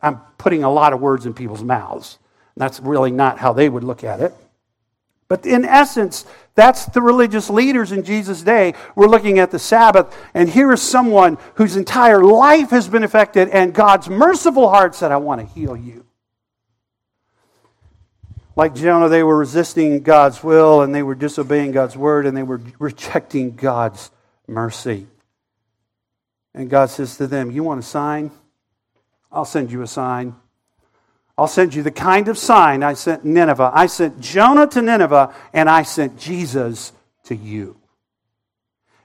I'm 0.00 0.20
putting 0.38 0.62
a 0.62 0.70
lot 0.70 0.92
of 0.92 1.00
words 1.00 1.26
in 1.26 1.34
people's 1.34 1.64
mouths. 1.64 2.20
That's 2.56 2.78
really 2.78 3.10
not 3.10 3.38
how 3.38 3.52
they 3.52 3.68
would 3.68 3.82
look 3.82 4.04
at 4.04 4.20
it. 4.20 4.32
But 5.34 5.46
in 5.46 5.64
essence, 5.64 6.24
that's 6.54 6.84
the 6.86 7.02
religious 7.02 7.50
leaders 7.50 7.90
in 7.90 8.04
Jesus' 8.04 8.42
day. 8.42 8.74
We're 8.94 9.08
looking 9.08 9.40
at 9.40 9.50
the 9.50 9.58
Sabbath, 9.58 10.16
and 10.32 10.48
here 10.48 10.72
is 10.72 10.80
someone 10.80 11.38
whose 11.56 11.74
entire 11.74 12.22
life 12.22 12.70
has 12.70 12.86
been 12.86 13.02
affected, 13.02 13.48
and 13.48 13.74
God's 13.74 14.08
merciful 14.08 14.70
heart 14.70 14.94
said, 14.94 15.10
I 15.10 15.16
want 15.16 15.40
to 15.40 15.46
heal 15.52 15.76
you. 15.76 16.06
Like 18.54 18.76
Jonah, 18.76 19.08
they 19.08 19.24
were 19.24 19.36
resisting 19.36 20.04
God's 20.04 20.44
will, 20.44 20.82
and 20.82 20.94
they 20.94 21.02
were 21.02 21.16
disobeying 21.16 21.72
God's 21.72 21.96
word, 21.96 22.26
and 22.26 22.36
they 22.36 22.44
were 22.44 22.60
rejecting 22.78 23.56
God's 23.56 24.12
mercy. 24.46 25.08
And 26.54 26.70
God 26.70 26.90
says 26.90 27.16
to 27.16 27.26
them, 27.26 27.50
You 27.50 27.64
want 27.64 27.80
a 27.80 27.82
sign? 27.82 28.30
I'll 29.32 29.44
send 29.44 29.72
you 29.72 29.82
a 29.82 29.88
sign. 29.88 30.36
I'll 31.36 31.48
send 31.48 31.74
you 31.74 31.82
the 31.82 31.90
kind 31.90 32.28
of 32.28 32.38
sign 32.38 32.82
I 32.82 32.94
sent 32.94 33.24
Nineveh. 33.24 33.72
I 33.74 33.86
sent 33.86 34.20
Jonah 34.20 34.66
to 34.68 34.82
Nineveh, 34.82 35.34
and 35.52 35.68
I 35.68 35.82
sent 35.82 36.18
Jesus 36.18 36.92
to 37.24 37.34
you. 37.34 37.76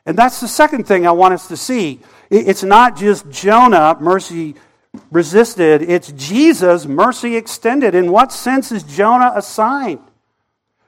And 0.06 0.18
that's 0.18 0.40
the 0.40 0.48
second 0.48 0.86
thing 0.86 1.08
I 1.08 1.12
want 1.12 1.34
us 1.34 1.48
to 1.48 1.58
see. 1.58 2.00
It's 2.30 2.64
not 2.64 2.96
just 2.98 3.30
Jonah, 3.30 3.98
mercy 4.00 4.56
resisted, 5.12 5.82
it's 5.82 6.12
Jesus, 6.12 6.86
mercy 6.86 7.36
extended. 7.36 7.96
In 7.96 8.12
what 8.12 8.32
sense 8.32 8.72
is 8.72 8.84
Jonah 8.84 9.34
a 9.36 9.42
sign? 9.42 10.00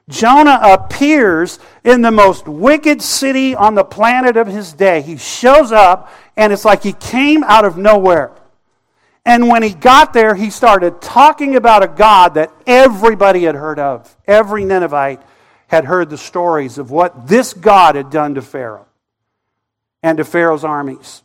Jonah 0.08 0.60
appears 0.62 1.58
in 1.84 2.02
the 2.02 2.10
most 2.10 2.46
wicked 2.48 3.00
city 3.00 3.54
on 3.54 3.74
the 3.74 3.84
planet 3.84 4.36
of 4.36 4.46
his 4.46 4.72
day. 4.72 5.00
He 5.02 5.16
shows 5.16 5.72
up, 5.72 6.12
and 6.36 6.52
it's 6.52 6.64
like 6.64 6.82
he 6.82 6.92
came 6.92 7.44
out 7.44 7.64
of 7.64 7.76
nowhere. 7.76 8.32
And 9.24 9.48
when 9.48 9.62
he 9.62 9.70
got 9.70 10.12
there, 10.12 10.34
he 10.34 10.50
started 10.50 11.00
talking 11.00 11.54
about 11.54 11.84
a 11.84 11.88
God 11.88 12.34
that 12.34 12.52
everybody 12.66 13.44
had 13.44 13.54
heard 13.54 13.78
of. 13.78 14.16
Every 14.26 14.64
Ninevite 14.64 15.22
had 15.68 15.84
heard 15.84 16.10
the 16.10 16.18
stories 16.18 16.76
of 16.76 16.90
what 16.90 17.28
this 17.28 17.54
God 17.54 17.94
had 17.94 18.10
done 18.10 18.34
to 18.34 18.42
Pharaoh 18.42 18.86
and 20.02 20.18
to 20.18 20.24
Pharaoh's 20.24 20.64
armies. 20.64 21.22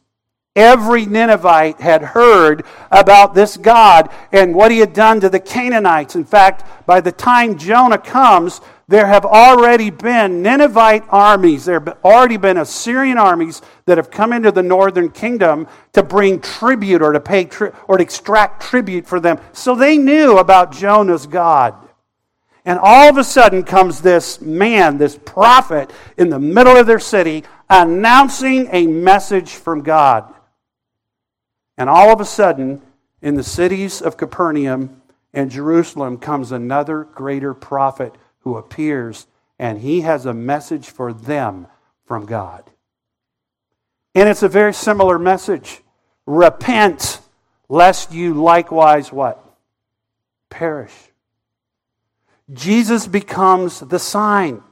Every 0.56 1.06
Ninevite 1.06 1.80
had 1.80 2.02
heard 2.02 2.66
about 2.92 3.36
this 3.36 3.58
God 3.58 4.10
and 4.32 4.56
what 4.56 4.72
he 4.72 4.80
had 4.80 4.94
done 4.94 5.20
to 5.20 5.30
the 5.30 5.40
Canaanites. 5.40 6.16
In 6.16 6.26
fact, 6.26 6.88
by 6.88 7.02
the 7.02 7.12
time 7.12 7.58
Jonah 7.58 7.98
comes, 7.98 8.62
there 8.90 9.08
have 9.08 9.26
already 9.26 9.90
been 9.90 10.42
Ninevite 10.42 11.04
armies, 11.10 11.66
there 11.66 11.80
have 11.80 11.98
already 12.06 12.38
been 12.38 12.58
Assyrian 12.58 13.18
armies 13.18 13.62
that 13.86 13.98
have 13.98 14.10
come 14.10 14.32
into 14.32 14.52
the 14.52 14.64
northern 14.64 15.10
kingdom 15.10 15.68
to 15.92 16.02
bring 16.04 16.40
tribute 16.40 17.02
or 17.02 17.12
to 17.12 17.20
pay 17.20 17.46
tri- 17.46 17.74
or 17.88 17.98
to 17.98 18.04
extract 18.04 18.62
tribute 18.62 19.06
for 19.06 19.20
them. 19.20 19.40
So 19.52 19.76
they 19.76 19.98
knew 19.98 20.38
about 20.38 20.72
Jonah's 20.72 21.28
God. 21.28 21.76
And 22.64 22.80
all 22.80 23.10
of 23.10 23.18
a 23.18 23.24
sudden 23.24 23.64
comes 23.64 24.02
this 24.02 24.40
man, 24.40 24.98
this 24.98 25.18
prophet, 25.18 25.92
in 26.18 26.30
the 26.30 26.40
middle 26.40 26.78
of 26.78 26.88
their 26.88 27.00
city 27.00 27.44
announcing 27.70 28.70
a 28.72 28.88
message 28.88 29.52
from 29.52 29.82
God. 29.82 30.34
And 31.78 31.90
all 31.90 32.12
of 32.12 32.22
a 32.22 32.26
sudden, 32.26 32.82
in 33.22 33.36
the 33.36 33.44
cities 33.44 34.02
of 34.02 34.16
Capernaum 34.16 35.02
and 35.34 35.52
Jerusalem 35.52 36.18
comes 36.18 36.52
another 36.52 37.04
greater 37.04 37.54
prophet 37.54 38.14
who 38.48 38.58
appears, 38.58 39.28
and 39.60 39.80
he 39.80 40.02
has 40.02 40.26
a 40.26 40.34
message 40.34 40.88
for 40.90 41.12
them 41.12 41.68
from 42.06 42.26
God. 42.26 42.64
And 44.16 44.30
it's 44.30 44.44
a 44.44 44.48
very 44.48 44.74
similar 44.74 45.20
message 45.20 45.82
repent, 46.26 47.20
lest 47.68 48.14
you 48.14 48.34
likewise 48.34 49.12
what? 49.12 49.44
Perish. 50.50 50.94
Jesus 52.54 53.06
becomes 53.06 53.82
the 53.82 54.00
sign. 54.00 54.64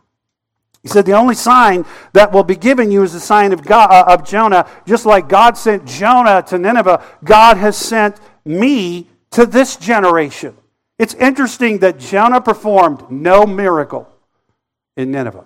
He 0.81 0.87
said, 0.87 1.05
The 1.05 1.13
only 1.13 1.35
sign 1.35 1.85
that 2.13 2.31
will 2.31 2.43
be 2.43 2.55
given 2.55 2.91
you 2.91 3.03
is 3.03 3.11
the 3.11 3.19
sign 3.19 3.51
of, 3.51 3.63
God, 3.65 3.89
uh, 3.91 4.13
of 4.13 4.25
Jonah. 4.25 4.69
Just 4.85 5.05
like 5.05 5.27
God 5.27 5.57
sent 5.57 5.85
Jonah 5.85 6.43
to 6.47 6.57
Nineveh, 6.57 7.03
God 7.23 7.57
has 7.57 7.75
sent 7.75 8.19
me 8.45 9.07
to 9.31 9.45
this 9.45 9.75
generation. 9.75 10.55
It's 10.97 11.13
interesting 11.13 11.79
that 11.79 11.99
Jonah 11.99 12.41
performed 12.41 13.09
no 13.11 13.45
miracle 13.45 14.07
in 14.95 15.11
Nineveh. 15.11 15.45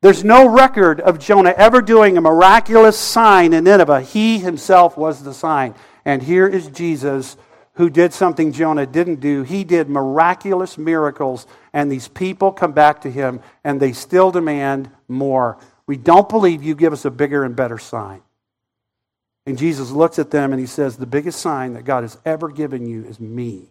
There's 0.00 0.22
no 0.22 0.48
record 0.48 1.00
of 1.00 1.18
Jonah 1.18 1.54
ever 1.56 1.82
doing 1.82 2.16
a 2.16 2.20
miraculous 2.20 2.96
sign 2.96 3.52
in 3.52 3.64
Nineveh. 3.64 4.00
He 4.00 4.38
himself 4.38 4.96
was 4.96 5.22
the 5.22 5.34
sign. 5.34 5.74
And 6.04 6.22
here 6.22 6.46
is 6.46 6.68
Jesus 6.68 7.36
who 7.74 7.90
did 7.90 8.12
something 8.12 8.52
Jonah 8.52 8.86
didn't 8.86 9.20
do. 9.20 9.42
He 9.42 9.62
did 9.64 9.88
miraculous 9.88 10.78
miracles, 10.78 11.46
and 11.72 11.90
these 11.90 12.08
people 12.08 12.50
come 12.50 12.72
back 12.72 13.02
to 13.02 13.10
him 13.10 13.40
and 13.62 13.80
they 13.80 13.92
still 13.92 14.30
demand 14.30 14.90
more. 15.06 15.58
We 15.86 15.96
don't 15.96 16.28
believe 16.28 16.62
you 16.62 16.74
give 16.74 16.92
us 16.92 17.04
a 17.04 17.10
bigger 17.10 17.44
and 17.44 17.54
better 17.54 17.78
sign. 17.78 18.22
And 19.46 19.58
Jesus 19.58 19.90
looks 19.90 20.18
at 20.18 20.30
them 20.30 20.52
and 20.52 20.60
he 20.60 20.66
says, 20.66 20.96
The 20.96 21.06
biggest 21.06 21.40
sign 21.40 21.74
that 21.74 21.84
God 21.84 22.02
has 22.04 22.18
ever 22.24 22.48
given 22.48 22.86
you 22.86 23.04
is 23.04 23.18
me. 23.18 23.70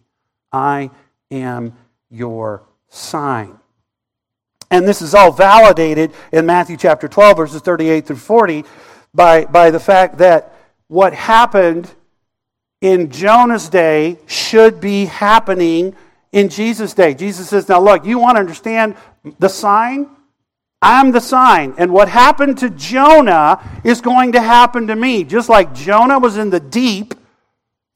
I 0.52 0.90
am 1.30 1.74
your 2.10 2.62
sign. 2.88 3.58
And 4.70 4.86
this 4.86 5.00
is 5.00 5.14
all 5.14 5.32
validated 5.32 6.12
in 6.32 6.46
Matthew 6.46 6.76
chapter 6.76 7.08
12, 7.08 7.36
verses 7.36 7.62
38 7.62 8.06
through 8.06 8.16
40, 8.16 8.64
by, 9.14 9.46
by 9.46 9.70
the 9.70 9.80
fact 9.80 10.18
that 10.18 10.54
what 10.88 11.14
happened 11.14 11.90
in 12.80 13.10
Jonah's 13.10 13.68
day 13.68 14.18
should 14.26 14.80
be 14.80 15.06
happening 15.06 15.94
in 16.32 16.48
Jesus' 16.48 16.94
day. 16.94 17.14
Jesus 17.14 17.48
says, 17.48 17.68
Now 17.68 17.80
look, 17.80 18.04
you 18.04 18.18
want 18.18 18.36
to 18.36 18.40
understand 18.40 18.96
the 19.38 19.48
sign? 19.48 20.08
I'm 20.80 21.10
the 21.10 21.20
sign. 21.20 21.74
And 21.76 21.92
what 21.92 22.08
happened 22.08 22.58
to 22.58 22.70
Jonah 22.70 23.60
is 23.82 24.00
going 24.00 24.32
to 24.32 24.40
happen 24.40 24.86
to 24.86 24.96
me. 24.96 25.24
Just 25.24 25.48
like 25.48 25.74
Jonah 25.74 26.18
was 26.18 26.36
in 26.36 26.50
the 26.50 26.60
deep 26.60 27.14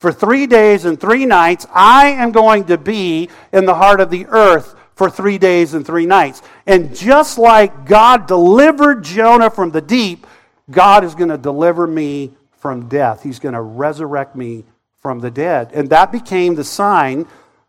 for 0.03 0.11
three 0.11 0.49
days 0.49 0.85
and 0.85 1.01
three 1.01 1.25
nights, 1.27 1.65
I 1.73 2.09
am 2.09 2.33
going 2.33 2.65
to 2.65 2.77
be 2.77 3.31
in 3.53 3.67
the 3.67 3.75
heart 3.75 4.01
of 4.01 4.11
the 4.11 4.27
earth 4.27 4.75
for 4.97 5.09
three 5.09 5.39
days 5.39 5.75
and 5.75 5.87
three 5.87 6.07
nights. 6.07 6.43
And 6.67 6.93
just 6.93 7.39
like 7.39 7.87
God 7.87 8.27
delivered 8.27 9.05
Jonah 9.05 9.49
from 9.49 9.71
the 9.71 9.81
deep, 9.81 10.27
God 10.69 11.05
is 11.05 11.15
going 11.15 11.29
to 11.29 11.39
deliver 11.39 11.87
me 11.87 12.33
from 12.59 12.89
death. 12.89 13.23
He's 13.23 13.39
going 13.39 13.55
to 13.55 13.61
resurrect 13.61 14.35
me 14.35 14.65
from 14.99 15.21
the 15.21 15.31
dead. 15.31 15.71
And 15.73 15.89
that 15.91 16.11
became 16.11 16.57
the 16.57 16.65
sign 16.65 17.29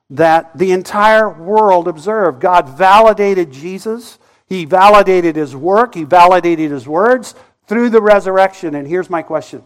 that 0.09 0.57
the 0.57 0.71
entire 0.71 1.29
world 1.29 1.87
observed. 1.87 2.41
God 2.41 2.67
validated 2.67 3.51
Jesus, 3.51 4.17
He 4.47 4.65
validated 4.65 5.35
His 5.35 5.55
work, 5.55 5.93
He 5.93 6.03
validated 6.03 6.71
His 6.71 6.87
words 6.87 7.35
through 7.67 7.91
the 7.91 8.01
resurrection. 8.01 8.73
And 8.73 8.87
here's 8.87 9.11
my 9.11 9.21
question 9.21 9.63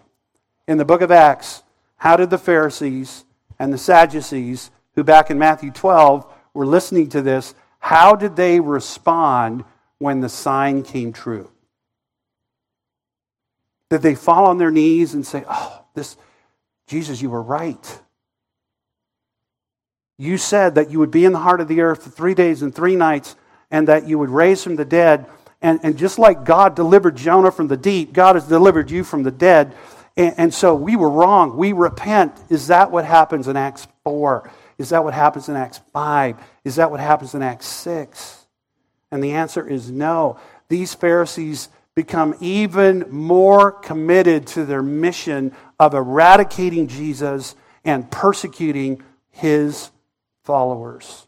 in 0.68 0.78
the 0.78 0.86
book 0.86 1.00
of 1.00 1.12
Acts, 1.12 1.64
how 1.98 2.16
did 2.16 2.30
the 2.30 2.38
Pharisees 2.38 3.26
and 3.60 3.74
the 3.74 3.78
Sadducees, 3.78 4.72
who 4.96 5.04
back 5.04 5.30
in 5.30 5.38
Matthew 5.38 5.72
12 5.72 6.26
were 6.54 6.66
listening 6.66 7.10
to 7.10 7.22
this, 7.22 7.54
how 7.80 8.16
did 8.16 8.36
they 8.36 8.60
respond 8.60 9.64
when 10.00 10.22
the 10.22 10.30
sign 10.30 10.84
came 10.84 11.14
true? 11.14 11.50
Did 13.90 14.02
they 14.02 14.16
fall 14.16 14.46
on 14.46 14.58
their 14.58 14.72
knees 14.72 15.14
and 15.14 15.26
say, 15.26 15.44
Oh, 15.50 15.86
this, 15.94 16.18
Jesus, 16.88 17.22
you 17.22 17.30
were 17.30 17.42
right. 17.42 18.02
You 20.18 20.38
said 20.38 20.76
that 20.76 20.90
you 20.90 21.00
would 21.00 21.12
be 21.12 21.26
in 21.26 21.32
the 21.32 21.40
heart 21.40 21.62
of 21.62 21.68
the 21.68 21.82
earth 21.82 22.04
for 22.04 22.10
three 22.10 22.34
days 22.34 22.62
and 22.62 22.74
three 22.74 22.96
nights, 22.96 23.36
and 23.70 23.88
that 23.88 24.08
you 24.08 24.18
would 24.18 24.30
raise 24.30 24.64
from 24.64 24.76
the 24.76 24.86
dead. 24.86 25.28
And, 25.62 25.80
and 25.84 25.98
just 25.98 26.20
like 26.20 26.44
God 26.44 26.76
delivered 26.76 27.16
Jonah 27.16 27.52
from 27.52 27.68
the 27.68 27.78
deep, 27.78 28.14
God 28.14 28.36
has 28.36 28.48
delivered 28.48 28.90
you 28.90 29.04
from 29.04 29.24
the 29.24 29.32
dead. 29.32 29.76
And, 30.18 30.34
and 30.38 30.54
so 30.54 30.76
we 30.76 30.96
were 30.96 31.10
wrong. 31.10 31.56
We 31.56 31.72
repent. 31.72 32.34
Is 32.50 32.68
that 32.68 32.92
what 32.92 33.06
happens 33.06 33.48
in 33.48 33.56
Acts 33.56 33.88
4? 34.04 34.52
Is 34.78 34.90
that 34.90 35.04
what 35.04 35.14
happens 35.14 35.48
in 35.48 35.56
Acts 35.56 35.80
5? 35.94 36.38
Is 36.66 36.76
that 36.76 36.92
what 36.92 37.00
happens 37.00 37.34
in 37.34 37.42
Acts 37.42 37.68
6? 37.68 38.46
And 39.12 39.24
the 39.24 39.34
answer 39.34 39.66
is 39.66 39.90
no. 39.90 40.40
These 40.68 40.94
Pharisees 40.94 41.70
become 41.96 42.36
even 42.42 43.06
more 43.10 43.72
committed 43.72 44.46
to 44.46 44.66
their 44.66 44.84
mission 44.84 45.52
of 45.80 45.94
eradicating 45.94 46.88
Jesus 46.88 47.56
and 47.86 48.10
persecuting 48.12 49.02
his 49.32 49.92
followers. 50.44 51.26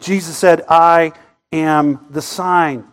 Jesus 0.00 0.36
said, 0.36 0.62
I 0.68 1.12
am 1.52 2.06
the 2.10 2.22
sign. 2.22 2.84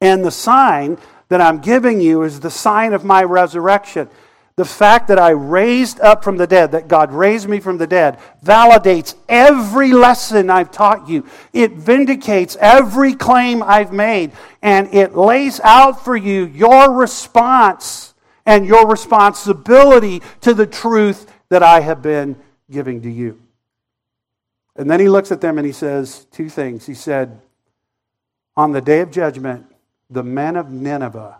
And 0.00 0.24
the 0.24 0.30
sign 0.30 0.98
that 1.30 1.40
I'm 1.40 1.60
giving 1.60 2.00
you 2.00 2.22
is 2.22 2.40
the 2.40 2.50
sign 2.50 2.92
of 2.92 3.04
my 3.04 3.22
resurrection. 3.22 4.10
The 4.56 4.64
fact 4.64 5.08
that 5.08 5.18
I 5.18 5.30
raised 5.30 6.00
up 6.00 6.22
from 6.22 6.36
the 6.36 6.46
dead, 6.46 6.72
that 6.72 6.86
God 6.86 7.12
raised 7.12 7.48
me 7.48 7.60
from 7.60 7.78
the 7.78 7.86
dead, 7.86 8.18
validates 8.44 9.14
every 9.28 9.92
lesson 9.92 10.50
I've 10.50 10.70
taught 10.70 11.08
you. 11.08 11.24
It 11.52 11.72
vindicates 11.72 12.56
every 12.60 13.14
claim 13.14 13.62
I've 13.62 13.92
made. 13.92 14.32
And 14.60 14.92
it 14.92 15.16
lays 15.16 15.60
out 15.60 16.04
for 16.04 16.16
you 16.16 16.44
your 16.44 16.92
response 16.92 18.12
and 18.44 18.66
your 18.66 18.86
responsibility 18.86 20.22
to 20.42 20.52
the 20.52 20.66
truth 20.66 21.32
that 21.48 21.62
I 21.62 21.80
have 21.80 22.02
been 22.02 22.36
giving 22.70 23.02
to 23.02 23.10
you. 23.10 23.40
And 24.74 24.90
then 24.90 24.98
he 24.98 25.08
looks 25.08 25.30
at 25.30 25.40
them 25.40 25.58
and 25.58 25.66
he 25.66 25.72
says 25.72 26.26
two 26.32 26.48
things. 26.48 26.86
He 26.86 26.94
said, 26.94 27.40
On 28.56 28.72
the 28.72 28.80
day 28.80 29.00
of 29.00 29.10
judgment, 29.12 29.69
the 30.10 30.22
men 30.22 30.56
of 30.56 30.70
Nineveh 30.70 31.38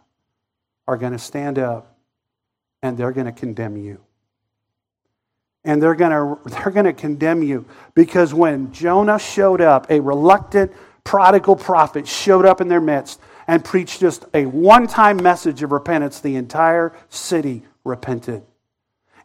are 0.86 0.96
going 0.96 1.12
to 1.12 1.18
stand 1.18 1.58
up 1.58 1.96
and 2.82 2.96
they're 2.96 3.12
going 3.12 3.26
to 3.26 3.32
condemn 3.32 3.76
you. 3.76 4.00
And 5.64 5.82
they're 5.82 5.94
going 5.94 6.10
to, 6.44 6.48
they're 6.48 6.72
going 6.72 6.86
to 6.86 6.92
condemn 6.92 7.42
you 7.42 7.66
because 7.94 8.32
when 8.32 8.72
Jonah 8.72 9.18
showed 9.18 9.60
up, 9.60 9.90
a 9.90 10.00
reluctant, 10.00 10.72
prodigal 11.04 11.56
prophet 11.56 12.06
showed 12.06 12.46
up 12.46 12.60
in 12.60 12.68
their 12.68 12.80
midst 12.80 13.20
and 13.46 13.64
preached 13.64 14.00
just 14.00 14.26
a 14.32 14.46
one 14.46 14.86
time 14.86 15.16
message 15.16 15.62
of 15.62 15.72
repentance, 15.72 16.20
the 16.20 16.36
entire 16.36 16.94
city 17.08 17.62
repented. 17.84 18.42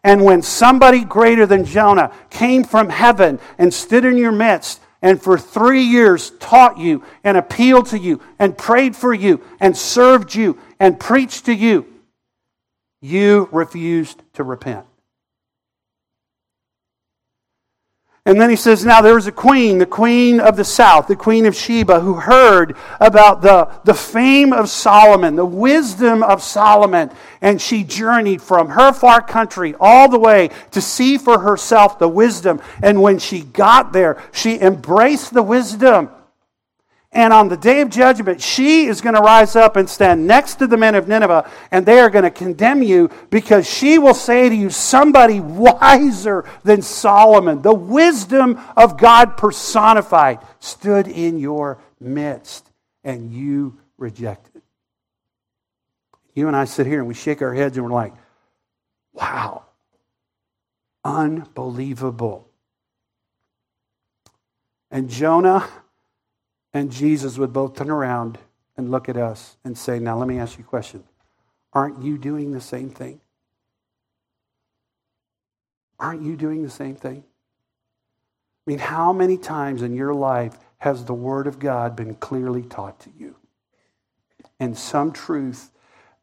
And 0.03 0.23
when 0.23 0.41
somebody 0.41 1.03
greater 1.03 1.45
than 1.45 1.65
Jonah 1.65 2.13
came 2.29 2.63
from 2.63 2.89
heaven 2.89 3.39
and 3.57 3.73
stood 3.73 4.05
in 4.05 4.17
your 4.17 4.31
midst 4.31 4.79
and 5.01 5.21
for 5.21 5.37
three 5.37 5.83
years 5.83 6.31
taught 6.39 6.77
you 6.77 7.03
and 7.23 7.37
appealed 7.37 7.87
to 7.87 7.99
you 7.99 8.21
and 8.39 8.57
prayed 8.57 8.95
for 8.95 9.13
you 9.13 9.41
and 9.59 9.75
served 9.75 10.33
you 10.33 10.57
and 10.79 10.99
preached 10.99 11.45
to 11.45 11.53
you, 11.53 11.85
you 13.01 13.49
refused 13.51 14.21
to 14.33 14.43
repent. 14.43 14.85
And 18.27 18.41
then 18.41 18.49
he 18.49 18.55
says, 18.55 18.83
Now 18.83 19.01
there 19.01 19.13
was 19.13 19.27
a 19.27 19.31
queen, 19.31 19.77
the 19.77 19.85
queen 19.85 20.39
of 20.39 20.55
the 20.55 20.63
south, 20.63 21.07
the 21.07 21.15
queen 21.15 21.45
of 21.45 21.55
Sheba, 21.55 21.99
who 21.99 22.15
heard 22.15 22.75
about 22.99 23.43
the, 23.43 23.69
the 23.83 23.93
fame 23.93 24.51
of 24.51 24.67
Solomon, 24.67 25.35
the 25.35 25.45
wisdom 25.45 26.23
of 26.23 26.41
Solomon. 26.41 27.11
And 27.41 27.61
she 27.61 27.83
journeyed 27.83 28.41
from 28.41 28.69
her 28.69 28.93
far 28.93 29.21
country 29.21 29.75
all 29.79 30.09
the 30.09 30.17
way 30.17 30.49
to 30.71 30.81
see 30.81 31.19
for 31.19 31.37
herself 31.37 31.99
the 31.99 32.07
wisdom. 32.07 32.61
And 32.81 32.99
when 32.99 33.19
she 33.19 33.41
got 33.41 33.93
there, 33.93 34.19
she 34.31 34.59
embraced 34.59 35.31
the 35.31 35.43
wisdom. 35.43 36.09
And 37.15 37.31
on 37.31 37.47
the 37.47 37.55
day 37.55 37.79
of 37.79 37.89
judgment, 37.89 38.41
she 38.41 38.87
is 38.87 38.99
going 38.99 39.15
to 39.15 39.21
rise 39.21 39.55
up 39.55 39.77
and 39.77 39.89
stand 39.89 40.27
next 40.27 40.55
to 40.55 40.67
the 40.67 40.75
men 40.75 40.95
of 40.95 41.07
Nineveh, 41.07 41.49
and 41.71 41.85
they 41.85 42.01
are 42.01 42.09
going 42.09 42.25
to 42.25 42.29
condemn 42.29 42.83
you 42.83 43.09
because 43.29 43.65
she 43.65 43.97
will 43.97 44.13
say 44.13 44.49
to 44.49 44.53
you, 44.53 44.69
Somebody 44.69 45.39
wiser 45.39 46.43
than 46.63 46.81
Solomon, 46.81 47.61
the 47.61 47.73
wisdom 47.73 48.59
of 48.75 48.97
God 48.97 49.37
personified, 49.37 50.39
stood 50.59 51.07
in 51.07 51.39
your 51.39 51.79
midst, 52.01 52.69
and 53.05 53.31
you 53.31 53.79
rejected. 53.97 54.61
You 56.33 56.49
and 56.49 56.55
I 56.55 56.65
sit 56.65 56.85
here 56.85 56.99
and 56.99 57.07
we 57.07 57.13
shake 57.13 57.41
our 57.41 57.53
heads 57.53 57.77
and 57.77 57.85
we're 57.85 57.93
like, 57.93 58.13
Wow, 59.13 59.63
unbelievable. 61.05 62.49
And 64.91 65.09
Jonah 65.09 65.65
and 66.75 66.91
Jesus 66.91 67.37
would 67.37 67.53
both 67.53 67.77
turn 67.77 67.89
around 67.89 68.37
and 68.75 68.91
look 68.91 69.07
at 69.07 69.15
us 69.15 69.55
and 69.63 69.77
say, 69.77 69.97
Now, 69.97 70.17
let 70.17 70.27
me 70.27 70.37
ask 70.37 70.57
you 70.57 70.65
a 70.65 70.67
question. 70.67 71.05
Aren't 71.71 72.03
you 72.03 72.17
doing 72.17 72.51
the 72.51 72.59
same 72.59 72.89
thing? 72.89 73.21
Aren't 75.97 76.23
you 76.23 76.35
doing 76.35 76.63
the 76.63 76.69
same 76.69 76.95
thing? 76.95 77.23
I 78.67 78.69
mean, 78.69 78.79
how 78.79 79.13
many 79.13 79.37
times 79.37 79.81
in 79.81 79.95
your 79.95 80.13
life 80.13 80.57
has 80.79 81.05
the 81.05 81.13
Word 81.13 81.47
of 81.47 81.59
God 81.59 81.95
been 81.95 82.13
clearly 82.15 82.63
taught 82.63 82.99
to 83.01 83.09
you? 83.17 83.37
And 84.59 84.77
some 84.77 85.13
truth 85.13 85.71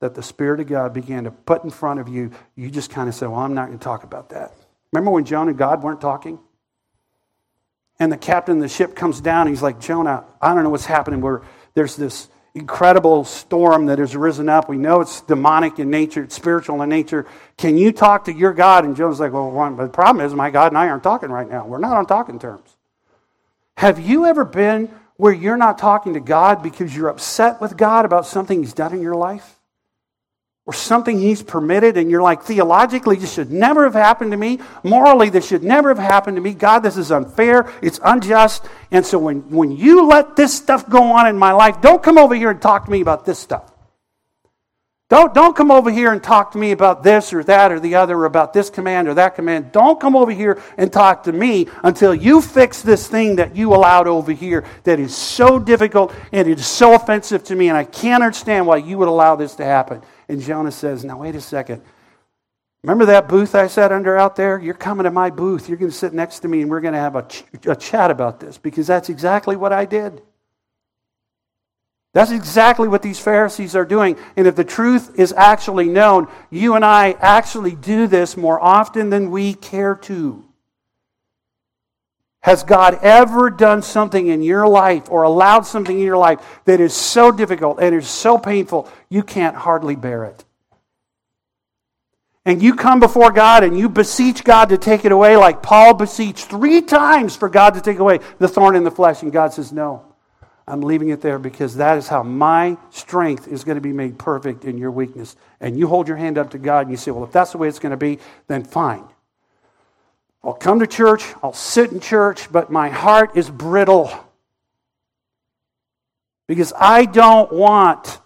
that 0.01 0.15
the 0.15 0.23
Spirit 0.23 0.61
of 0.61 0.67
God 0.67 0.93
began 0.93 1.25
to 1.25 1.31
put 1.31 1.65
in 1.65 1.71
front 1.71 1.99
of 1.99 2.09
you, 2.09 2.31
you 2.57 2.71
just 2.71 2.91
kind 2.91 3.09
of 3.09 3.15
said, 3.15 3.29
Well, 3.31 3.41
I'm 3.41 3.55
not 3.55 3.69
going 3.69 3.79
to 3.79 3.85
talk 3.85 4.05
about 4.05 4.29
that. 4.29 4.53
Remember 4.93 5.13
when 5.13 5.25
Jonah 5.25 5.51
and 5.51 5.59
God 5.59 5.83
weren't 5.83 6.03
talking? 6.03 6.39
And 8.03 8.11
the 8.11 8.17
captain 8.17 8.57
of 8.57 8.63
the 8.63 8.69
ship 8.69 8.97
comes 8.97 9.21
down. 9.21 9.47
he's 9.47 9.63
like, 9.63 9.79
Jonah, 9.79 10.25
I 10.41 10.53
don't 10.55 10.65
know 10.65 10.71
what's 10.71 10.87
happening. 10.87 11.21
Where 11.21 11.43
there's 11.75 11.95
this 11.95 12.29
incredible 12.53 13.25
storm 13.25 13.87
that 13.87 14.01
has 14.01 14.17
risen 14.17 14.49
up. 14.49 14.69
We 14.69 14.77
know 14.77 15.03
it's 15.03 15.21
demonic 15.21 15.79
in 15.79 15.89
nature, 15.89 16.25
it's 16.25 16.35
spiritual 16.35 16.83
in 16.83 16.89
nature. 16.89 17.27
Can 17.57 17.79
you 17.79 17.93
talk 17.93 18.25
to 18.25 18.33
your 18.33 18.55
God? 18.55 18.85
And 18.85 18.97
Jonah's 18.97 19.21
like, 19.21 19.33
Well, 19.33 19.53
one, 19.53 19.77
but 19.77 19.85
the 19.85 19.91
problem 19.91 20.27
is 20.27 20.35
my 20.35 20.51
God 20.51 20.73
and 20.73 20.79
I 20.79 20.89
aren't 20.89 21.05
talking 21.05 21.31
right 21.31 21.49
now. 21.49 21.65
We're 21.65 21.79
not 21.79 21.97
on 21.97 22.07
talking 22.07 22.41
terms. 22.41 22.77
Have 23.77 24.01
you 24.01 24.27
ever 24.27 24.45
been 24.45 24.93
where 25.17 25.33
you're 25.33 25.57
not 25.57 25.79
talking 25.79 26.15
to 26.15 26.21
God 26.21 26.61
because 26.61 26.97
you're 26.97 27.09
upset 27.09 27.61
with 27.61 27.77
God 27.77 28.05
about 28.05 28.27
something 28.27 28.59
He's 28.59 28.75
done 28.75 28.93
in 28.93 29.01
your 29.01 29.15
life? 29.15 29.61
Or 30.65 30.73
something 30.73 31.19
he's 31.19 31.43
permitted, 31.43 31.97
and 31.97 32.09
you're 32.11 32.23
like, 32.23 32.43
theologically, 32.43 33.17
this 33.17 33.33
should 33.33 33.51
never 33.51 33.83
have 33.85 33.95
happened 33.95 34.31
to 34.31 34.37
me. 34.37 34.61
Morally, 34.85 35.29
this 35.29 35.47
should 35.47 35.65
never 35.65 35.89
have 35.89 35.99
happened 35.99 36.37
to 36.37 36.41
me. 36.41 36.55
God, 36.55 36.81
this 36.81 36.97
is 36.97 37.11
unfair. 37.11 37.73
It's 37.83 37.99
unjust. 38.05 38.65
And 38.93 39.05
so 39.05 39.19
when, 39.19 39.51
when 39.51 39.73
you 39.73 40.07
let 40.07 40.37
this 40.37 40.55
stuff 40.55 40.89
go 40.89 41.03
on 41.03 41.27
in 41.27 41.37
my 41.37 41.53
life, 41.53 41.81
don't 41.81 42.03
come 42.03 42.17
over 42.17 42.35
here 42.35 42.51
and 42.51 42.63
talk 42.63 42.85
to 42.85 42.91
me 42.93 43.01
about 43.01 43.25
this 43.25 43.41
stuff. 43.41 43.73
Don't, 45.13 45.35
don't 45.35 45.55
come 45.55 45.71
over 45.71 45.91
here 45.91 46.11
and 46.11 46.23
talk 46.23 46.53
to 46.53 46.59
me 46.59 46.73
about 46.73 47.03
this 47.03 47.35
or 47.35 47.45
that 47.45 47.71
or 47.71 47.79
the 47.79 47.97
other, 47.97 48.17
or 48.17 48.25
about 48.25 48.55
this 48.55 48.71
command 48.71 49.09
or 49.09 49.15
that 49.15 49.35
command. 49.35 49.71
Don't 49.71 50.01
come 50.01 50.17
over 50.17 50.31
here 50.31 50.59
and 50.79 50.91
talk 50.91 51.25
to 51.25 51.33
me 51.33 51.67
until 51.85 52.15
you 52.15 52.41
fix 52.41 52.81
this 52.81 53.09
thing 53.09 53.37
that 53.37 53.55
you 53.55 53.75
allowed 53.75 54.07
over 54.07 54.33
here 54.33 54.65
that 54.85 54.99
is 54.99 55.15
so 55.15 55.59
difficult 55.59 56.15
and 56.33 56.49
it 56.49 56.59
is 56.59 56.67
so 56.67 56.95
offensive 56.95 57.45
to 57.45 57.55
me, 57.55 57.69
and 57.69 57.77
I 57.77 57.85
can't 57.85 58.23
understand 58.23 58.67
why 58.67 58.79
you 58.79 58.97
would 58.97 59.09
allow 59.09 59.37
this 59.37 59.55
to 59.57 59.67
happen. 59.67 60.01
And 60.29 60.41
Jonah 60.41 60.73
says, 60.73 61.05
Now, 61.05 61.19
wait 61.19 61.35
a 61.35 61.41
second. 61.41 61.83
Remember 62.83 63.07
that 63.07 63.29
booth 63.29 63.55
I 63.55 63.69
sat 63.69 63.93
under 63.93 64.17
out 64.17 64.35
there? 64.35 64.59
You're 64.59 64.75
coming 64.75 65.05
to 65.05 65.11
my 65.11 65.31
booth. 65.31 65.69
You're 65.69 65.79
going 65.79 65.91
to 65.91 65.97
sit 65.97 66.13
next 66.13 66.41
to 66.41 66.49
me 66.49 66.63
and 66.63 66.71
we're 66.71 66.81
going 66.81 66.95
to 66.95 67.01
have 67.01 67.15
a, 67.15 67.23
ch- 67.23 67.45
a 67.65 67.77
chat 67.77 68.11
about 68.11 68.41
this 68.41 68.59
because 68.59 68.89
that's 68.89 69.09
exactly 69.09 69.55
what 69.55 69.73
I 69.73 69.85
did. 69.85 70.21
That's 72.13 72.33
exactly 72.33 72.89
what 72.89 73.03
these 73.03 73.19
Pharisees 73.19 73.75
are 73.77 73.85
doing. 73.85 74.19
And 74.37 74.47
if 74.47 74.57
the 74.57 74.65
truth 74.65 75.19
is 75.19 75.33
actually 75.33 75.89
known, 75.89 76.27
you 76.51 76.75
and 76.75 76.85
I 76.85 77.13
actually 77.21 77.75
do 77.75 78.07
this 78.07 78.37
more 78.37 78.61
often 78.61 79.11
than 79.11 79.31
we 79.31 79.55
care 79.55 79.95
to. 79.95 80.45
Has 82.43 82.65
God 82.65 82.99
ever 83.03 83.51
done 83.51 83.83
something 83.83 84.27
in 84.27 84.43
your 84.43 84.67
life 84.67 85.09
or 85.11 85.23
allowed 85.23 85.63
something 85.63 85.97
in 85.97 86.05
your 86.05 86.17
life 86.17 86.41
that 86.65 86.81
is 86.81 86.93
so 86.93 87.31
difficult 87.31 87.79
and 87.81 87.95
is 87.95 88.09
so 88.09 88.37
painful 88.37 88.89
you 89.09 89.23
can't 89.23 89.55
hardly 89.55 89.95
bear 89.95 90.25
it? 90.25 90.45
And 92.45 92.61
you 92.61 92.75
come 92.75 92.99
before 92.99 93.31
God 93.31 93.63
and 93.63 93.79
you 93.79 93.89
beseech 93.89 94.43
God 94.43 94.71
to 94.71 94.79
take 94.79 95.05
it 95.05 95.13
away, 95.13 95.37
like 95.37 95.63
Paul 95.63 95.95
beseeched 95.95 96.47
three 96.47 96.83
times 96.83 97.37
for 97.37 97.49
God 97.49 97.75
to 97.75 97.81
take 97.81 98.01
away 98.01 98.19
the 98.39 98.49
thorn 98.49 98.75
in 98.75 98.83
the 98.83 98.91
flesh, 98.91 99.23
and 99.23 99.31
God 99.31 99.53
says, 99.53 99.73
No, 99.73 100.05
I'm 100.67 100.81
leaving 100.81 101.11
it 101.11 101.21
there 101.21 101.39
because 101.39 101.77
that 101.77 101.97
is 101.97 102.09
how 102.09 102.25
my 102.25 102.77
strength 102.91 103.47
is 103.47 103.63
going 103.63 103.77
to 103.77 103.81
be 103.81 103.93
made 103.93 104.19
perfect 104.19 104.65
in 104.65 104.77
your 104.77 104.91
weakness. 104.91 105.37
And 105.61 105.79
you 105.79 105.87
hold 105.87 106.09
your 106.09 106.17
hand 106.17 106.37
up 106.37 106.51
to 106.51 106.59
God 106.59 106.81
and 106.81 106.91
you 106.91 106.97
say, 106.97 107.13
Well, 107.13 107.23
if 107.23 107.31
that's 107.31 107.53
the 107.53 107.59
way 107.59 107.69
it's 107.69 107.79
going 107.79 107.91
to 107.91 107.97
be, 107.97 108.19
then 108.49 108.65
fine. 108.65 109.05
I'll 110.45 110.55
come 110.55 110.81
to 110.81 110.87
church, 110.87 111.25
I'll 111.43 111.53
sit 111.53 111.93
in 111.93 112.01
church, 112.01 112.51
but 112.51 112.71
my 112.71 112.89
heart 112.89 113.37
is 113.37 113.49
brittle. 113.49 114.13
Because 116.49 116.73
I 116.77 117.05
don't 117.05 117.53
want 117.53 118.19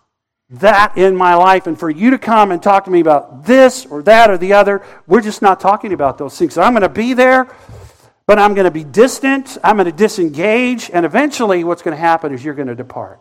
that 0.49 0.97
in 0.97 1.15
my 1.15 1.35
life. 1.35 1.67
And 1.67 1.79
for 1.79 1.91
you 1.91 2.11
to 2.11 2.19
come 2.19 2.53
and 2.53 2.63
talk 2.63 2.85
to 2.85 2.91
me 2.91 3.01
about 3.01 3.45
this 3.45 3.85
or 3.85 4.03
that 4.05 4.31
or 4.31 4.39
the 4.39 4.55
other, 4.55 4.83
we're 5.07 5.21
just 5.21 5.43
not 5.43 5.61
talking 5.61 5.93
about 5.93 6.19
those 6.19 6.39
things. 6.39 6.55
So 6.55 6.63
I'm 6.63 6.73
going 6.73 6.83
to 6.83 6.89
be 6.89 7.13
there, 7.13 7.55
but 8.27 8.39
I'm 8.39 8.55
going 8.55 8.65
to 8.65 8.71
be 8.71 8.85
distant, 8.85 9.59
I'm 9.63 9.77
going 9.77 9.87
to 9.87 9.93
disengage, 9.93 10.91
and 10.91 11.05
eventually 11.05 11.65
what's 11.65 11.83
going 11.83 11.97
to 11.97 12.01
happen 12.01 12.33
is 12.33 12.45
you're 12.45 12.55
going 12.55 12.69
to 12.69 12.75
depart. 12.75 13.21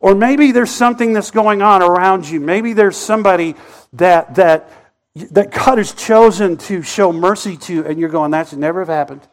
Or 0.00 0.16
maybe 0.16 0.50
there's 0.50 0.70
something 0.70 1.12
that's 1.12 1.30
going 1.30 1.62
on 1.62 1.80
around 1.80 2.28
you. 2.28 2.40
Maybe 2.40 2.72
there's 2.72 2.96
somebody 2.96 3.54
that, 3.92 4.34
that 4.34 4.68
that 5.14 5.50
God 5.50 5.78
has 5.78 5.92
chosen 5.92 6.56
to 6.56 6.82
show 6.82 7.12
mercy 7.12 7.56
to, 7.58 7.86
and 7.86 7.98
you're 7.98 8.08
going, 8.08 8.30
that 8.30 8.48
should 8.48 8.58
never 8.58 8.80
have 8.80 8.88
happened. 8.88 9.26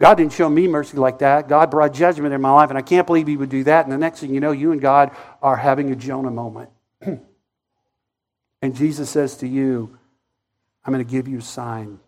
God 0.00 0.14
didn't 0.14 0.32
show 0.32 0.48
me 0.48 0.66
mercy 0.66 0.96
like 0.96 1.18
that. 1.18 1.46
God 1.46 1.70
brought 1.70 1.92
judgment 1.92 2.32
in 2.32 2.40
my 2.40 2.50
life, 2.50 2.70
and 2.70 2.78
I 2.78 2.82
can't 2.82 3.06
believe 3.06 3.26
He 3.26 3.36
would 3.36 3.50
do 3.50 3.64
that. 3.64 3.84
And 3.84 3.92
the 3.92 3.98
next 3.98 4.20
thing 4.20 4.32
you 4.32 4.40
know, 4.40 4.52
you 4.52 4.72
and 4.72 4.80
God 4.80 5.14
are 5.42 5.56
having 5.56 5.90
a 5.90 5.96
Jonah 5.96 6.30
moment. 6.30 6.70
and 8.62 8.74
Jesus 8.74 9.10
says 9.10 9.36
to 9.38 9.46
you, 9.46 9.98
I'm 10.84 10.94
going 10.94 11.04
to 11.04 11.10
give 11.10 11.28
you 11.28 11.38
a 11.38 11.42
sign. 11.42 12.00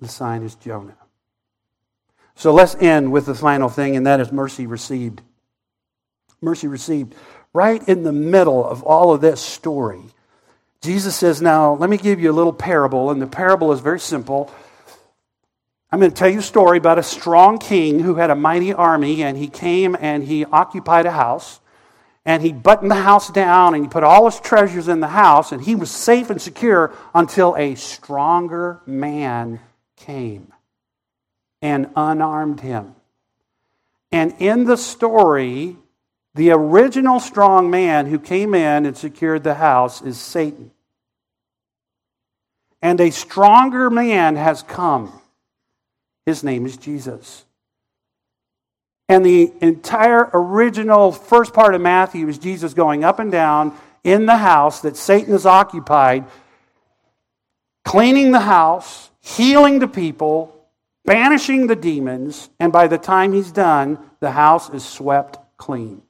The 0.00 0.08
sign 0.08 0.42
is 0.42 0.54
Jonah. 0.54 0.96
So 2.34 2.54
let's 2.54 2.74
end 2.76 3.12
with 3.12 3.26
the 3.26 3.34
final 3.34 3.68
thing, 3.68 3.96
and 3.96 4.06
that 4.06 4.20
is 4.20 4.32
mercy 4.32 4.66
received. 4.66 5.20
Mercy 6.40 6.68
received. 6.68 7.14
Right 7.52 7.86
in 7.86 8.04
the 8.04 8.12
middle 8.12 8.64
of 8.64 8.82
all 8.82 9.12
of 9.12 9.20
this 9.20 9.40
story, 9.40 10.00
Jesus 10.82 11.16
says, 11.16 11.42
Now, 11.42 11.74
let 11.74 11.90
me 11.90 11.96
give 11.96 12.20
you 12.20 12.30
a 12.30 12.32
little 12.32 12.52
parable, 12.52 13.10
and 13.10 13.20
the 13.20 13.26
parable 13.26 13.72
is 13.72 13.80
very 13.80 14.00
simple. 14.00 14.52
I'm 15.90 15.98
going 15.98 16.10
to 16.10 16.16
tell 16.16 16.28
you 16.28 16.40
a 16.40 16.42
story 16.42 16.78
about 16.78 16.98
a 16.98 17.02
strong 17.02 17.58
king 17.58 18.00
who 18.00 18.16
had 18.16 18.30
a 18.30 18.34
mighty 18.34 18.72
army, 18.72 19.22
and 19.22 19.36
he 19.36 19.48
came 19.48 19.96
and 19.98 20.22
he 20.22 20.44
occupied 20.44 21.06
a 21.06 21.10
house, 21.10 21.60
and 22.24 22.42
he 22.42 22.52
buttoned 22.52 22.90
the 22.90 22.96
house 22.96 23.30
down, 23.30 23.74
and 23.74 23.84
he 23.84 23.88
put 23.88 24.04
all 24.04 24.26
his 24.26 24.38
treasures 24.38 24.86
in 24.86 25.00
the 25.00 25.08
house, 25.08 25.50
and 25.50 25.62
he 25.62 25.74
was 25.74 25.90
safe 25.90 26.28
and 26.30 26.40
secure 26.40 26.94
until 27.14 27.56
a 27.56 27.74
stronger 27.74 28.80
man 28.86 29.60
came 29.96 30.52
and 31.62 31.90
unarmed 31.96 32.60
him. 32.60 32.94
And 34.12 34.34
in 34.38 34.64
the 34.64 34.76
story, 34.76 35.76
the 36.38 36.52
original 36.52 37.18
strong 37.18 37.68
man 37.68 38.06
who 38.06 38.16
came 38.16 38.54
in 38.54 38.86
and 38.86 38.96
secured 38.96 39.42
the 39.42 39.54
house 39.54 40.00
is 40.02 40.20
Satan. 40.20 40.70
And 42.80 43.00
a 43.00 43.10
stronger 43.10 43.90
man 43.90 44.36
has 44.36 44.62
come. 44.62 45.20
His 46.26 46.44
name 46.44 46.64
is 46.64 46.76
Jesus. 46.76 47.44
And 49.08 49.26
the 49.26 49.52
entire 49.60 50.30
original 50.32 51.10
first 51.10 51.52
part 51.52 51.74
of 51.74 51.80
Matthew 51.80 52.28
is 52.28 52.38
Jesus 52.38 52.72
going 52.72 53.02
up 53.02 53.18
and 53.18 53.32
down 53.32 53.76
in 54.04 54.26
the 54.26 54.36
house 54.36 54.82
that 54.82 54.96
Satan 54.96 55.32
has 55.32 55.44
occupied, 55.44 56.24
cleaning 57.84 58.30
the 58.30 58.38
house, 58.38 59.10
healing 59.20 59.80
the 59.80 59.88
people, 59.88 60.54
banishing 61.04 61.66
the 61.66 61.74
demons, 61.74 62.48
and 62.60 62.72
by 62.72 62.86
the 62.86 62.98
time 62.98 63.32
he's 63.32 63.50
done, 63.50 63.98
the 64.20 64.30
house 64.30 64.70
is 64.70 64.84
swept 64.84 65.36
clean. 65.56 66.02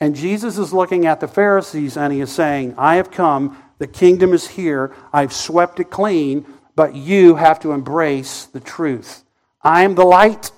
And 0.00 0.14
Jesus 0.16 0.58
is 0.58 0.72
looking 0.72 1.06
at 1.06 1.20
the 1.20 1.28
Pharisees 1.28 1.96
and 1.96 2.12
he 2.12 2.20
is 2.20 2.32
saying, 2.32 2.74
I 2.76 2.96
have 2.96 3.10
come, 3.10 3.56
the 3.78 3.86
kingdom 3.86 4.32
is 4.32 4.48
here, 4.48 4.94
I've 5.12 5.32
swept 5.32 5.80
it 5.80 5.90
clean, 5.90 6.46
but 6.76 6.94
you 6.94 7.36
have 7.36 7.60
to 7.60 7.72
embrace 7.72 8.44
the 8.46 8.60
truth. 8.60 9.24
I 9.62 9.82
am 9.82 9.94
the 9.94 10.04
light. 10.04 10.50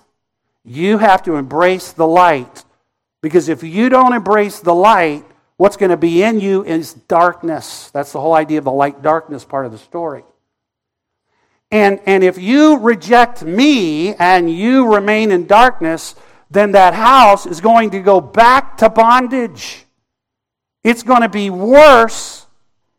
You 0.65 0.99
have 0.99 1.23
to 1.25 1.37
embrace 1.37 1.93
the 1.93 2.07
light. 2.07 2.65
Because 3.23 3.49
if 3.49 3.63
you 3.63 3.89
don't 3.89 4.13
embrace 4.13 4.61
the 4.61 4.75
light, 4.75 5.25
what's 5.57 5.77
going 5.77 5.91
to 5.91 5.97
be 5.97 6.23
in 6.23 6.41
you 6.41 6.65
is 6.65 6.95
darkness. 6.95 7.91
That's 7.91 8.13
the 8.13 8.21
whole 8.21 8.35
idea 8.35 8.59
of 8.59 8.65
the 8.65 8.73
light 8.73 9.03
darkness 9.03 9.45
part 9.45 9.67
of 9.67 9.73
the 9.73 9.79
story. 9.79 10.25
And, 11.71 12.01
and 12.07 12.23
if 12.23 12.39
you 12.39 12.79
reject 12.79 13.43
me 13.43 14.15
and 14.15 14.51
you 14.51 14.95
remain 14.95 15.33
in 15.33 15.47
darkness, 15.47 16.15
then 16.51 16.73
that 16.73 16.95
house 16.95 17.47
is 17.47 17.61
going 17.61 17.91
to 17.91 18.01
go 18.01 18.21
back 18.21 18.79
to 18.79 18.89
bondage. 18.89 19.85
It's 20.85 21.03
going 21.03 21.23
to 21.23 21.29
be 21.29 21.51
worse 21.51 22.47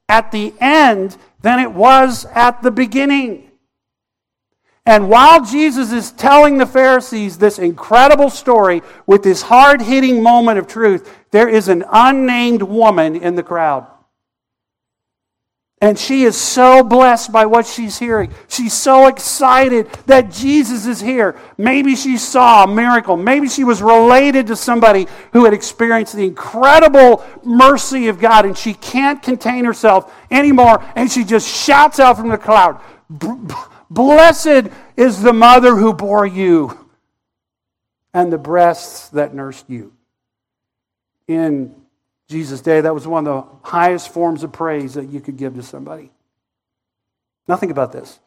at 0.10 0.32
the 0.32 0.54
end 0.60 1.18
than 1.42 1.60
it 1.60 1.72
was 1.72 2.26
at 2.34 2.62
the 2.62 2.72
beginning. 2.72 3.52
And 4.86 5.10
while 5.10 5.44
Jesus 5.44 5.92
is 5.92 6.12
telling 6.14 6.58
the 6.58 6.66
Pharisees 6.66 7.38
this 7.38 7.60
incredible 7.60 8.30
story 8.30 8.82
with 9.06 9.22
this 9.22 9.42
hard 9.42 9.82
hitting 9.82 10.24
moment 10.24 10.60
of 10.60 10.68
truth, 10.68 11.14
there 11.32 11.50
is 11.50 11.68
an 11.68 11.84
unnamed 11.92 12.62
woman 12.62 13.16
in 13.16 13.36
the 13.36 13.44
crowd. 13.44 13.86
And 15.80 15.98
she 15.98 16.24
is 16.24 16.36
so 16.36 16.82
blessed 16.84 17.32
by 17.32 17.46
what 17.46 17.68
she's 17.68 18.00
hearing. 18.00 18.34
She's 18.48 18.74
so 18.74 19.08
excited 19.08 19.88
that 20.08 20.32
Jesus 20.32 20.88
is 20.88 21.00
here. 21.00 21.36
Maybe 21.56 21.96
she 21.96 22.18
saw 22.18 22.64
a 22.64 22.68
miracle. 22.68 23.16
Maybe 23.16 23.48
she 23.48 23.64
was 23.64 23.80
related 23.84 24.48
to 24.48 24.56
somebody 24.56 25.06
who 25.34 25.46
had 25.46 25.54
experienced 25.54 26.16
the 26.16 26.26
incredible 26.26 27.24
mercy 27.44 28.08
of 28.08 28.20
God 28.20 28.46
and 28.46 28.58
she 28.58 28.74
can't 28.74 29.22
contain 29.22 29.66
herself 29.66 30.12
anymore. 30.32 30.84
And 30.96 31.12
she 31.12 31.24
just 31.24 31.48
shouts 31.48 32.00
out 32.00 32.18
from 32.18 32.30
the 32.30 32.38
cloud 32.38 32.82
Blessed 33.90 34.70
is 34.98 35.22
the 35.22 35.34
mother 35.34 35.76
who 35.76 35.94
bore 35.94 36.26
you 36.26 36.88
and 38.14 38.34
the 38.34 38.38
breasts 38.38 39.10
that 39.10 39.34
nursed 39.34 39.70
you. 39.70 39.94
In 41.28 41.76
Jesus' 42.28 42.62
day, 42.62 42.82
that 42.82 42.94
was 42.94 43.08
one 43.08 43.26
of 43.28 43.34
the 43.34 43.70
highest 43.70 44.10
forms 44.10 44.44
of 44.44 44.52
praise 44.52 44.96
that 44.96 45.06
you 45.06 45.22
could 45.22 45.38
give 45.38 45.56
to 45.56 45.64
somebody. 45.64 46.12
Nothing 47.48 47.72
about 47.72 47.94
this. 47.94 48.20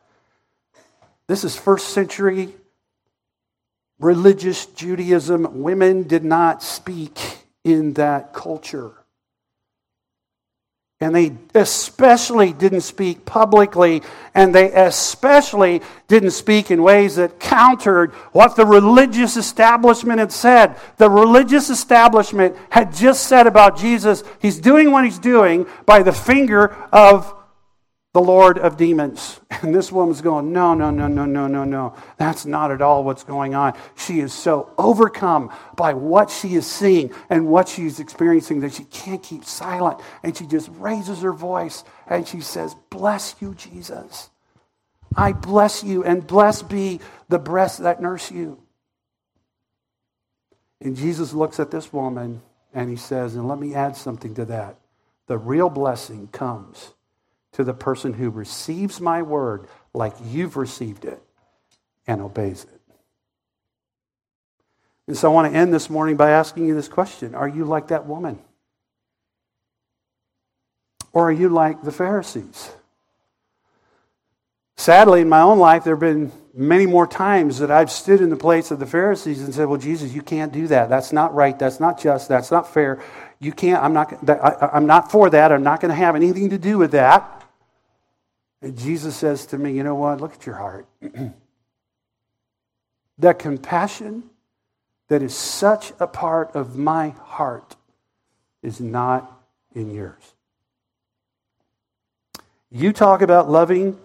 This 1.27 1.45
is 1.45 1.55
first 1.57 1.89
century 1.89 2.55
religious 4.01 4.67
Judaism. 4.67 5.63
Women 5.63 6.05
did 6.05 6.25
not 6.25 6.63
speak 6.63 7.19
in 7.63 7.93
that 7.95 8.33
culture. 8.33 8.93
And 11.03 11.15
they 11.15 11.35
especially 11.55 12.53
didn't 12.53 12.83
speak 12.83 13.25
publicly, 13.25 14.03
and 14.35 14.55
they 14.55 14.71
especially 14.71 15.81
didn't 16.09 16.33
speak 16.33 16.71
in 16.71 16.83
ways 16.83 17.17
that 17.17 17.41
countered 17.41 18.13
what 18.33 18.55
the 18.55 18.67
religious 18.67 19.39
establishment 19.39 20.19
had 20.19 20.31
said. 20.31 20.77
The 20.99 21.09
religious 21.09 21.71
establishment 21.71 22.55
had 22.69 22.93
just 22.93 23.27
said 23.29 23.47
about 23.47 23.79
Jesus, 23.79 24.23
he's 24.41 24.61
doing 24.61 24.91
what 24.91 25.07
he's 25.07 25.19
doing 25.19 25.67
by 25.87 26.03
the 26.03 26.13
finger 26.13 26.77
of 26.93 27.35
the 28.13 28.21
Lord 28.21 28.59
of 28.59 28.77
demons. 28.77 29.41
And 29.63 29.75
this 29.75 29.93
woman's 29.93 30.23
going, 30.23 30.55
No, 30.55 30.73
no, 30.73 30.89
no, 30.89 31.07
no, 31.07 31.27
no, 31.27 31.47
no, 31.47 31.65
no. 31.65 31.95
That's 32.17 32.47
not 32.47 32.71
at 32.71 32.81
all 32.81 33.05
what's 33.05 33.25
going 33.25 33.55
on. 33.55 33.75
She 33.95 34.21
is 34.21 34.33
so 34.33 34.73
overcome 34.79 35.55
by 35.77 35.93
what 35.93 36.31
she 36.31 36.55
is 36.55 36.67
seeing 36.67 37.13
and 37.29 37.47
what 37.47 37.69
she's 37.69 38.01
experiencing 38.01 38.61
that 38.61 38.73
she 38.73 38.85
can't 38.85 39.23
keep 39.23 39.45
silent. 39.45 40.01
And 40.23 40.35
she 40.35 40.47
just 40.47 40.71
raises 40.71 41.21
her 41.21 41.35
voice 41.35 41.85
and 42.07 42.27
she 42.27 42.41
says, 42.41 42.75
Bless 42.89 43.35
you, 43.41 43.55
Jesus. 43.55 44.31
I 45.15 45.33
bless 45.33 45.85
you, 45.85 46.05
and 46.05 46.27
blessed 46.27 46.71
be 46.71 47.01
the 47.29 47.39
breasts 47.39 47.81
that 47.81 48.01
nurse 48.01 48.31
you. 48.31 48.63
And 50.81 50.97
Jesus 50.97 51.35
looks 51.35 51.61
at 51.61 51.71
this 51.71 51.93
woman 51.93 52.41
and 52.73 52.89
he 52.89 52.97
says, 52.97 53.35
And 53.35 53.47
let 53.47 53.59
me 53.59 53.75
add 53.75 53.95
something 53.95 54.35
to 54.37 54.47
that. 54.47 54.77
The 55.27 55.37
real 55.37 55.69
blessing 55.69 56.29
comes 56.29 56.95
to 57.53 57.65
the 57.65 57.75
person 57.75 58.13
who 58.13 58.31
receives 58.31 59.01
my 59.01 59.23
word 59.23 59.67
like 59.93 60.15
you've 60.25 60.57
received 60.57 61.05
it 61.05 61.21
and 62.07 62.21
obeys 62.21 62.65
it. 62.65 62.81
And 65.07 65.17
so 65.17 65.31
I 65.31 65.35
want 65.35 65.53
to 65.53 65.59
end 65.59 65.75
this 65.75 65.91
morning 65.91 66.17
by 66.17 66.31
asking 66.31 66.69
you 66.69 66.75
this 66.75 66.89
question 66.89 67.35
Are 67.35 67.49
you 67.49 67.65
like 67.65 67.89
that 67.89 68.07
woman? 68.07 68.39
Or 71.13 71.29
are 71.29 71.33
you 71.33 71.49
like 71.49 71.83
the 71.83 71.91
Pharisees? 71.91 72.71
Sadly, 74.77 75.21
in 75.21 75.29
my 75.29 75.41
own 75.41 75.59
life, 75.59 75.85
there 75.85 75.95
have 75.95 76.01
been 76.01 76.33
many 76.55 76.87
more 76.87 77.07
times 77.07 77.59
that 77.59 77.71
I've 77.71 77.91
stood 77.91 78.21
in 78.21 78.31
the 78.31 78.37
place 78.37 78.71
of 78.71 78.79
the 78.79 78.87
Pharisees 78.87 79.43
and 79.43 79.55
said, 79.55 79.67
Well, 79.67 79.79
Jesus, 79.79 80.13
you 80.15 80.23
can't 80.23 80.53
do 80.53 80.69
that. 80.69 80.89
That's 80.89 81.13
not 81.13 81.35
right. 81.35 81.59
That's 81.59 81.81
not 81.81 82.01
just. 82.01 82.29
That's 82.29 82.51
not 82.51 82.73
fair. 82.73 83.03
You 83.41 83.53
can't. 83.53 83.83
I'm 83.83 83.93
not, 83.93 84.15
I'm 84.73 84.87
not 84.87 85.11
for 85.11 85.29
that. 85.31 85.53
I'm 85.53 85.63
not 85.63 85.81
going 85.81 85.91
to 85.91 85.97
have 85.97 86.17
anything 86.17 86.51
to 86.51 86.59
do 86.59 86.79
with 86.79 86.93
that. 86.93 87.40
And 88.63 88.77
Jesus 88.77 89.17
says 89.17 89.47
to 89.47 89.59
me, 89.59 89.73
You 89.73 89.83
know 89.83 89.95
what? 89.95 90.21
Look 90.21 90.35
at 90.35 90.47
your 90.47 90.57
heart. 90.57 90.87
that 93.19 93.39
compassion 93.39 94.25
that 95.09 95.23
is 95.23 95.35
such 95.35 95.93
a 95.99 96.07
part 96.07 96.55
of 96.55 96.77
my 96.77 97.11
heart 97.21 97.77
is 98.63 98.81
not 98.81 99.41
in 99.75 99.93
yours. 99.93 100.35
You 102.71 102.93
talk 102.93 103.21
about 103.21 103.51
loving 103.51 103.99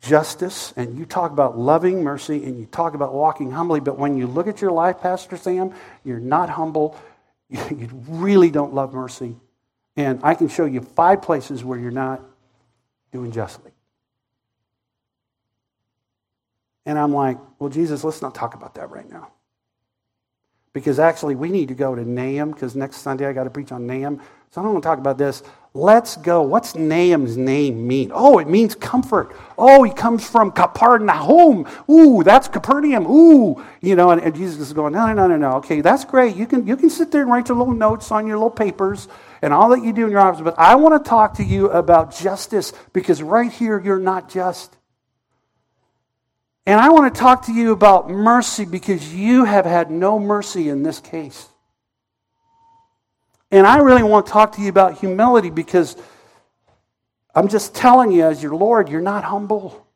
justice 0.00 0.72
and 0.76 0.98
you 0.98 1.04
talk 1.04 1.32
about 1.32 1.58
loving 1.58 2.02
mercy 2.02 2.44
and 2.44 2.58
you 2.58 2.66
talk 2.66 2.94
about 2.94 3.12
walking 3.12 3.50
humbly, 3.50 3.80
but 3.80 3.98
when 3.98 4.16
you 4.16 4.26
look 4.26 4.46
at 4.46 4.62
your 4.62 4.70
life, 4.70 5.00
Pastor 5.00 5.36
Sam, 5.36 5.74
you're 6.04 6.20
not 6.20 6.50
humble. 6.50 6.96
You 7.50 7.88
really 8.08 8.50
don't 8.50 8.74
love 8.74 8.92
mercy. 8.92 9.34
And 9.96 10.20
I 10.22 10.34
can 10.34 10.48
show 10.48 10.66
you 10.66 10.82
five 10.82 11.22
places 11.22 11.64
where 11.64 11.78
you're 11.78 11.90
not 11.90 12.20
doing 13.10 13.32
justly. 13.32 13.72
And 16.88 16.98
I'm 16.98 17.12
like, 17.12 17.36
well, 17.58 17.68
Jesus, 17.68 18.02
let's 18.02 18.22
not 18.22 18.34
talk 18.34 18.54
about 18.54 18.76
that 18.76 18.90
right 18.90 19.08
now. 19.10 19.30
Because 20.72 20.98
actually, 20.98 21.34
we 21.34 21.50
need 21.50 21.68
to 21.68 21.74
go 21.74 21.94
to 21.94 22.02
Nahum, 22.02 22.50
because 22.50 22.74
next 22.74 23.02
Sunday 23.02 23.26
I 23.26 23.34
got 23.34 23.44
to 23.44 23.50
preach 23.50 23.72
on 23.72 23.86
Nahum. 23.86 24.22
So 24.52 24.62
I 24.62 24.64
don't 24.64 24.72
want 24.72 24.84
to 24.84 24.88
talk 24.88 24.98
about 24.98 25.18
this. 25.18 25.42
Let's 25.74 26.16
go. 26.16 26.40
What's 26.40 26.74
Nahum's 26.74 27.36
name 27.36 27.86
mean? 27.86 28.10
Oh, 28.14 28.38
it 28.38 28.48
means 28.48 28.74
comfort. 28.74 29.36
Oh, 29.58 29.82
he 29.82 29.92
comes 29.92 30.26
from 30.26 30.50
Capernaum. 30.50 31.66
Ooh, 31.90 32.22
that's 32.22 32.48
Capernaum. 32.48 33.06
Ooh, 33.06 33.62
you 33.82 33.94
know, 33.94 34.10
and, 34.12 34.22
and 34.22 34.34
Jesus 34.34 34.58
is 34.58 34.72
going, 34.72 34.94
no, 34.94 35.06
no, 35.08 35.12
no, 35.12 35.26
no, 35.26 35.36
no. 35.36 35.56
Okay, 35.56 35.82
that's 35.82 36.06
great. 36.06 36.36
You 36.36 36.46
can, 36.46 36.66
you 36.66 36.74
can 36.74 36.88
sit 36.88 37.10
there 37.10 37.20
and 37.20 37.30
write 37.30 37.50
your 37.50 37.58
little 37.58 37.74
notes 37.74 38.10
on 38.10 38.26
your 38.26 38.38
little 38.38 38.50
papers 38.50 39.08
and 39.42 39.52
all 39.52 39.68
that 39.68 39.84
you 39.84 39.92
do 39.92 40.06
in 40.06 40.10
your 40.10 40.20
office, 40.20 40.40
but 40.40 40.58
I 40.58 40.76
want 40.76 41.04
to 41.04 41.06
talk 41.06 41.34
to 41.34 41.44
you 41.44 41.68
about 41.68 42.16
justice 42.16 42.72
because 42.94 43.22
right 43.22 43.52
here 43.52 43.78
you're 43.78 43.98
not 43.98 44.30
just. 44.30 44.77
And 46.68 46.78
I 46.78 46.90
want 46.90 47.14
to 47.14 47.18
talk 47.18 47.46
to 47.46 47.52
you 47.54 47.72
about 47.72 48.10
mercy 48.10 48.66
because 48.66 49.14
you 49.14 49.44
have 49.44 49.64
had 49.64 49.90
no 49.90 50.18
mercy 50.18 50.68
in 50.68 50.82
this 50.82 51.00
case. 51.00 51.48
And 53.50 53.66
I 53.66 53.78
really 53.78 54.02
want 54.02 54.26
to 54.26 54.32
talk 54.32 54.52
to 54.56 54.60
you 54.60 54.68
about 54.68 54.98
humility 54.98 55.48
because 55.48 55.96
I'm 57.34 57.48
just 57.48 57.74
telling 57.74 58.12
you, 58.12 58.22
as 58.22 58.42
your 58.42 58.54
Lord, 58.54 58.90
you're 58.90 59.00
not 59.00 59.24
humble. 59.24 59.86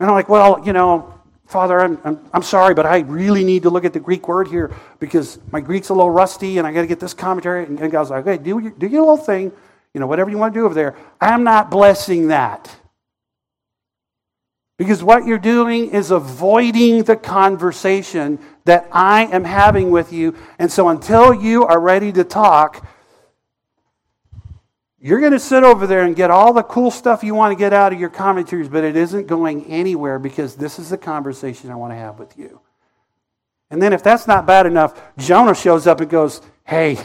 And 0.00 0.08
I'm 0.08 0.14
like, 0.14 0.30
well, 0.30 0.62
you 0.64 0.72
know, 0.72 1.20
Father, 1.44 1.78
I'm, 1.78 1.98
I'm, 2.04 2.30
I'm, 2.32 2.42
sorry, 2.42 2.72
but 2.72 2.86
I 2.86 3.00
really 3.00 3.44
need 3.44 3.64
to 3.64 3.68
look 3.68 3.84
at 3.84 3.92
the 3.92 4.00
Greek 4.00 4.26
word 4.28 4.48
here 4.48 4.74
because 4.98 5.38
my 5.52 5.60
Greek's 5.60 5.90
a 5.90 5.92
little 5.92 6.10
rusty 6.10 6.56
and 6.56 6.66
I 6.66 6.72
got 6.72 6.80
to 6.80 6.86
get 6.86 7.00
this 7.00 7.12
commentary. 7.12 7.66
And, 7.66 7.92
God's 7.92 8.08
like, 8.08 8.26
okay, 8.26 8.42
do 8.42 8.60
your, 8.60 8.70
do 8.70 8.86
your 8.86 9.02
little 9.02 9.18
thing, 9.18 9.52
you 9.92 10.00
know, 10.00 10.06
whatever 10.06 10.30
you 10.30 10.38
want 10.38 10.54
to 10.54 10.60
do 10.60 10.64
over 10.64 10.74
there. 10.74 10.96
I'm 11.20 11.44
not 11.44 11.70
blessing 11.70 12.28
that. 12.28 12.74
Because 14.76 15.04
what 15.04 15.24
you're 15.24 15.38
doing 15.38 15.90
is 15.90 16.10
avoiding 16.10 17.04
the 17.04 17.16
conversation 17.16 18.40
that 18.64 18.88
I 18.90 19.26
am 19.26 19.44
having 19.44 19.90
with 19.90 20.12
you. 20.12 20.36
And 20.58 20.70
so 20.70 20.88
until 20.88 21.32
you 21.32 21.64
are 21.64 21.78
ready 21.78 22.10
to 22.12 22.24
talk, 22.24 22.86
you're 24.98 25.20
going 25.20 25.32
to 25.32 25.38
sit 25.38 25.62
over 25.62 25.86
there 25.86 26.02
and 26.02 26.16
get 26.16 26.30
all 26.30 26.52
the 26.52 26.62
cool 26.62 26.90
stuff 26.90 27.22
you 27.22 27.34
want 27.34 27.52
to 27.52 27.58
get 27.58 27.72
out 27.72 27.92
of 27.92 28.00
your 28.00 28.08
commentaries, 28.08 28.68
but 28.68 28.84
it 28.84 28.96
isn't 28.96 29.26
going 29.26 29.66
anywhere 29.66 30.18
because 30.18 30.56
this 30.56 30.78
is 30.78 30.90
the 30.90 30.98
conversation 30.98 31.70
I 31.70 31.76
want 31.76 31.92
to 31.92 31.96
have 31.96 32.18
with 32.18 32.36
you. 32.38 32.60
And 33.70 33.82
then, 33.82 33.92
if 33.92 34.02
that's 34.02 34.26
not 34.26 34.46
bad 34.46 34.66
enough, 34.66 35.00
Jonah 35.18 35.54
shows 35.54 35.86
up 35.86 36.00
and 36.00 36.08
goes, 36.08 36.40
Hey, 36.64 36.98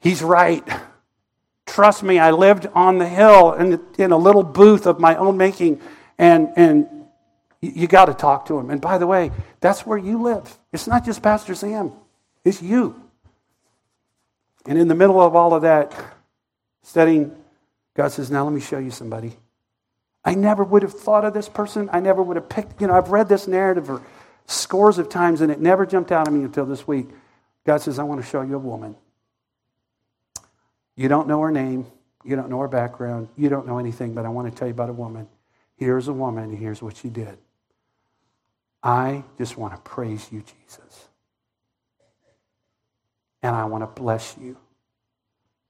he's 0.00 0.22
right. 0.22 0.66
Trust 1.66 2.02
me, 2.02 2.18
I 2.18 2.30
lived 2.30 2.66
on 2.74 2.98
the 2.98 3.08
hill 3.08 3.54
in, 3.54 3.80
in 3.98 4.12
a 4.12 4.16
little 4.16 4.42
booth 4.42 4.86
of 4.86 5.00
my 5.00 5.16
own 5.16 5.36
making 5.36 5.80
and, 6.18 6.52
and 6.56 6.88
you 7.60 7.86
got 7.86 8.06
to 8.06 8.14
talk 8.14 8.46
to 8.46 8.58
him. 8.58 8.70
And 8.70 8.80
by 8.80 8.98
the 8.98 9.06
way, 9.06 9.30
that's 9.60 9.86
where 9.86 9.98
you 9.98 10.22
live. 10.22 10.58
It's 10.72 10.86
not 10.86 11.04
just 11.04 11.22
Pastor 11.22 11.54
Sam, 11.54 11.92
it's 12.44 12.62
you. 12.62 13.02
And 14.66 14.78
in 14.78 14.88
the 14.88 14.94
middle 14.94 15.20
of 15.20 15.36
all 15.36 15.54
of 15.54 15.62
that, 15.62 15.94
studying, 16.82 17.34
God 17.94 18.08
says, 18.08 18.30
Now 18.30 18.44
let 18.44 18.52
me 18.52 18.60
show 18.60 18.78
you 18.78 18.90
somebody. 18.90 19.36
I 20.24 20.34
never 20.34 20.64
would 20.64 20.82
have 20.82 20.92
thought 20.92 21.24
of 21.24 21.34
this 21.34 21.48
person. 21.48 21.88
I 21.92 22.00
never 22.00 22.20
would 22.20 22.36
have 22.36 22.48
picked, 22.48 22.80
you 22.80 22.88
know, 22.88 22.94
I've 22.94 23.10
read 23.10 23.28
this 23.28 23.46
narrative 23.46 23.86
for 23.86 24.02
scores 24.46 24.98
of 24.98 25.08
times 25.08 25.40
and 25.40 25.52
it 25.52 25.60
never 25.60 25.86
jumped 25.86 26.10
out 26.10 26.26
at 26.26 26.34
me 26.34 26.44
until 26.44 26.66
this 26.66 26.86
week. 26.86 27.08
God 27.64 27.80
says, 27.80 27.98
I 28.00 28.02
want 28.02 28.20
to 28.20 28.26
show 28.26 28.42
you 28.42 28.56
a 28.56 28.58
woman. 28.58 28.96
You 30.96 31.08
don't 31.08 31.28
know 31.28 31.40
her 31.40 31.52
name. 31.52 31.86
You 32.24 32.34
don't 32.34 32.50
know 32.50 32.58
her 32.60 32.68
background. 32.68 33.28
You 33.36 33.48
don't 33.48 33.68
know 33.68 33.78
anything, 33.78 34.14
but 34.14 34.24
I 34.24 34.28
want 34.28 34.50
to 34.50 34.56
tell 34.56 34.66
you 34.66 34.74
about 34.74 34.90
a 34.90 34.94
woman. 34.94 35.28
Here's 35.76 36.08
a 36.08 36.12
woman, 36.12 36.56
here's 36.56 36.82
what 36.82 36.96
she 36.96 37.08
did. 37.08 37.38
I 38.82 39.24
just 39.38 39.56
want 39.56 39.74
to 39.74 39.80
praise 39.80 40.28
you, 40.30 40.42
Jesus. 40.42 41.08
And 43.42 43.54
I 43.54 43.64
want 43.64 43.82
to 43.82 44.00
bless 44.00 44.36
you 44.40 44.56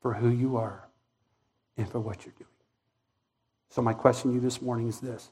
for 0.00 0.14
who 0.14 0.28
you 0.28 0.56
are 0.56 0.86
and 1.76 1.88
for 1.88 1.98
what 1.98 2.24
you're 2.24 2.34
doing. 2.38 2.48
So, 3.70 3.82
my 3.82 3.92
question 3.92 4.30
to 4.30 4.34
you 4.34 4.40
this 4.40 4.62
morning 4.62 4.88
is 4.88 5.00
this 5.00 5.30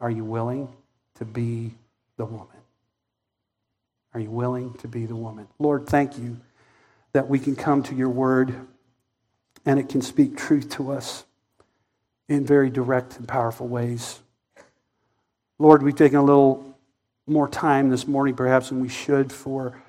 Are 0.00 0.10
you 0.10 0.24
willing 0.24 0.68
to 1.16 1.24
be 1.24 1.74
the 2.16 2.24
woman? 2.24 2.48
Are 4.14 4.20
you 4.20 4.30
willing 4.30 4.74
to 4.74 4.88
be 4.88 5.06
the 5.06 5.16
woman? 5.16 5.48
Lord, 5.58 5.86
thank 5.86 6.18
you 6.18 6.40
that 7.12 7.28
we 7.28 7.38
can 7.38 7.56
come 7.56 7.82
to 7.84 7.94
your 7.94 8.08
word 8.08 8.54
and 9.66 9.80
it 9.80 9.88
can 9.88 10.02
speak 10.02 10.36
truth 10.36 10.70
to 10.70 10.92
us 10.92 11.24
in 12.28 12.44
very 12.46 12.70
direct 12.70 13.18
and 13.18 13.28
powerful 13.28 13.66
ways. 13.66 14.20
Lord, 15.58 15.82
we've 15.82 15.94
taken 15.94 16.18
a 16.18 16.24
little 16.24 16.76
more 17.26 17.48
time 17.48 17.90
this 17.90 18.06
morning, 18.06 18.34
perhaps, 18.34 18.68
than 18.68 18.80
we 18.80 18.88
should 18.88 19.32
for 19.32 19.80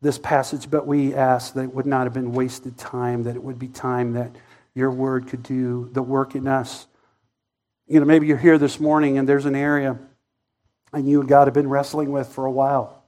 this 0.00 0.18
passage, 0.18 0.70
but 0.70 0.86
we 0.86 1.14
ask 1.14 1.54
that 1.54 1.64
it 1.64 1.74
would 1.74 1.86
not 1.86 2.04
have 2.04 2.12
been 2.12 2.32
wasted 2.32 2.76
time, 2.76 3.24
that 3.24 3.36
it 3.36 3.42
would 3.42 3.58
be 3.58 3.68
time 3.68 4.12
that 4.12 4.30
your 4.74 4.90
word 4.90 5.26
could 5.26 5.42
do 5.42 5.88
the 5.92 6.02
work 6.02 6.34
in 6.34 6.46
us. 6.46 6.86
You 7.86 8.00
know, 8.00 8.06
maybe 8.06 8.26
you're 8.26 8.36
here 8.36 8.58
this 8.58 8.78
morning 8.78 9.18
and 9.18 9.28
there's 9.28 9.46
an 9.46 9.54
area 9.54 9.98
and 10.92 11.08
you 11.08 11.20
and 11.20 11.28
God 11.28 11.46
have 11.46 11.54
been 11.54 11.68
wrestling 11.68 12.10
with 12.10 12.28
for 12.28 12.46
a 12.46 12.50
while. 12.50 13.02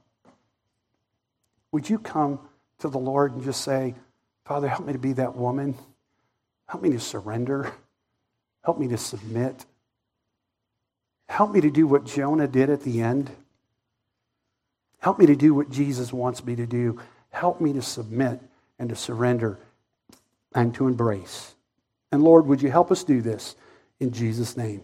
Would 1.72 1.88
you 1.88 1.98
come 1.98 2.40
to 2.78 2.88
the 2.88 2.98
Lord 2.98 3.32
and 3.32 3.44
just 3.44 3.62
say, 3.62 3.94
Father, 4.44 4.68
help 4.68 4.86
me 4.86 4.92
to 4.92 4.98
be 4.98 5.12
that 5.14 5.36
woman? 5.36 5.74
Help 6.68 6.82
me 6.82 6.90
to 6.90 7.00
surrender. 7.00 7.72
Help 8.68 8.78
me 8.78 8.88
to 8.88 8.98
submit. 8.98 9.64
Help 11.26 11.52
me 11.52 11.62
to 11.62 11.70
do 11.70 11.86
what 11.86 12.04
Jonah 12.04 12.46
did 12.46 12.68
at 12.68 12.82
the 12.82 13.00
end. 13.00 13.30
Help 14.98 15.18
me 15.18 15.24
to 15.24 15.34
do 15.34 15.54
what 15.54 15.70
Jesus 15.70 16.12
wants 16.12 16.44
me 16.44 16.54
to 16.54 16.66
do. 16.66 17.00
Help 17.30 17.62
me 17.62 17.72
to 17.72 17.80
submit 17.80 18.42
and 18.78 18.90
to 18.90 18.94
surrender 18.94 19.58
and 20.54 20.74
to 20.74 20.86
embrace. 20.86 21.54
And 22.12 22.22
Lord, 22.22 22.44
would 22.44 22.60
you 22.60 22.70
help 22.70 22.92
us 22.92 23.04
do 23.04 23.22
this 23.22 23.56
in 24.00 24.12
Jesus' 24.12 24.54
name? 24.54 24.82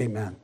Amen. 0.00 0.36